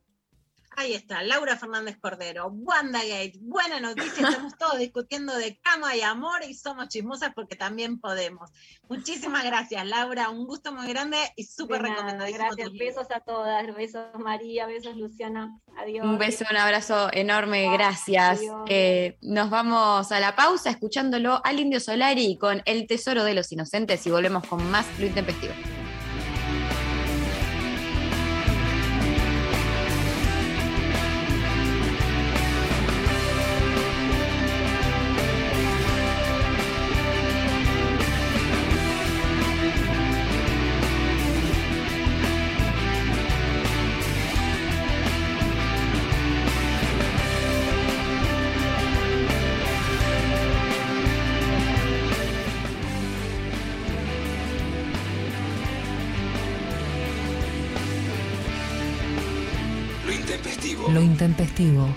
[0.78, 6.44] Ahí está, Laura Fernández Cordero, WandaGate, buena noticia, estamos todos discutiendo de cama y amor
[6.48, 8.50] y somos chismosas porque también podemos.
[8.88, 12.46] Muchísimas gracias, Laura, un gusto muy grande y súper recomendadísimo.
[12.46, 16.06] Gracias, besos a todas, besos María, besos Luciana, adiós.
[16.06, 18.40] Un beso, un abrazo enorme, gracias.
[18.68, 23.52] Eh, nos vamos a la pausa escuchándolo al Indio Solari con El Tesoro de los
[23.52, 25.54] Inocentes y volvemos con más Lo Intempestivo.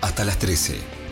[0.02, 1.03] Hasta las 13.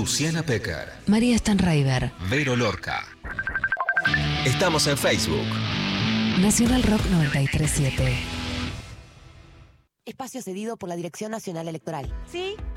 [0.00, 2.10] Luciana Pecker, María Stanraiver.
[2.30, 3.06] Vero Lorca.
[4.46, 5.44] Estamos en Facebook.
[6.40, 8.16] Nacional Rock 937.
[10.06, 12.10] Espacio cedido por la Dirección Nacional Electoral.
[12.32, 12.56] Sí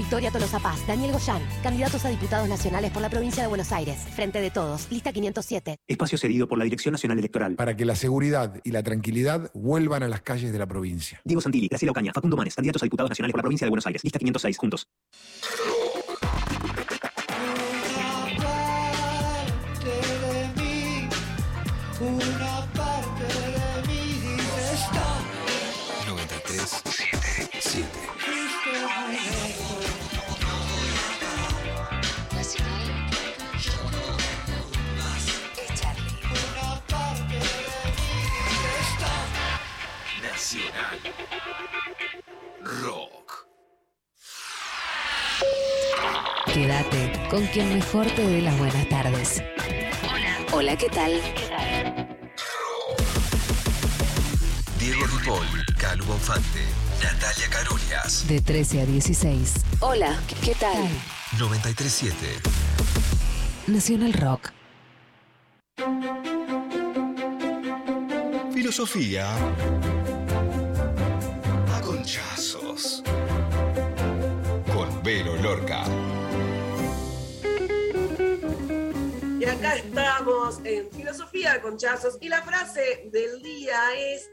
[0.00, 3.98] Victoria Tolosa Paz, Daniel Goyán, candidatos a diputados nacionales por la provincia de Buenos Aires.
[4.14, 5.76] Frente de todos, lista 507.
[5.86, 7.54] Espacio cedido por la Dirección Nacional Electoral.
[7.54, 11.20] Para que la seguridad y la tranquilidad vuelvan a las calles de la provincia.
[11.22, 13.86] Diego Santilli, Graciela Ocaña, Facundo Manes, candidatos a diputados nacionales por la provincia de Buenos
[13.86, 14.02] Aires.
[14.02, 14.88] Lista 506, juntos.
[42.82, 43.46] Rock.
[46.52, 49.42] Quédate con quien mejor te dé las buenas tardes.
[50.12, 50.36] Hola.
[50.52, 51.20] Hola, ¿qué tal?
[54.78, 55.46] Diego Ripoll,
[55.78, 56.64] Calu Bonfante,
[57.02, 58.26] Natalia Carolias.
[58.28, 59.54] De 13 a 16.
[59.80, 60.88] Hola, ¿qué tal?
[61.38, 62.16] 937.
[63.66, 64.50] Nacional Rock.
[68.52, 69.28] Filosofía.
[75.12, 75.82] Vero Lorca.
[79.40, 84.30] Y acá estamos en Filosofía con Chazos y la frase del día es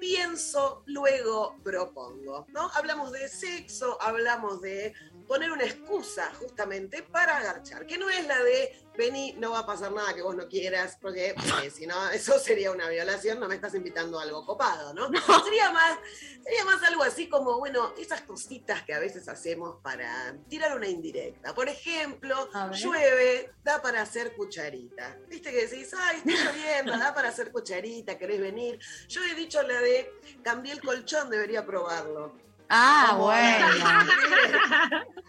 [0.00, 2.46] pienso, luego propongo.
[2.54, 2.70] ¿no?
[2.74, 4.94] Hablamos de sexo, hablamos de
[5.26, 9.66] poner una excusa justamente para agarchar, que no es la de vení, no va a
[9.66, 13.48] pasar nada que vos no quieras, porque eh, si no, eso sería una violación, no
[13.48, 15.10] me estás invitando a algo copado, ¿no?
[15.44, 15.98] Sería, más,
[16.42, 20.88] sería más algo así como, bueno, esas cositas que a veces hacemos para tirar una
[20.88, 21.54] indirecta.
[21.54, 25.18] Por ejemplo, llueve, da para hacer cucharita.
[25.28, 28.78] Viste que decís, ay, está lloviendo, da para hacer cucharita, querés venir.
[29.08, 30.10] Yo he dicho la de
[30.42, 32.43] cambié el colchón, debería probarlo.
[32.68, 35.04] Ah, bueno.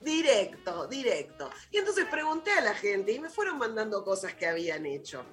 [0.00, 1.50] Directo, directo.
[1.72, 5.24] Y entonces pregunté a la gente y me fueron mandando cosas que habían hecho.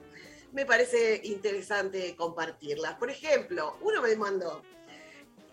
[0.51, 2.95] Me parece interesante compartirlas.
[2.95, 4.63] Por ejemplo, uno me mandó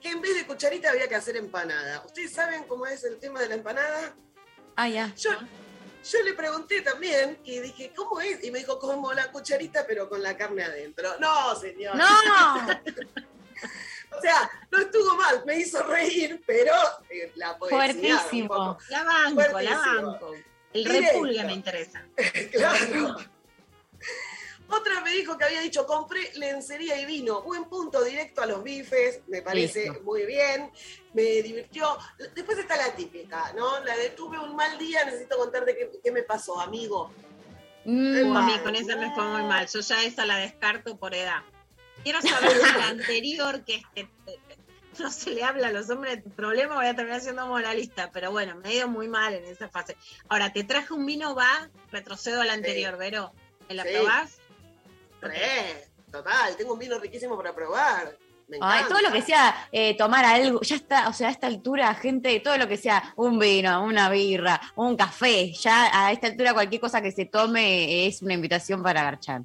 [0.01, 2.03] que en vez de cucharita había que hacer empanada.
[2.07, 4.17] ¿Ustedes saben cómo es el tema de la empanada?
[4.77, 5.15] Ah, ya.
[5.15, 5.33] Yo,
[6.03, 8.43] yo le pregunté también y dije, ¿cómo es?
[8.43, 11.11] Y me dijo, como la cucharita, pero con la carne adentro.
[11.21, 11.95] No, señor.
[11.95, 12.07] ¡No!
[14.17, 16.73] o sea, no estuvo mal, me hizo reír, pero
[17.09, 17.79] eh, la poesía.
[17.79, 18.49] un Fuertísimo.
[18.49, 18.79] poco.
[18.89, 20.33] La banco, la banco.
[20.73, 22.05] El repulgue me interesa.
[22.53, 23.17] Claro.
[24.69, 27.43] Otra me dijo que había dicho, compré lencería y vino.
[27.43, 30.05] Buen punto, directo a los bifes, me parece Listo.
[30.05, 30.71] muy bien,
[31.13, 31.99] me divirtió.
[32.35, 33.81] Después está la típica, ¿no?
[33.85, 37.13] La de tuve un mal día, necesito contarte qué, qué me pasó, amigo.
[37.85, 39.67] Mm, a mí con esa me fue muy mal.
[39.67, 41.43] Yo ya esa la descarto por edad.
[42.03, 44.09] Quiero saber si la anterior, que este,
[44.99, 48.11] no se le habla a los hombres de tu problema, voy a terminar siendo moralista.
[48.13, 49.97] Pero bueno, me ha ido muy mal en esa fase.
[50.29, 53.33] Ahora, te traje un vino, va, retrocedo a la anterior, Vero.
[53.69, 53.91] ¿Me la Sí.
[53.95, 54.39] probás?
[55.21, 58.17] Re, total, tengo un vino riquísimo para probar.
[58.49, 58.89] Me Ay, encanta.
[58.89, 62.41] todo lo que sea eh, tomar algo, ya está, o sea, a esta altura, gente,
[62.41, 66.81] todo lo que sea un vino, una birra, un café, ya a esta altura cualquier
[66.81, 69.43] cosa que se tome es una invitación para garchar.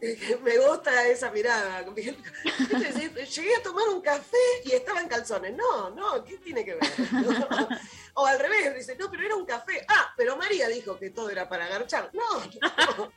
[0.42, 1.84] Me gusta esa mirada.
[1.94, 5.56] Llegué a tomar un café y estaba en calzones.
[5.56, 6.82] No, no, ¿qué tiene que ver?
[8.14, 9.84] O al revés, dice, no, pero era un café.
[9.86, 12.10] Ah, pero María dijo que todo era para agarchar.
[12.12, 12.40] No,
[12.96, 13.12] no.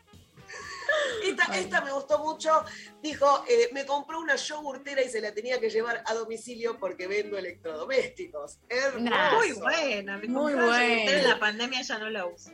[1.24, 2.64] Esta, esta me gustó mucho.
[3.02, 7.08] Dijo, eh, me compró una yogurtera y se la tenía que llevar a domicilio porque
[7.08, 8.60] vendo electrodomésticos.
[8.70, 9.38] Hermoso.
[9.38, 10.18] Muy buena.
[10.18, 11.12] Me Muy buena.
[11.12, 12.52] En la pandemia ya no la uso.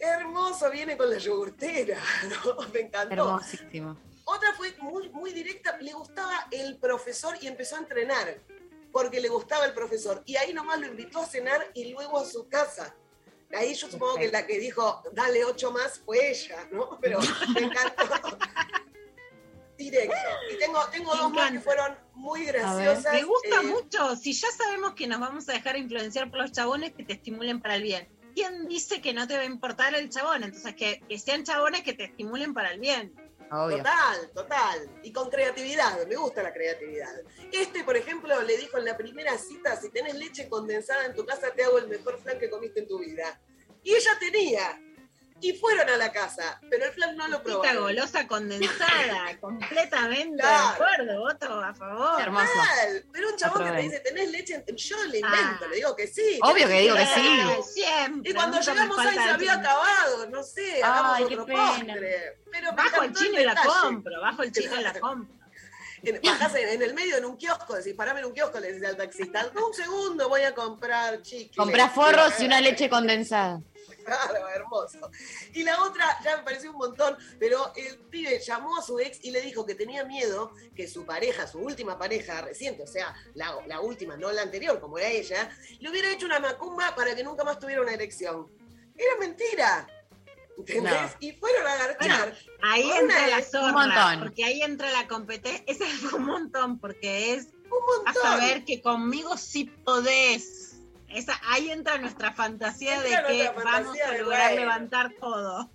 [0.00, 1.98] Hermoso, viene con la yogurtera.
[2.44, 2.56] ¿no?
[2.72, 3.14] Me encantó.
[3.14, 3.96] Hermosísimo.
[4.24, 8.38] Otra fue muy, muy directa, le gustaba el profesor y empezó a entrenar,
[8.92, 10.22] porque le gustaba el profesor.
[10.24, 12.94] Y ahí nomás lo invitó a cenar y luego a su casa.
[13.52, 16.98] Ahí yo supongo que la que dijo, dale ocho más, fue ella, ¿no?
[17.00, 17.18] Pero
[17.54, 18.04] me encantó.
[19.76, 20.14] Directo.
[20.52, 23.14] Y tengo, tengo dos más que fueron muy graciosas.
[23.14, 24.14] Me gusta eh, mucho.
[24.14, 27.60] Si ya sabemos que nos vamos a dejar influenciar por los chabones que te estimulen
[27.60, 28.19] para el bien.
[28.34, 30.44] ¿Quién dice que no te va a importar el chabón?
[30.44, 33.14] Entonces, que, que sean chabones que te estimulen para el bien.
[33.50, 33.78] Obvio.
[33.78, 34.90] Total, total.
[35.02, 37.12] Y con creatividad, me gusta la creatividad.
[37.50, 41.26] Este, por ejemplo, le dijo en la primera cita, si tenés leche condensada en tu
[41.26, 43.40] casa, te hago el mejor flan que comiste en tu vida.
[43.82, 44.80] Y ella tenía.
[45.42, 47.64] Y fueron a la casa, pero el flan no lo probó.
[47.64, 50.68] Esta golosa condensada, completamente Claro.
[50.68, 52.20] de acuerdo, voto a favor.
[52.20, 52.46] Hermoso.
[53.12, 54.64] Pero un chabón que te dice, ¿tenés leche?
[54.66, 56.38] en-?" Yo le invento, le digo que sí.
[56.42, 57.40] Obvio que digo que sí.
[57.72, 57.82] sí.
[57.82, 58.30] Siempre.
[58.30, 59.52] Y cuando llegamos ahí se había chino.
[59.68, 61.66] acabado, no sé, hagamos Ay, qué otro pena.
[61.68, 62.38] postre.
[62.50, 65.34] Pero Bajo el chino y la compro, bajo el chino y la compro.
[66.02, 68.72] En- Bajás en, en el medio en un kiosco, decís, parame en un kiosco, le
[68.72, 71.54] decís al taxista, un segundo voy a comprar chicle.
[71.56, 73.60] Comprá forros y una leche condensada.
[74.10, 75.10] Claro, hermoso.
[75.52, 79.24] Y la otra, ya me pareció un montón, pero el pibe llamó a su ex
[79.24, 83.14] y le dijo que tenía miedo que su pareja, su última pareja reciente, o sea,
[83.34, 87.14] la, la última, no la anterior, como era ella, le hubiera hecho una macumba para
[87.14, 88.48] que nunca más tuviera una erección.
[88.96, 89.86] Era mentira.
[90.58, 90.92] ¿Entendés?
[90.92, 91.16] No.
[91.20, 92.36] Y fueron a garchar.
[92.62, 94.20] Ahí Una entra la zorra, un montón.
[94.20, 95.64] porque ahí entra la competencia.
[95.66, 100.59] Ese es un montón, porque es un a saber que conmigo sí podés.
[101.10, 105.70] Esa, ahí entra nuestra fantasía Entra de que vamos fantasía a de, lograr levantar todo.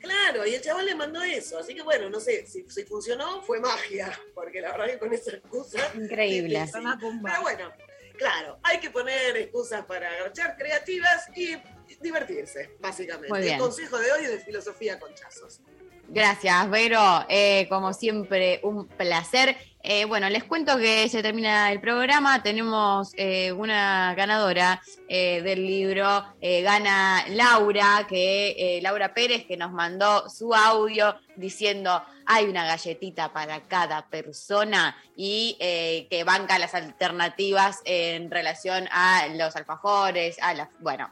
[0.00, 1.58] Claro, y el chaval le mandó eso.
[1.58, 4.12] Así que bueno, no sé, si, si funcionó, fue magia.
[4.34, 5.78] Porque la verdad que con esa excusa.
[5.94, 6.60] Increíble.
[6.60, 6.82] difícil.
[7.22, 7.72] Pero bueno,
[8.16, 11.56] claro, hay que poner excusas para agachar creativas y
[12.00, 13.28] divertirse, básicamente.
[13.28, 13.54] Muy bien.
[13.54, 15.60] El consejo de hoy de filosofía con chazos.
[16.08, 17.26] Gracias, Vero.
[17.28, 19.56] Eh, como siempre, un placer.
[19.82, 22.42] Eh, bueno, les cuento que se termina el programa.
[22.42, 26.24] Tenemos eh, una ganadora eh, del libro.
[26.40, 33.62] gana Laura, que Laura Pérez, que nos mandó su audio diciendo hay una galletita para
[33.62, 41.10] cada persona y que banca las alternativas en relación a los alfajores, a la, bueno,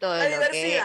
[0.00, 0.80] todo La lo que.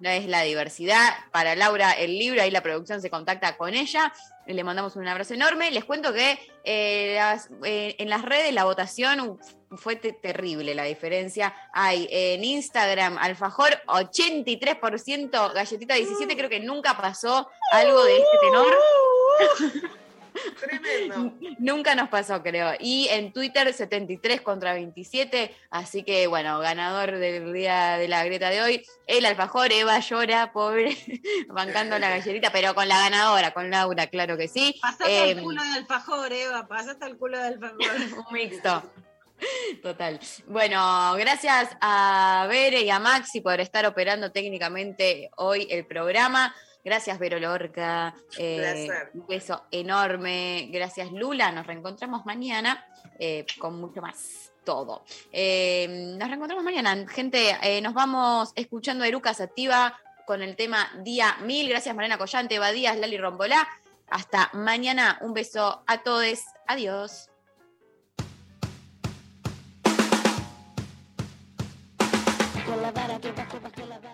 [0.00, 1.14] No es la diversidad.
[1.32, 4.12] Para Laura, el libro, ahí la producción se contacta con ella.
[4.46, 5.70] Le mandamos un abrazo enorme.
[5.70, 9.38] Les cuento que eh, las- eh, en las redes la votación
[9.76, 11.54] fue te- terrible la diferencia.
[11.72, 18.66] Hay en Instagram Alfajor 83%, Galletita 17%, creo que nunca pasó algo de este tenor.
[20.60, 21.32] Tremendo.
[21.58, 22.72] Nunca nos pasó, creo.
[22.78, 25.54] Y en Twitter 73 contra 27.
[25.70, 30.52] Así que, bueno, ganador del día de la grieta de hoy, el alfajor, Eva llora,
[30.52, 30.96] pobre,
[31.48, 34.78] bancando la galletita, pero con la ganadora, con Laura, claro que sí.
[34.80, 37.78] Pasate Eh, el culo de alfajor, Eva, pasate el culo de alfajor.
[38.28, 38.82] un mixto.
[39.82, 40.20] Total.
[40.46, 46.54] Bueno, gracias a Bere y a Maxi por estar operando técnicamente hoy el programa.
[46.84, 48.14] Gracias, Vero Lorca.
[48.38, 49.10] Eh, Placer.
[49.14, 50.68] un beso enorme.
[50.70, 51.50] Gracias, Lula.
[51.50, 52.86] Nos reencontramos mañana
[53.18, 55.04] eh, con mucho más todo.
[55.32, 57.06] Eh, nos reencontramos mañana.
[57.08, 61.68] Gente, eh, nos vamos escuchando a Eruca Sativa con el tema Día 1000.
[61.68, 63.68] Gracias, Mariana Collante, Eva Díaz, Lali Rombolá.
[64.08, 65.18] Hasta mañana.
[65.20, 66.44] Un beso a todos.
[66.66, 67.30] Adiós.
[72.66, 74.13] Con la vara que bajo, bajo la vara.